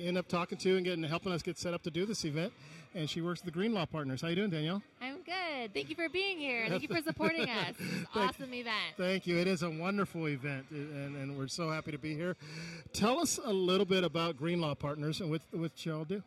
end 0.03 0.19
up 0.19 0.29
talking 0.29 0.59
to 0.59 0.77
and 0.77 0.85
getting 0.85 1.03
helping 1.05 1.33
us 1.33 1.43
get 1.43 1.59
set 1.59 1.75
up 1.75 1.83
to 1.83 1.91
do 1.91 2.07
this 2.07 2.25
event. 2.25 2.53
And 2.95 3.09
she 3.09 3.21
works 3.21 3.41
at 3.41 3.47
the 3.47 3.53
Greenlaw 3.53 3.87
Partners. 3.87 4.23
How 4.23 4.29
you 4.29 4.37
doing, 4.37 4.51
Danielle? 4.51 4.83
I'm 5.01 5.19
good. 5.23 5.75
Thank 5.75 5.91
you 5.91 5.95
for 5.95 6.09
being 6.09 6.39
here. 6.39 6.67
Thank 6.69 6.83
you 6.83 6.89
for 6.89 7.03
supporting 7.05 7.49
us. 7.49 7.75
Thank- 8.15 8.31
awesome 8.31 8.55
event. 8.55 8.95
Thank 8.97 9.27
you. 9.27 9.37
It 9.37 9.47
is 9.47 9.63
a 9.63 9.71
wonderful 9.71 10.27
event, 10.27 10.67
and, 10.71 11.15
and 11.17 11.37
we're 11.37 11.49
so 11.49 11.71
happy 11.71 11.93
to 11.93 11.99
be 11.99 12.15
here. 12.15 12.37
Tell 12.95 13.21
us 13.21 13.39
a 13.45 13.53
little 13.53 13.85
bit 13.85 14.05
about 14.05 14.39
Greenlaw 14.39 14.75
Partners 14.75 15.21
and 15.21 15.31
what, 15.31 15.43
what 15.53 15.85
y'all 15.85 16.05
do. 16.05 16.23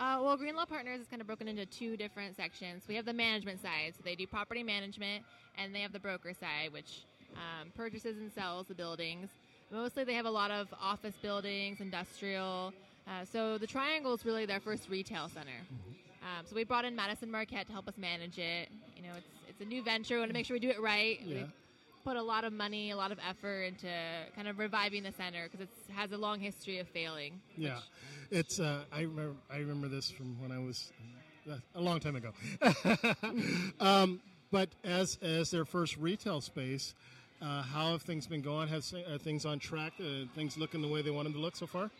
Uh, 0.00 0.18
well, 0.20 0.36
Greenlaw 0.36 0.66
Partners 0.66 1.00
is 1.00 1.06
kind 1.06 1.20
of 1.20 1.28
broken 1.28 1.46
into 1.46 1.64
two 1.64 1.96
different 1.96 2.34
sections. 2.34 2.82
We 2.88 2.96
have 2.96 3.04
the 3.04 3.12
management 3.12 3.62
side, 3.62 3.94
so 3.96 4.02
they 4.04 4.16
do 4.16 4.26
property 4.26 4.64
management, 4.64 5.22
and 5.56 5.72
they 5.72 5.80
have 5.80 5.92
the 5.92 6.00
broker 6.00 6.34
side, 6.34 6.72
which 6.72 7.04
um, 7.34 7.70
purchases 7.76 8.18
and 8.18 8.32
sells 8.32 8.66
the 8.66 8.74
buildings. 8.74 9.30
Mostly, 9.72 10.04
they 10.04 10.14
have 10.14 10.26
a 10.26 10.30
lot 10.30 10.50
of 10.50 10.68
office 10.80 11.14
buildings, 11.22 11.80
industrial. 11.80 12.74
Uh, 13.08 13.24
so 13.24 13.56
the 13.56 13.66
Triangle 13.66 14.12
is 14.12 14.24
really 14.24 14.44
their 14.44 14.60
first 14.60 14.88
retail 14.88 15.28
center. 15.28 15.50
Um, 16.22 16.44
so 16.44 16.54
we 16.54 16.64
brought 16.64 16.84
in 16.84 16.94
Madison 16.94 17.30
Marquette 17.30 17.66
to 17.66 17.72
help 17.72 17.88
us 17.88 17.96
manage 17.96 18.38
it. 18.38 18.68
You 18.96 19.02
know, 19.02 19.14
it's 19.16 19.26
it's 19.48 19.60
a 19.60 19.64
new 19.64 19.82
venture. 19.82 20.14
We 20.14 20.20
want 20.20 20.30
to 20.30 20.34
make 20.34 20.46
sure 20.46 20.54
we 20.54 20.60
do 20.60 20.70
it 20.70 20.80
right. 20.80 21.20
Yeah. 21.24 21.34
We've 21.34 21.52
put 22.04 22.16
a 22.16 22.22
lot 22.22 22.44
of 22.44 22.52
money, 22.52 22.90
a 22.90 22.96
lot 22.96 23.12
of 23.12 23.18
effort 23.28 23.62
into 23.62 23.88
kind 24.36 24.46
of 24.46 24.58
reviving 24.58 25.02
the 25.02 25.12
center 25.12 25.48
because 25.50 25.60
it 25.60 25.70
has 25.94 26.12
a 26.12 26.16
long 26.16 26.38
history 26.38 26.78
of 26.78 26.88
failing. 26.88 27.40
Yeah, 27.56 27.78
it's. 28.30 28.60
Uh, 28.60 28.84
I 28.92 29.00
remember. 29.00 29.36
I 29.50 29.58
remember 29.58 29.88
this 29.88 30.10
from 30.10 30.40
when 30.40 30.52
I 30.52 30.58
was 30.58 30.92
uh, 31.50 31.56
a 31.74 31.80
long 31.80 31.98
time 31.98 32.16
ago. 32.16 32.32
um, 33.80 34.20
but 34.50 34.68
as 34.84 35.18
as 35.22 35.50
their 35.50 35.64
first 35.64 35.96
retail 35.96 36.40
space, 36.40 36.94
uh, 37.42 37.62
how 37.62 37.92
have 37.92 38.02
things 38.02 38.26
been 38.26 38.40
going? 38.42 38.68
Has 38.68 38.94
are 38.94 39.18
things 39.18 39.44
on 39.44 39.58
track? 39.58 39.94
Uh, 40.00 40.26
things 40.34 40.56
looking 40.56 40.80
the 40.80 40.88
way 40.88 41.02
they 41.02 41.10
want 41.10 41.24
them 41.24 41.34
to 41.34 41.40
look 41.40 41.56
so 41.56 41.66
far? 41.66 41.90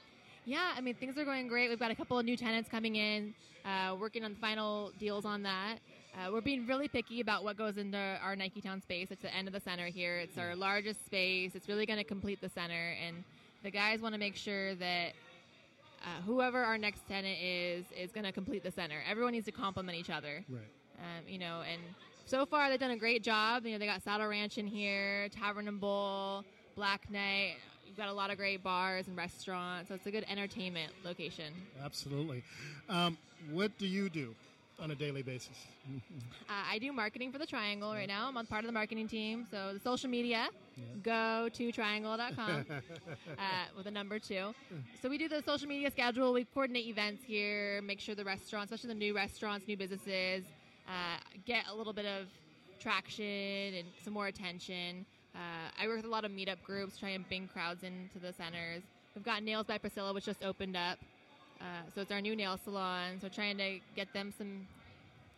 Yeah, 0.44 0.72
I 0.76 0.80
mean 0.80 0.94
things 0.94 1.18
are 1.18 1.24
going 1.24 1.48
great. 1.48 1.68
We've 1.68 1.78
got 1.78 1.90
a 1.90 1.94
couple 1.94 2.18
of 2.18 2.24
new 2.24 2.36
tenants 2.36 2.68
coming 2.68 2.96
in, 2.96 3.34
uh, 3.64 3.96
working 3.98 4.24
on 4.24 4.34
final 4.36 4.92
deals 4.98 5.24
on 5.24 5.42
that. 5.42 5.78
Uh, 6.14 6.30
we're 6.30 6.42
being 6.42 6.66
really 6.66 6.88
picky 6.88 7.20
about 7.20 7.42
what 7.42 7.56
goes 7.56 7.78
into 7.78 7.98
our 8.22 8.36
Nike 8.36 8.60
Town 8.60 8.80
space. 8.82 9.08
It's 9.10 9.22
the 9.22 9.34
end 9.34 9.48
of 9.48 9.54
the 9.54 9.60
center 9.60 9.86
here. 9.86 10.18
It's 10.18 10.36
our 10.36 10.54
largest 10.54 11.04
space. 11.06 11.54
It's 11.54 11.68
really 11.68 11.86
going 11.86 11.98
to 11.98 12.04
complete 12.04 12.40
the 12.40 12.50
center, 12.50 12.94
and 13.04 13.24
the 13.62 13.70
guys 13.70 14.00
want 14.00 14.14
to 14.14 14.18
make 14.18 14.36
sure 14.36 14.74
that 14.76 15.12
uh, 16.04 16.20
whoever 16.26 16.62
our 16.62 16.76
next 16.76 17.08
tenant 17.08 17.38
is 17.40 17.84
is 17.98 18.12
going 18.12 18.24
to 18.24 18.32
complete 18.32 18.62
the 18.62 18.70
center. 18.70 19.02
Everyone 19.08 19.32
needs 19.32 19.46
to 19.46 19.52
complement 19.52 19.96
each 19.98 20.10
other. 20.10 20.44
Right. 20.48 20.62
Um, 20.98 21.28
you 21.28 21.38
know, 21.38 21.62
and 21.70 21.80
so 22.26 22.46
far 22.46 22.70
they've 22.70 22.80
done 22.80 22.90
a 22.90 22.96
great 22.96 23.22
job. 23.22 23.64
You 23.66 23.72
know, 23.72 23.78
they 23.78 23.86
got 23.86 24.02
Saddle 24.02 24.26
Ranch 24.28 24.58
in 24.58 24.66
here, 24.66 25.28
Tavern 25.28 25.68
and 25.68 25.80
Bowl, 25.80 26.44
Black 26.76 27.10
Knight. 27.10 27.56
You've 27.86 27.96
got 27.96 28.08
a 28.08 28.12
lot 28.12 28.30
of 28.30 28.38
great 28.38 28.62
bars 28.62 29.08
and 29.08 29.16
restaurants, 29.16 29.88
so 29.88 29.94
it's 29.94 30.06
a 30.06 30.10
good 30.10 30.24
entertainment 30.28 30.92
location. 31.04 31.52
Absolutely. 31.84 32.42
Um, 32.88 33.18
what 33.50 33.76
do 33.76 33.86
you 33.86 34.08
do 34.08 34.34
on 34.80 34.90
a 34.90 34.94
daily 34.94 35.22
basis? 35.22 35.56
Uh, 36.48 36.52
I 36.70 36.78
do 36.78 36.92
marketing 36.92 37.32
for 37.32 37.38
the 37.38 37.46
Triangle 37.46 37.92
right 37.92 38.06
now. 38.06 38.28
I'm 38.28 38.36
on 38.36 38.46
part 38.46 38.62
of 38.62 38.66
the 38.66 38.72
marketing 38.72 39.08
team. 39.08 39.46
So 39.50 39.72
the 39.72 39.80
social 39.80 40.10
media, 40.10 40.48
go 41.02 41.48
to 41.52 41.72
triangle.com 41.72 42.66
uh, 42.70 43.42
with 43.76 43.86
a 43.86 43.90
number 43.90 44.18
two. 44.18 44.54
So 45.00 45.08
we 45.08 45.16
do 45.18 45.28
the 45.28 45.42
social 45.42 45.66
media 45.66 45.90
schedule. 45.90 46.32
We 46.32 46.44
coordinate 46.44 46.86
events 46.86 47.24
here, 47.24 47.80
make 47.82 48.00
sure 48.00 48.14
the 48.14 48.24
restaurants, 48.24 48.70
especially 48.70 48.94
the 48.94 49.00
new 49.00 49.14
restaurants, 49.14 49.66
new 49.66 49.76
businesses, 49.76 50.44
uh, 50.88 51.18
get 51.46 51.64
a 51.70 51.74
little 51.74 51.92
bit 51.92 52.06
of 52.06 52.26
traction 52.80 53.74
and 53.74 53.86
some 54.04 54.12
more 54.12 54.26
attention. 54.26 55.04
Uh, 55.34 55.38
I 55.80 55.86
work 55.86 55.96
with 55.96 56.04
a 56.04 56.08
lot 56.10 56.24
of 56.24 56.30
meetup 56.30 56.62
groups, 56.64 56.98
try 56.98 57.10
and 57.10 57.26
bring 57.26 57.48
crowds 57.48 57.82
into 57.84 58.18
the 58.20 58.32
centers. 58.32 58.82
We've 59.14 59.24
got 59.24 59.42
Nails 59.42 59.66
by 59.66 59.78
Priscilla, 59.78 60.12
which 60.12 60.24
just 60.24 60.44
opened 60.44 60.76
up. 60.76 60.98
Uh, 61.60 61.64
so 61.94 62.00
it's 62.00 62.10
our 62.10 62.20
new 62.20 62.34
nail 62.34 62.58
salon. 62.62 63.18
So 63.20 63.28
trying 63.28 63.56
to 63.58 63.78
get 63.94 64.12
them 64.12 64.32
some 64.36 64.66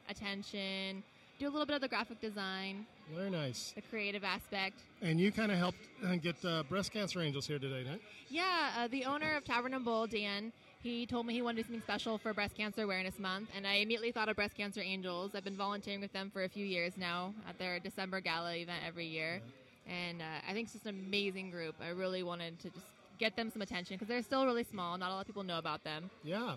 attention, 0.08 1.02
do 1.38 1.46
a 1.48 1.50
little 1.50 1.66
bit 1.66 1.76
of 1.76 1.82
the 1.82 1.88
graphic 1.88 2.20
design, 2.20 2.86
Very 3.14 3.30
nice. 3.30 3.72
the 3.74 3.82
creative 3.82 4.24
aspect. 4.24 4.80
And 5.02 5.20
you 5.20 5.32
kind 5.32 5.50
of 5.52 5.58
helped 5.58 5.78
uh, 6.04 6.16
get 6.16 6.42
uh, 6.44 6.62
breast 6.64 6.92
cancer 6.92 7.20
angels 7.20 7.46
here 7.46 7.58
today, 7.58 7.84
right? 7.88 8.00
Yeah, 8.28 8.70
uh, 8.78 8.88
the 8.88 9.04
owner 9.04 9.36
of 9.36 9.44
Tavern 9.44 9.74
and 9.74 9.84
Bowl, 9.84 10.06
Dan, 10.06 10.52
he 10.84 11.06
told 11.06 11.24
me 11.24 11.32
he 11.32 11.40
wanted 11.40 11.56
to 11.56 11.62
do 11.62 11.68
something 11.68 11.82
special 11.82 12.18
for 12.18 12.34
Breast 12.34 12.54
Cancer 12.54 12.82
Awareness 12.82 13.18
Month, 13.18 13.48
and 13.56 13.66
I 13.66 13.76
immediately 13.76 14.12
thought 14.12 14.28
of 14.28 14.36
Breast 14.36 14.54
Cancer 14.54 14.82
Angels. 14.82 15.34
I've 15.34 15.42
been 15.42 15.56
volunteering 15.56 16.02
with 16.02 16.12
them 16.12 16.30
for 16.30 16.44
a 16.44 16.48
few 16.48 16.66
years 16.66 16.98
now 16.98 17.32
at 17.48 17.58
their 17.58 17.80
December 17.80 18.20
gala 18.20 18.54
event 18.54 18.82
every 18.86 19.06
year, 19.06 19.40
and 19.88 20.20
uh, 20.20 20.24
I 20.46 20.52
think 20.52 20.66
it's 20.66 20.74
just 20.74 20.84
an 20.84 21.02
amazing 21.06 21.50
group. 21.50 21.74
I 21.82 21.88
really 21.88 22.22
wanted 22.22 22.60
to 22.60 22.68
just 22.68 22.84
get 23.18 23.34
them 23.34 23.50
some 23.50 23.62
attention 23.62 23.96
because 23.96 24.08
they're 24.08 24.22
still 24.22 24.44
really 24.44 24.64
small. 24.64 24.98
Not 24.98 25.10
a 25.10 25.14
lot 25.14 25.20
of 25.22 25.26
people 25.26 25.42
know 25.42 25.56
about 25.56 25.82
them. 25.84 26.10
Yeah. 26.22 26.56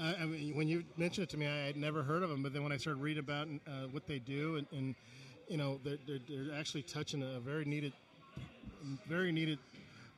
Uh, 0.00 0.12
I 0.20 0.24
mean, 0.24 0.54
when 0.54 0.68
you 0.68 0.84
mentioned 0.96 1.24
it 1.24 1.30
to 1.30 1.36
me, 1.36 1.48
I 1.48 1.66
had 1.66 1.76
never 1.76 2.04
heard 2.04 2.22
of 2.22 2.30
them, 2.30 2.44
but 2.44 2.52
then 2.52 2.62
when 2.62 2.70
I 2.70 2.76
started 2.76 3.02
reading 3.02 3.24
about 3.24 3.48
uh, 3.66 3.88
what 3.90 4.06
they 4.06 4.20
do, 4.20 4.56
and, 4.56 4.66
and 4.70 4.94
you 5.48 5.56
know, 5.56 5.80
they're, 5.82 5.98
they're, 6.06 6.18
they're 6.28 6.56
actually 6.56 6.82
touching 6.82 7.24
a 7.24 7.40
very 7.40 7.64
needed, 7.64 7.92
very 9.08 9.32
needed 9.32 9.58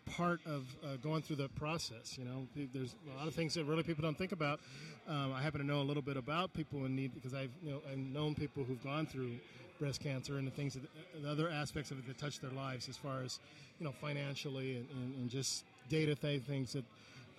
part 0.06 0.40
of 0.46 0.64
uh, 0.84 0.96
going 1.02 1.22
through 1.22 1.36
the 1.36 1.48
process. 1.50 2.16
You 2.16 2.24
know, 2.24 2.46
there's 2.72 2.94
a 3.12 3.18
lot 3.18 3.28
of 3.28 3.34
things 3.34 3.54
that 3.54 3.64
really 3.64 3.82
people 3.82 4.02
don't 4.02 4.16
think 4.16 4.32
about. 4.32 4.60
Um, 5.08 5.32
I 5.32 5.42
happen 5.42 5.60
to 5.60 5.66
know 5.66 5.80
a 5.80 5.82
little 5.82 6.02
bit 6.02 6.16
about 6.16 6.52
people 6.52 6.84
in 6.84 6.94
need 6.96 7.14
because 7.14 7.34
I've 7.34 7.50
you 7.62 7.70
know 7.70 7.82
I've 7.90 7.98
known 7.98 8.34
people 8.34 8.64
who've 8.64 8.82
gone 8.82 9.06
through 9.06 9.32
breast 9.78 10.00
cancer 10.00 10.38
and 10.38 10.46
the 10.46 10.50
things 10.50 10.74
that 10.74 10.82
the 11.22 11.30
other 11.30 11.50
aspects 11.50 11.90
of 11.90 11.98
it 11.98 12.06
that 12.06 12.18
touch 12.18 12.40
their 12.40 12.50
lives 12.50 12.88
as 12.88 12.96
far 12.96 13.22
as 13.22 13.38
you 13.78 13.84
know 13.84 13.92
financially 14.00 14.76
and, 14.76 14.88
and, 14.90 15.14
and 15.16 15.30
just 15.30 15.64
day 15.88 16.12
things 16.14 16.72
that 16.72 16.84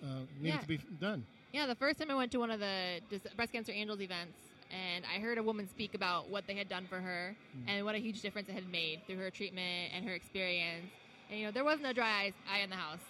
uh, 0.02 0.20
need 0.40 0.48
Yeah. 0.48 0.58
to 0.58 0.66
be 0.68 0.78
done. 1.00 1.24
Yeah, 1.52 1.66
the 1.66 1.74
first 1.74 1.98
time 1.98 2.10
I 2.10 2.14
went 2.14 2.30
to 2.32 2.38
one 2.38 2.50
of 2.50 2.60
the 2.60 3.00
Breast 3.36 3.52
Cancer 3.52 3.72
Angels 3.72 4.00
events, 4.00 4.36
and 4.70 5.04
I 5.04 5.18
heard 5.18 5.38
a 5.38 5.42
woman 5.42 5.66
speak 5.68 5.94
about 5.94 6.28
what 6.28 6.46
they 6.46 6.54
had 6.54 6.68
done 6.68 6.86
for 6.86 7.00
her 7.00 7.34
and 7.66 7.84
what 7.84 7.94
a 7.94 7.98
huge 7.98 8.20
difference 8.20 8.48
it 8.48 8.52
had 8.52 8.70
made 8.70 9.00
through 9.06 9.16
her 9.16 9.30
treatment 9.30 9.92
and 9.96 10.04
her 10.06 10.14
experience. 10.14 10.86
And 11.30 11.38
you 11.38 11.46
know, 11.46 11.52
there 11.52 11.64
was 11.64 11.80
no 11.80 11.92
dry 11.92 12.06
eye, 12.06 12.32
eye 12.50 12.58
in 12.60 12.70
the 12.70 12.76
house, 12.76 13.00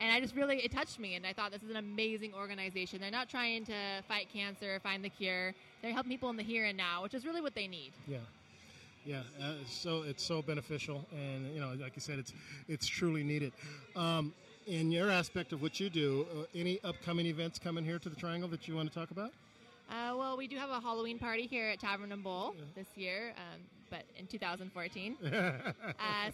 and 0.00 0.12
I 0.12 0.20
just 0.20 0.34
really 0.34 0.58
it 0.58 0.70
touched 0.70 0.98
me, 0.98 1.14
and 1.14 1.26
I 1.26 1.32
thought 1.32 1.50
this 1.50 1.62
is 1.62 1.70
an 1.70 1.76
amazing 1.76 2.34
organization. 2.34 3.00
They're 3.00 3.10
not 3.10 3.28
trying 3.28 3.64
to 3.66 4.02
fight 4.06 4.28
cancer, 4.32 4.78
find 4.82 5.02
the 5.02 5.08
cure. 5.08 5.54
They're 5.80 5.92
helping 5.92 6.10
people 6.10 6.28
in 6.30 6.36
the 6.36 6.42
here 6.42 6.66
and 6.66 6.76
now, 6.76 7.02
which 7.02 7.14
is 7.14 7.24
really 7.24 7.40
what 7.40 7.54
they 7.54 7.66
need. 7.66 7.92
Yeah. 8.06 8.18
Yeah, 9.06 9.20
uh, 9.38 9.52
so 9.68 10.02
it's 10.02 10.24
so 10.24 10.40
beneficial, 10.40 11.04
and 11.12 11.52
you 11.54 11.60
know, 11.60 11.74
like 11.78 11.94
you 11.94 12.00
said, 12.00 12.18
it's 12.18 12.32
it's 12.68 12.86
truly 12.86 13.22
needed. 13.22 13.52
Um, 13.96 14.32
in 14.66 14.90
your 14.90 15.10
aspect 15.10 15.52
of 15.52 15.60
what 15.60 15.78
you 15.78 15.90
do, 15.90 16.26
uh, 16.34 16.44
any 16.54 16.80
upcoming 16.82 17.26
events 17.26 17.58
coming 17.58 17.84
here 17.84 17.98
to 17.98 18.08
the 18.08 18.16
Triangle 18.16 18.48
that 18.48 18.66
you 18.66 18.74
want 18.74 18.90
to 18.90 18.98
talk 18.98 19.10
about? 19.10 19.30
Uh, 19.90 20.16
well, 20.16 20.38
we 20.38 20.46
do 20.46 20.56
have 20.56 20.70
a 20.70 20.80
Halloween 20.80 21.18
party 21.18 21.46
here 21.46 21.68
at 21.68 21.80
Tavern 21.80 22.12
and 22.12 22.24
Bowl 22.24 22.54
this 22.74 22.86
year, 22.96 23.34
um, 23.36 23.60
but 23.94 24.04
in 24.18 24.26
2014. 24.26 25.16
uh, 25.24 25.62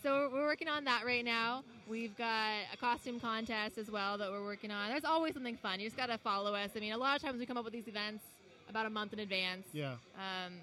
so 0.02 0.30
we're, 0.32 0.46
working 0.46 0.68
on 0.68 0.84
that 0.84 1.04
right 1.04 1.24
now. 1.24 1.62
We've 1.88 2.16
got 2.16 2.54
a 2.72 2.76
costume 2.76 3.20
contest 3.20 3.76
as 3.76 3.90
well 3.90 4.16
that 4.18 4.30
we're 4.30 4.44
working 4.44 4.70
on. 4.70 4.88
There's 4.88 5.04
always 5.04 5.34
something 5.34 5.56
fun. 5.56 5.78
You 5.78 5.86
just 5.86 5.96
got 5.96 6.06
to 6.06 6.18
follow 6.18 6.54
us. 6.54 6.70
I 6.74 6.80
mean, 6.80 6.92
a 6.92 6.96
lot 6.96 7.16
of 7.16 7.22
times 7.22 7.38
we 7.38 7.46
come 7.46 7.56
up 7.56 7.64
with 7.64 7.72
these 7.72 7.88
events 7.88 8.24
about 8.68 8.86
a 8.86 8.90
month 8.90 9.12
in 9.12 9.18
advance. 9.18 9.66
Yeah. 9.72 9.92
Um, 10.16 10.54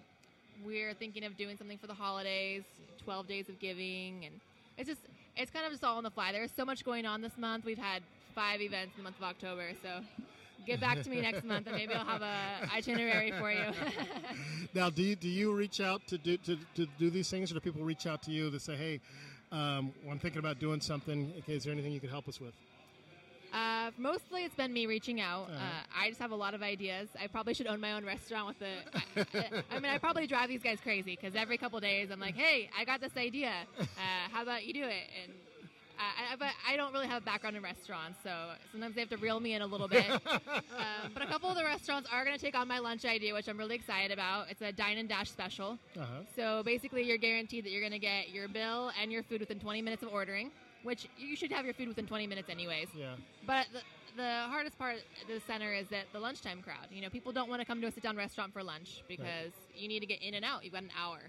we're 0.65 0.93
thinking 0.93 1.23
of 1.23 1.37
doing 1.37 1.55
something 1.57 1.77
for 1.77 1.87
the 1.87 1.93
holidays, 1.93 2.63
12 3.03 3.27
days 3.27 3.49
of 3.49 3.59
giving, 3.59 4.25
and 4.25 4.33
it's 4.77 4.89
just 4.89 5.01
it's 5.35 5.51
kind 5.51 5.65
of 5.65 5.71
just 5.71 5.83
all 5.83 5.97
on 5.97 6.03
the 6.03 6.09
fly. 6.09 6.31
There's 6.31 6.51
so 6.51 6.65
much 6.65 6.83
going 6.83 7.05
on 7.05 7.21
this 7.21 7.37
month. 7.37 7.63
We've 7.63 7.77
had 7.77 8.01
five 8.33 8.59
events 8.59 8.93
in 8.97 9.03
the 9.03 9.03
month 9.03 9.17
of 9.17 9.23
October, 9.23 9.69
so 9.83 10.01
get 10.67 10.79
back 10.79 11.01
to 11.01 11.09
me 11.09 11.21
next 11.21 11.43
month, 11.43 11.67
and 11.67 11.75
maybe 11.75 11.93
I'll 11.93 12.05
have 12.05 12.21
a 12.21 12.35
itinerary 12.75 13.31
for 13.31 13.51
you. 13.51 13.65
Now, 14.73 14.89
do 14.89 15.01
you, 15.01 15.15
do 15.15 15.29
you 15.29 15.53
reach 15.53 15.79
out 15.81 16.05
to 16.07 16.17
do 16.17 16.37
to, 16.37 16.57
to 16.75 16.85
do 16.99 17.09
these 17.09 17.29
things, 17.29 17.49
or 17.49 17.55
do 17.55 17.61
people 17.61 17.81
reach 17.83 18.05
out 18.05 18.21
to 18.23 18.31
you 18.31 18.51
to 18.51 18.59
say, 18.59 18.75
"Hey, 18.75 18.99
um, 19.51 19.91
I'm 20.09 20.19
thinking 20.19 20.39
about 20.39 20.59
doing 20.59 20.81
something. 20.81 21.33
Okay, 21.39 21.55
is 21.55 21.63
there 21.63 21.73
anything 21.73 21.93
you 21.93 21.99
could 21.99 22.11
help 22.11 22.27
us 22.27 22.39
with?" 22.39 22.53
Uh, 23.53 23.91
mostly 23.97 24.43
it's 24.43 24.53
been 24.55 24.73
me 24.73 24.85
reaching 24.85 25.21
out. 25.21 25.49
Uh-huh. 25.49 25.55
Uh, 25.55 26.03
I 26.03 26.09
just 26.09 26.19
have 26.19 26.31
a 26.31 26.35
lot 26.35 26.53
of 26.53 26.61
ideas. 26.61 27.07
I 27.19 27.27
probably 27.27 27.53
should 27.53 27.65
own 27.67 27.79
my 27.79 27.93
own 27.93 28.05
restaurant 28.05 28.47
with 28.47 28.59
the. 28.59 29.39
I, 29.39 29.63
I 29.71 29.79
mean, 29.79 29.91
I 29.91 29.97
probably 29.97 30.27
drive 30.27 30.49
these 30.49 30.61
guys 30.61 30.79
crazy 30.81 31.17
because 31.19 31.35
every 31.35 31.57
couple 31.57 31.79
days 31.79 32.11
I'm 32.11 32.19
like, 32.19 32.35
"Hey, 32.35 32.69
I 32.77 32.83
got 32.83 32.99
this 33.01 33.15
idea. 33.17 33.53
Uh, 33.79 33.85
how 34.31 34.43
about 34.43 34.65
you 34.65 34.73
do 34.73 34.83
it?" 34.83 35.09
And 35.23 35.33
I, 35.99 36.35
but 36.35 36.49
I 36.67 36.75
don't 36.77 36.93
really 36.93 37.07
have 37.07 37.21
a 37.21 37.25
background 37.25 37.55
in 37.55 37.63
restaurants, 37.63 38.19
so 38.23 38.51
sometimes 38.71 38.95
they 38.95 39.01
have 39.01 39.09
to 39.09 39.17
reel 39.17 39.39
me 39.39 39.53
in 39.53 39.61
a 39.61 39.65
little 39.65 39.87
bit. 39.87 40.09
um, 40.27 41.11
but 41.13 41.23
a 41.23 41.25
couple 41.25 41.49
of 41.49 41.55
the 41.55 41.63
restaurants 41.63 42.09
are 42.11 42.23
going 42.23 42.35
to 42.35 42.41
take 42.41 42.55
on 42.55 42.67
my 42.67 42.79
lunch 42.79 43.05
idea, 43.05 43.33
which 43.33 43.47
I'm 43.47 43.57
really 43.57 43.75
excited 43.75 44.11
about. 44.11 44.49
It's 44.49 44.61
a 44.61 44.71
dine 44.71 44.97
and 44.97 45.09
dash 45.09 45.29
special. 45.29 45.77
Uh-huh. 45.95 46.05
So 46.35 46.63
basically, 46.63 47.03
you're 47.03 47.17
guaranteed 47.17 47.65
that 47.65 47.71
you're 47.71 47.81
going 47.81 47.93
to 47.93 47.99
get 47.99 48.29
your 48.29 48.47
bill 48.47 48.91
and 49.01 49.11
your 49.11 49.23
food 49.23 49.39
within 49.39 49.59
20 49.59 49.81
minutes 49.81 50.03
of 50.03 50.09
ordering, 50.09 50.51
which 50.83 51.07
you 51.17 51.35
should 51.35 51.51
have 51.51 51.65
your 51.65 51.73
food 51.73 51.87
within 51.87 52.05
20 52.05 52.27
minutes 52.27 52.49
anyways. 52.49 52.87
Yeah. 52.95 53.15
But 53.45 53.67
the, 53.73 53.81
the 54.17 54.41
hardest 54.49 54.77
part 54.77 54.95
of 54.95 55.27
the 55.27 55.41
center 55.47 55.73
is 55.73 55.87
that 55.89 56.05
the 56.13 56.19
lunchtime 56.19 56.61
crowd. 56.61 56.87
You 56.91 57.01
know, 57.01 57.09
people 57.09 57.31
don't 57.31 57.49
want 57.49 57.61
to 57.61 57.65
come 57.65 57.81
to 57.81 57.87
a 57.87 57.91
sit 57.91 58.03
down 58.03 58.15
restaurant 58.17 58.53
for 58.53 58.63
lunch 58.63 59.03
because 59.07 59.51
you 59.75 59.87
need 59.87 60.01
to 60.01 60.07
get 60.07 60.21
in 60.21 60.35
and 60.35 60.45
out. 60.45 60.63
You've 60.63 60.73
got 60.73 60.83
an 60.83 60.91
hour. 60.99 61.19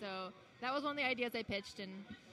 So 0.00 0.32
that 0.60 0.72
was 0.72 0.82
one 0.82 0.92
of 0.92 0.96
the 0.96 1.06
ideas 1.06 1.32
I 1.34 1.42
pitched, 1.42 1.78
and 1.78 1.90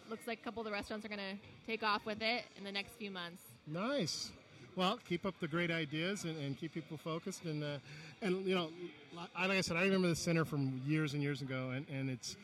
looks 0.09 0.27
like 0.27 0.39
a 0.39 0.43
couple 0.43 0.61
of 0.61 0.65
the 0.65 0.71
restaurants 0.71 1.05
are 1.05 1.09
going 1.09 1.19
to 1.19 1.37
take 1.65 1.83
off 1.83 2.05
with 2.05 2.21
it 2.21 2.43
in 2.57 2.63
the 2.63 2.71
next 2.71 2.93
few 2.93 3.11
months. 3.11 3.41
Nice. 3.65 4.31
Well, 4.75 4.99
keep 5.07 5.25
up 5.25 5.33
the 5.39 5.47
great 5.47 5.71
ideas 5.71 6.23
and, 6.23 6.37
and 6.37 6.57
keep 6.57 6.73
people 6.73 6.97
focused. 6.97 7.45
And 7.45 7.63
uh, 7.63 7.77
and 8.21 8.45
you 8.45 8.53
know, 8.55 8.69
like 9.15 9.49
I 9.51 9.61
said, 9.61 9.75
I 9.77 9.81
remember 9.83 10.07
the 10.07 10.15
center 10.15 10.45
from 10.45 10.81
years 10.85 11.13
and 11.13 11.23
years 11.23 11.41
ago, 11.41 11.71
and, 11.71 11.85
and 11.89 12.09
it's 12.09 12.35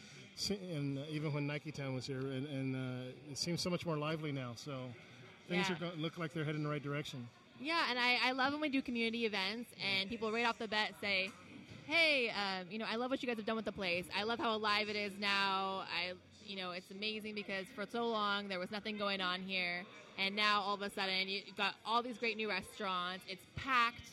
and 0.49 0.97
even 1.09 1.31
when 1.31 1.45
Nike 1.45 1.71
Town 1.71 1.93
was 1.93 2.07
here, 2.07 2.17
and, 2.19 2.47
and 2.47 2.75
uh, 2.75 3.11
it 3.31 3.37
seems 3.37 3.61
so 3.61 3.69
much 3.69 3.85
more 3.85 3.97
lively 3.97 4.31
now. 4.31 4.53
So 4.55 4.71
things 5.47 5.69
Yeah. 5.69 5.75
are 5.75 5.79
go- 5.79 5.91
look 5.97 6.17
like 6.17 6.33
they're 6.33 6.43
heading 6.43 6.61
in 6.61 6.63
the 6.63 6.69
right 6.71 6.81
direction. 6.83 7.27
Yeah, 7.61 7.83
and 7.89 7.99
I, 7.99 8.17
I 8.23 8.31
love 8.31 8.51
when 8.51 8.61
we 8.61 8.69
do 8.69 8.81
community 8.81 9.25
events 9.27 9.69
and 9.79 10.09
people 10.09 10.31
right 10.31 10.45
off 10.45 10.57
the 10.57 10.67
bat 10.67 10.93
say, 10.99 11.29
"Hey, 11.85 12.31
um, 12.31 12.65
you 12.71 12.79
know, 12.79 12.85
I 12.89 12.95
love 12.95 13.11
what 13.11 13.21
you 13.21 13.27
guys 13.27 13.37
have 13.37 13.45
done 13.45 13.55
with 13.55 13.65
the 13.65 13.71
place. 13.71 14.05
I 14.17 14.23
love 14.23 14.39
how 14.39 14.55
alive 14.55 14.89
it 14.89 14.95
is 14.95 15.13
now. 15.19 15.83
I, 15.87 16.13
you 16.45 16.57
know, 16.57 16.71
it's 16.71 16.91
amazing 16.91 17.35
because 17.35 17.65
for 17.75 17.85
so 17.85 18.07
long 18.07 18.47
there 18.47 18.59
was 18.59 18.71
nothing 18.71 18.97
going 18.97 19.21
on 19.21 19.41
here, 19.41 19.83
and 20.17 20.35
now 20.35 20.61
all 20.61 20.75
of 20.75 20.81
a 20.81 20.89
sudden 20.89 21.27
you've 21.27 21.57
got 21.57 21.75
all 21.85 22.01
these 22.03 22.17
great 22.17 22.37
new 22.37 22.49
restaurants. 22.49 23.23
It's 23.27 23.45
packed. 23.55 24.09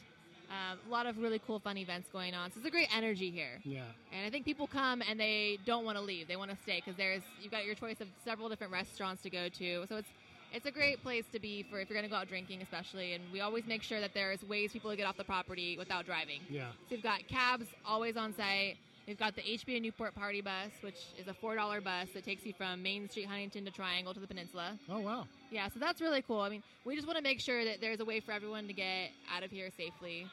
Um, 0.51 0.78
a 0.85 0.90
lot 0.90 1.07
of 1.07 1.16
really 1.19 1.40
cool, 1.47 1.61
fun 1.61 1.77
events 1.77 2.09
going 2.12 2.35
on. 2.35 2.51
So 2.51 2.57
it's 2.59 2.66
a 2.66 2.73
great 2.73 2.89
energy 2.93 3.31
here. 3.31 3.61
Yeah. 3.62 3.85
And 4.12 4.27
I 4.27 4.31
think 4.31 4.44
people 4.44 4.66
come 4.66 5.01
and 5.09 5.19
they 5.20 5.59
don't 5.65 5.85
want 5.85 5.97
to 5.97 6.02
leave. 6.02 6.27
They 6.27 6.35
want 6.35 6.51
to 6.51 6.57
stay 6.65 6.82
because 6.85 6.97
there's 6.97 7.23
you've 7.40 7.52
got 7.52 7.65
your 7.65 7.77
choice 7.77 8.01
of 8.01 8.09
several 8.24 8.48
different 8.48 8.73
restaurants 8.73 9.23
to 9.23 9.31
go 9.31 9.48
to. 9.48 9.86
So 9.89 9.97
it's 9.97 10.09
it's 10.52 10.66
a 10.66 10.70
great 10.70 11.02
place 11.02 11.24
to 11.32 11.39
be 11.39 11.62
for 11.62 11.78
if 11.78 11.89
you're 11.89 11.97
going 11.97 12.09
to 12.09 12.11
go 12.11 12.16
out 12.16 12.28
drinking, 12.28 12.62
especially. 12.62 13.12
And 13.12 13.23
we 13.32 13.40
always 13.40 13.66
make 13.66 13.82
sure 13.82 14.01
that 14.01 14.12
there's 14.15 14.43
ways 14.43 14.73
people 14.73 14.90
to 14.90 14.97
get 14.97 15.07
off 15.07 15.16
the 15.16 15.24
property 15.24 15.78
without 15.78 16.07
driving. 16.07 16.40
Yeah. 16.48 16.70
So 16.89 16.97
we've 16.97 17.02
got 17.02 17.27
cabs 17.28 17.66
always 17.86 18.16
on 18.16 18.35
site. 18.35 18.77
We've 19.06 19.18
got 19.18 19.35
the 19.35 19.43
HBA 19.43 19.82
Newport 19.82 20.14
Party 20.14 20.40
Bus, 20.40 20.70
which 20.82 20.98
is 21.18 21.27
a 21.27 21.35
four 21.35 21.56
dollar 21.56 21.81
bus 21.81 22.09
that 22.14 22.24
takes 22.24 22.47
you 22.47 22.52
from 22.52 22.82
Main 22.82 23.09
Street, 23.09 23.27
Huntington 23.27 23.64
to 23.64 23.70
Triangle 23.70 24.14
to 24.14 24.20
the 24.20 24.27
Peninsula. 24.27 24.78
Oh 24.89 25.01
wow! 25.01 25.27
Yeah, 25.51 25.68
so 25.68 25.81
that's 25.81 26.01
really 26.01 26.22
cool. 26.22 26.40
I 26.40 26.48
mean, 26.48 26.62
we 26.85 26.94
just 26.94 27.06
want 27.06 27.16
to 27.16 27.22
make 27.22 27.40
sure 27.40 27.64
that 27.64 27.81
there's 27.81 27.98
a 28.01 28.05
way 28.05 28.20
for 28.20 28.32
everyone 28.32 28.66
to 28.68 28.72
get 28.72 29.10
out 29.35 29.43
of 29.43 29.51
here 29.51 29.68
safely. 29.77 30.27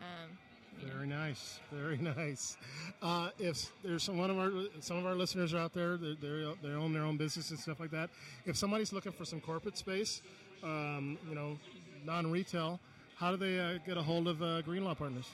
Um, 0.00 0.36
Very 0.94 1.06
nice, 1.06 1.58
very 1.72 1.96
nice. 2.16 2.56
Uh, 3.00 3.30
if 3.38 3.72
there's 3.82 4.02
some 4.02 4.18
one 4.18 4.30
of 4.30 4.38
our 4.38 4.50
some 4.80 4.98
of 4.98 5.06
our 5.06 5.14
listeners 5.14 5.54
are 5.54 5.58
out 5.58 5.72
there, 5.72 5.96
they 5.96 6.14
they 6.62 6.68
own 6.72 6.92
their 6.92 7.04
own 7.04 7.16
business 7.16 7.50
and 7.50 7.58
stuff 7.58 7.80
like 7.80 7.90
that. 7.92 8.10
If 8.44 8.56
somebody's 8.56 8.92
looking 8.92 9.12
for 9.12 9.24
some 9.24 9.40
corporate 9.40 9.78
space, 9.78 10.20
um, 10.62 11.16
you 11.28 11.34
know, 11.34 11.56
non-retail, 12.04 12.78
how 13.16 13.30
do 13.30 13.36
they 13.38 13.58
uh, 13.58 13.78
get 13.86 13.96
a 13.96 14.02
hold 14.02 14.28
of 14.28 14.42
uh, 14.42 14.60
Greenlaw 14.62 14.94
Partners? 14.94 15.26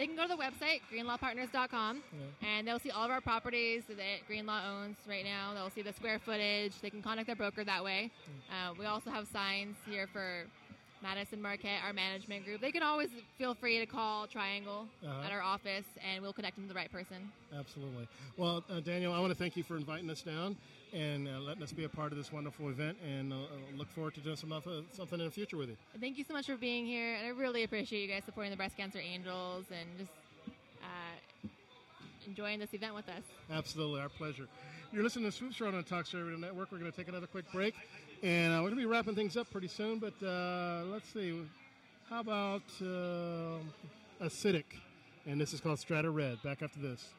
They 0.00 0.06
can 0.06 0.16
go 0.16 0.22
to 0.22 0.28
the 0.28 0.36
website, 0.36 0.80
greenlawpartners.com, 0.90 2.02
and 2.40 2.66
they'll 2.66 2.78
see 2.78 2.90
all 2.90 3.04
of 3.04 3.10
our 3.10 3.20
properties 3.20 3.82
that 3.86 4.26
Greenlaw 4.26 4.62
owns 4.66 4.96
right 5.06 5.26
now. 5.26 5.52
They'll 5.52 5.68
see 5.68 5.82
the 5.82 5.92
square 5.92 6.18
footage. 6.18 6.72
They 6.80 6.88
can 6.88 7.02
contact 7.02 7.26
their 7.26 7.36
broker 7.36 7.64
that 7.64 7.84
way. 7.84 8.10
Uh, 8.48 8.72
we 8.78 8.86
also 8.86 9.10
have 9.10 9.28
signs 9.28 9.76
here 9.86 10.06
for 10.10 10.44
Madison 11.02 11.40
Marquette, 11.40 11.80
our 11.84 11.92
management 11.92 12.44
group. 12.44 12.60
They 12.60 12.72
can 12.72 12.82
always 12.82 13.08
feel 13.38 13.54
free 13.54 13.78
to 13.78 13.86
call 13.86 14.26
Triangle 14.26 14.86
Uh-huh. 15.04 15.22
at 15.26 15.32
our 15.32 15.40
office, 15.42 15.86
and 16.06 16.22
we'll 16.22 16.32
connect 16.32 16.56
them 16.56 16.64
to 16.64 16.68
the 16.68 16.74
right 16.74 16.90
person. 16.92 17.16
Absolutely. 17.58 18.06
Well, 18.36 18.62
uh, 18.70 18.80
Daniel, 18.80 19.12
I 19.12 19.20
want 19.20 19.30
to 19.32 19.38
thank 19.38 19.56
you 19.56 19.62
for 19.62 19.76
inviting 19.76 20.10
us 20.10 20.22
down 20.22 20.56
and 20.92 21.28
uh, 21.28 21.38
letting 21.40 21.62
us 21.62 21.72
be 21.72 21.84
a 21.84 21.88
part 21.88 22.12
of 22.12 22.18
this 22.18 22.32
wonderful 22.32 22.68
event, 22.68 22.98
and 23.06 23.32
uh, 23.32 23.36
uh, 23.36 23.38
look 23.76 23.88
forward 23.90 24.14
to 24.14 24.20
doing 24.20 24.36
some 24.36 24.52
something 24.92 25.18
in 25.20 25.24
the 25.26 25.30
future 25.30 25.56
with 25.56 25.68
you. 25.70 25.76
Thank 26.00 26.18
you 26.18 26.24
so 26.24 26.34
much 26.34 26.46
for 26.46 26.56
being 26.56 26.84
here, 26.84 27.14
and 27.14 27.26
I 27.26 27.30
really 27.30 27.62
appreciate 27.62 28.02
you 28.02 28.08
guys 28.08 28.24
supporting 28.24 28.50
the 28.50 28.56
Breast 28.56 28.76
Cancer 28.76 28.98
Angels 28.98 29.66
and 29.70 29.88
just 29.98 30.10
uh, 30.82 31.48
enjoying 32.26 32.58
this 32.58 32.74
event 32.74 32.94
with 32.94 33.08
us. 33.08 33.22
Absolutely, 33.50 34.00
our 34.00 34.08
pleasure. 34.08 34.46
You're 34.92 35.04
listening 35.04 35.30
to 35.30 35.32
Swoops 35.36 35.60
World 35.60 35.76
on 35.76 35.84
Talk 35.84 36.06
Radio 36.12 36.36
Network. 36.36 36.72
We're 36.72 36.78
going 36.78 36.90
to 36.90 36.96
take 36.96 37.06
another 37.08 37.28
quick 37.28 37.44
break, 37.52 37.74
and 38.22 38.52
uh, 38.52 38.56
we're 38.56 38.70
going 38.70 38.76
to 38.76 38.80
be 38.80 38.86
wrapping 38.86 39.14
things 39.14 39.36
up 39.36 39.50
pretty 39.50 39.68
soon. 39.68 39.98
But 39.98 40.14
uh, 40.24 40.82
let's 40.86 41.08
see, 41.12 41.40
how 42.08 42.20
about 42.20 42.62
uh, 42.80 43.58
Acidic? 44.22 44.64
And 45.26 45.40
this 45.40 45.52
is 45.52 45.60
called 45.60 45.78
Strata 45.78 46.10
Red. 46.10 46.42
Back 46.42 46.62
after 46.62 46.80
this. 46.80 47.10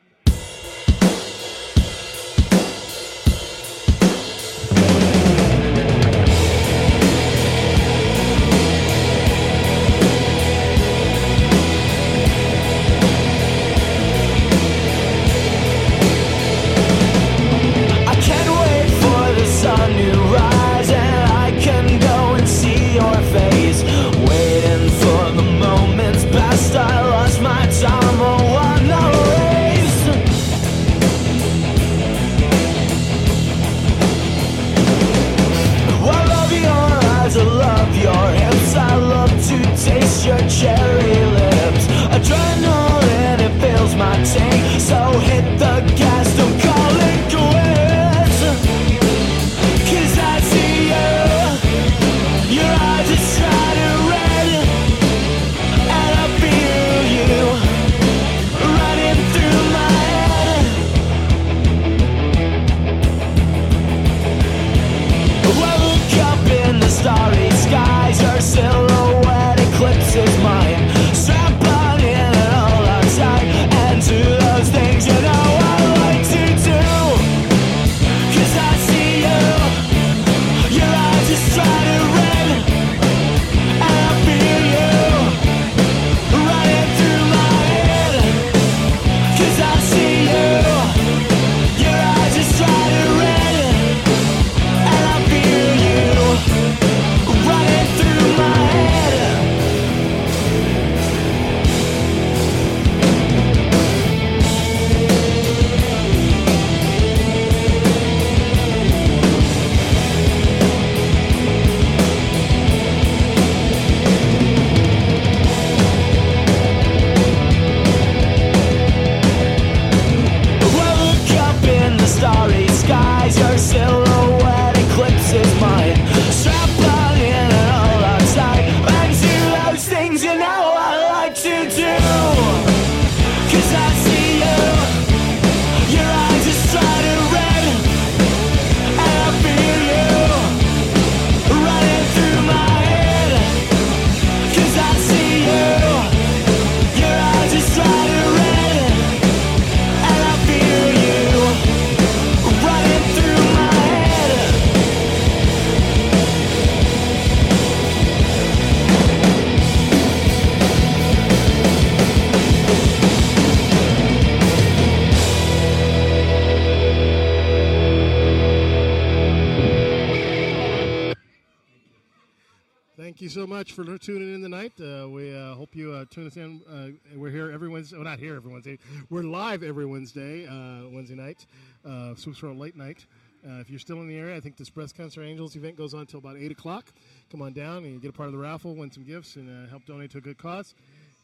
Not 178.11 178.19
here 178.19 178.35
every 178.35 178.51
Wednesday. 178.51 178.77
We're 179.09 179.23
live 179.23 179.63
every 179.63 179.85
Wednesday, 179.85 180.45
uh, 180.45 180.89
Wednesday 180.89 181.15
night, 181.15 181.45
uh, 181.85 182.13
Swoops 182.13 182.43
World 182.43 182.57
late 182.57 182.75
night. 182.75 183.05
Uh, 183.47 183.61
if 183.61 183.69
you're 183.69 183.79
still 183.79 184.01
in 184.01 184.07
the 184.09 184.17
area, 184.17 184.35
I 184.35 184.41
think 184.41 184.57
this 184.57 184.69
Breast 184.69 184.97
Cancer 184.97 185.23
Angels 185.23 185.55
event 185.55 185.77
goes 185.77 185.93
on 185.93 186.01
until 186.01 186.19
about 186.19 186.35
8 186.35 186.51
o'clock. 186.51 186.91
Come 187.31 187.41
on 187.41 187.53
down 187.53 187.85
and 187.85 188.01
get 188.01 188.09
a 188.09 188.11
part 188.11 188.27
of 188.27 188.33
the 188.33 188.37
raffle, 188.37 188.75
win 188.75 188.91
some 188.91 189.05
gifts, 189.05 189.37
and 189.37 189.47
uh, 189.47 189.69
help 189.69 189.85
donate 189.85 190.11
to 190.11 190.17
a 190.17 190.21
good 190.21 190.37
cause. 190.37 190.75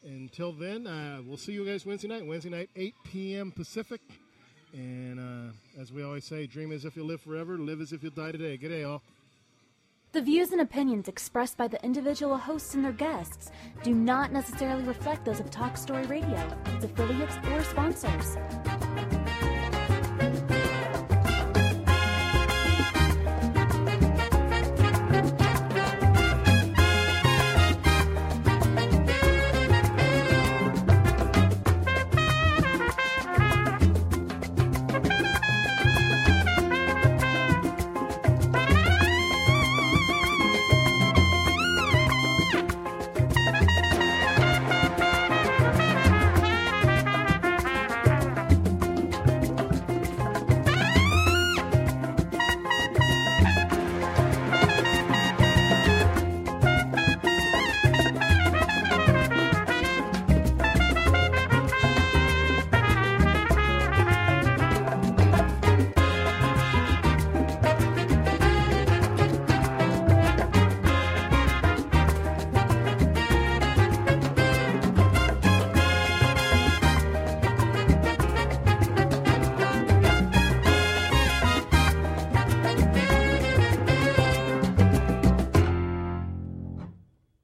Until 0.05 0.53
then, 0.53 0.87
uh, 0.87 1.19
we'll 1.27 1.35
see 1.35 1.51
you 1.51 1.65
guys 1.65 1.85
Wednesday 1.85 2.07
night. 2.07 2.25
Wednesday 2.25 2.51
night, 2.51 2.69
8 2.73 2.95
p.m. 3.03 3.51
Pacific. 3.51 3.99
And 4.71 5.19
uh, 5.19 5.81
as 5.81 5.91
we 5.91 6.03
always 6.03 6.23
say, 6.23 6.47
dream 6.47 6.71
as 6.71 6.85
if 6.85 6.95
you 6.95 7.03
live 7.03 7.19
forever, 7.19 7.57
live 7.57 7.81
as 7.81 7.91
if 7.91 8.01
you'll 8.01 8.13
die 8.13 8.31
today. 8.31 8.55
Good 8.55 8.69
day, 8.69 8.85
all. 8.85 9.01
The 10.13 10.21
views 10.21 10.53
and 10.53 10.61
opinions 10.61 11.09
expressed 11.09 11.57
by 11.57 11.67
the 11.67 11.83
individual 11.83 12.37
hosts 12.37 12.73
and 12.73 12.83
their 12.83 12.93
guests 12.93 13.51
do 13.83 13.93
not 13.93 14.31
necessarily 14.31 14.83
reflect 14.83 15.25
those 15.25 15.41
of 15.41 15.51
Talk 15.51 15.75
Story 15.75 16.05
Radio, 16.05 16.57
its 16.67 16.85
affiliates, 16.85 17.35
or 17.51 17.61
sponsors. 17.63 18.37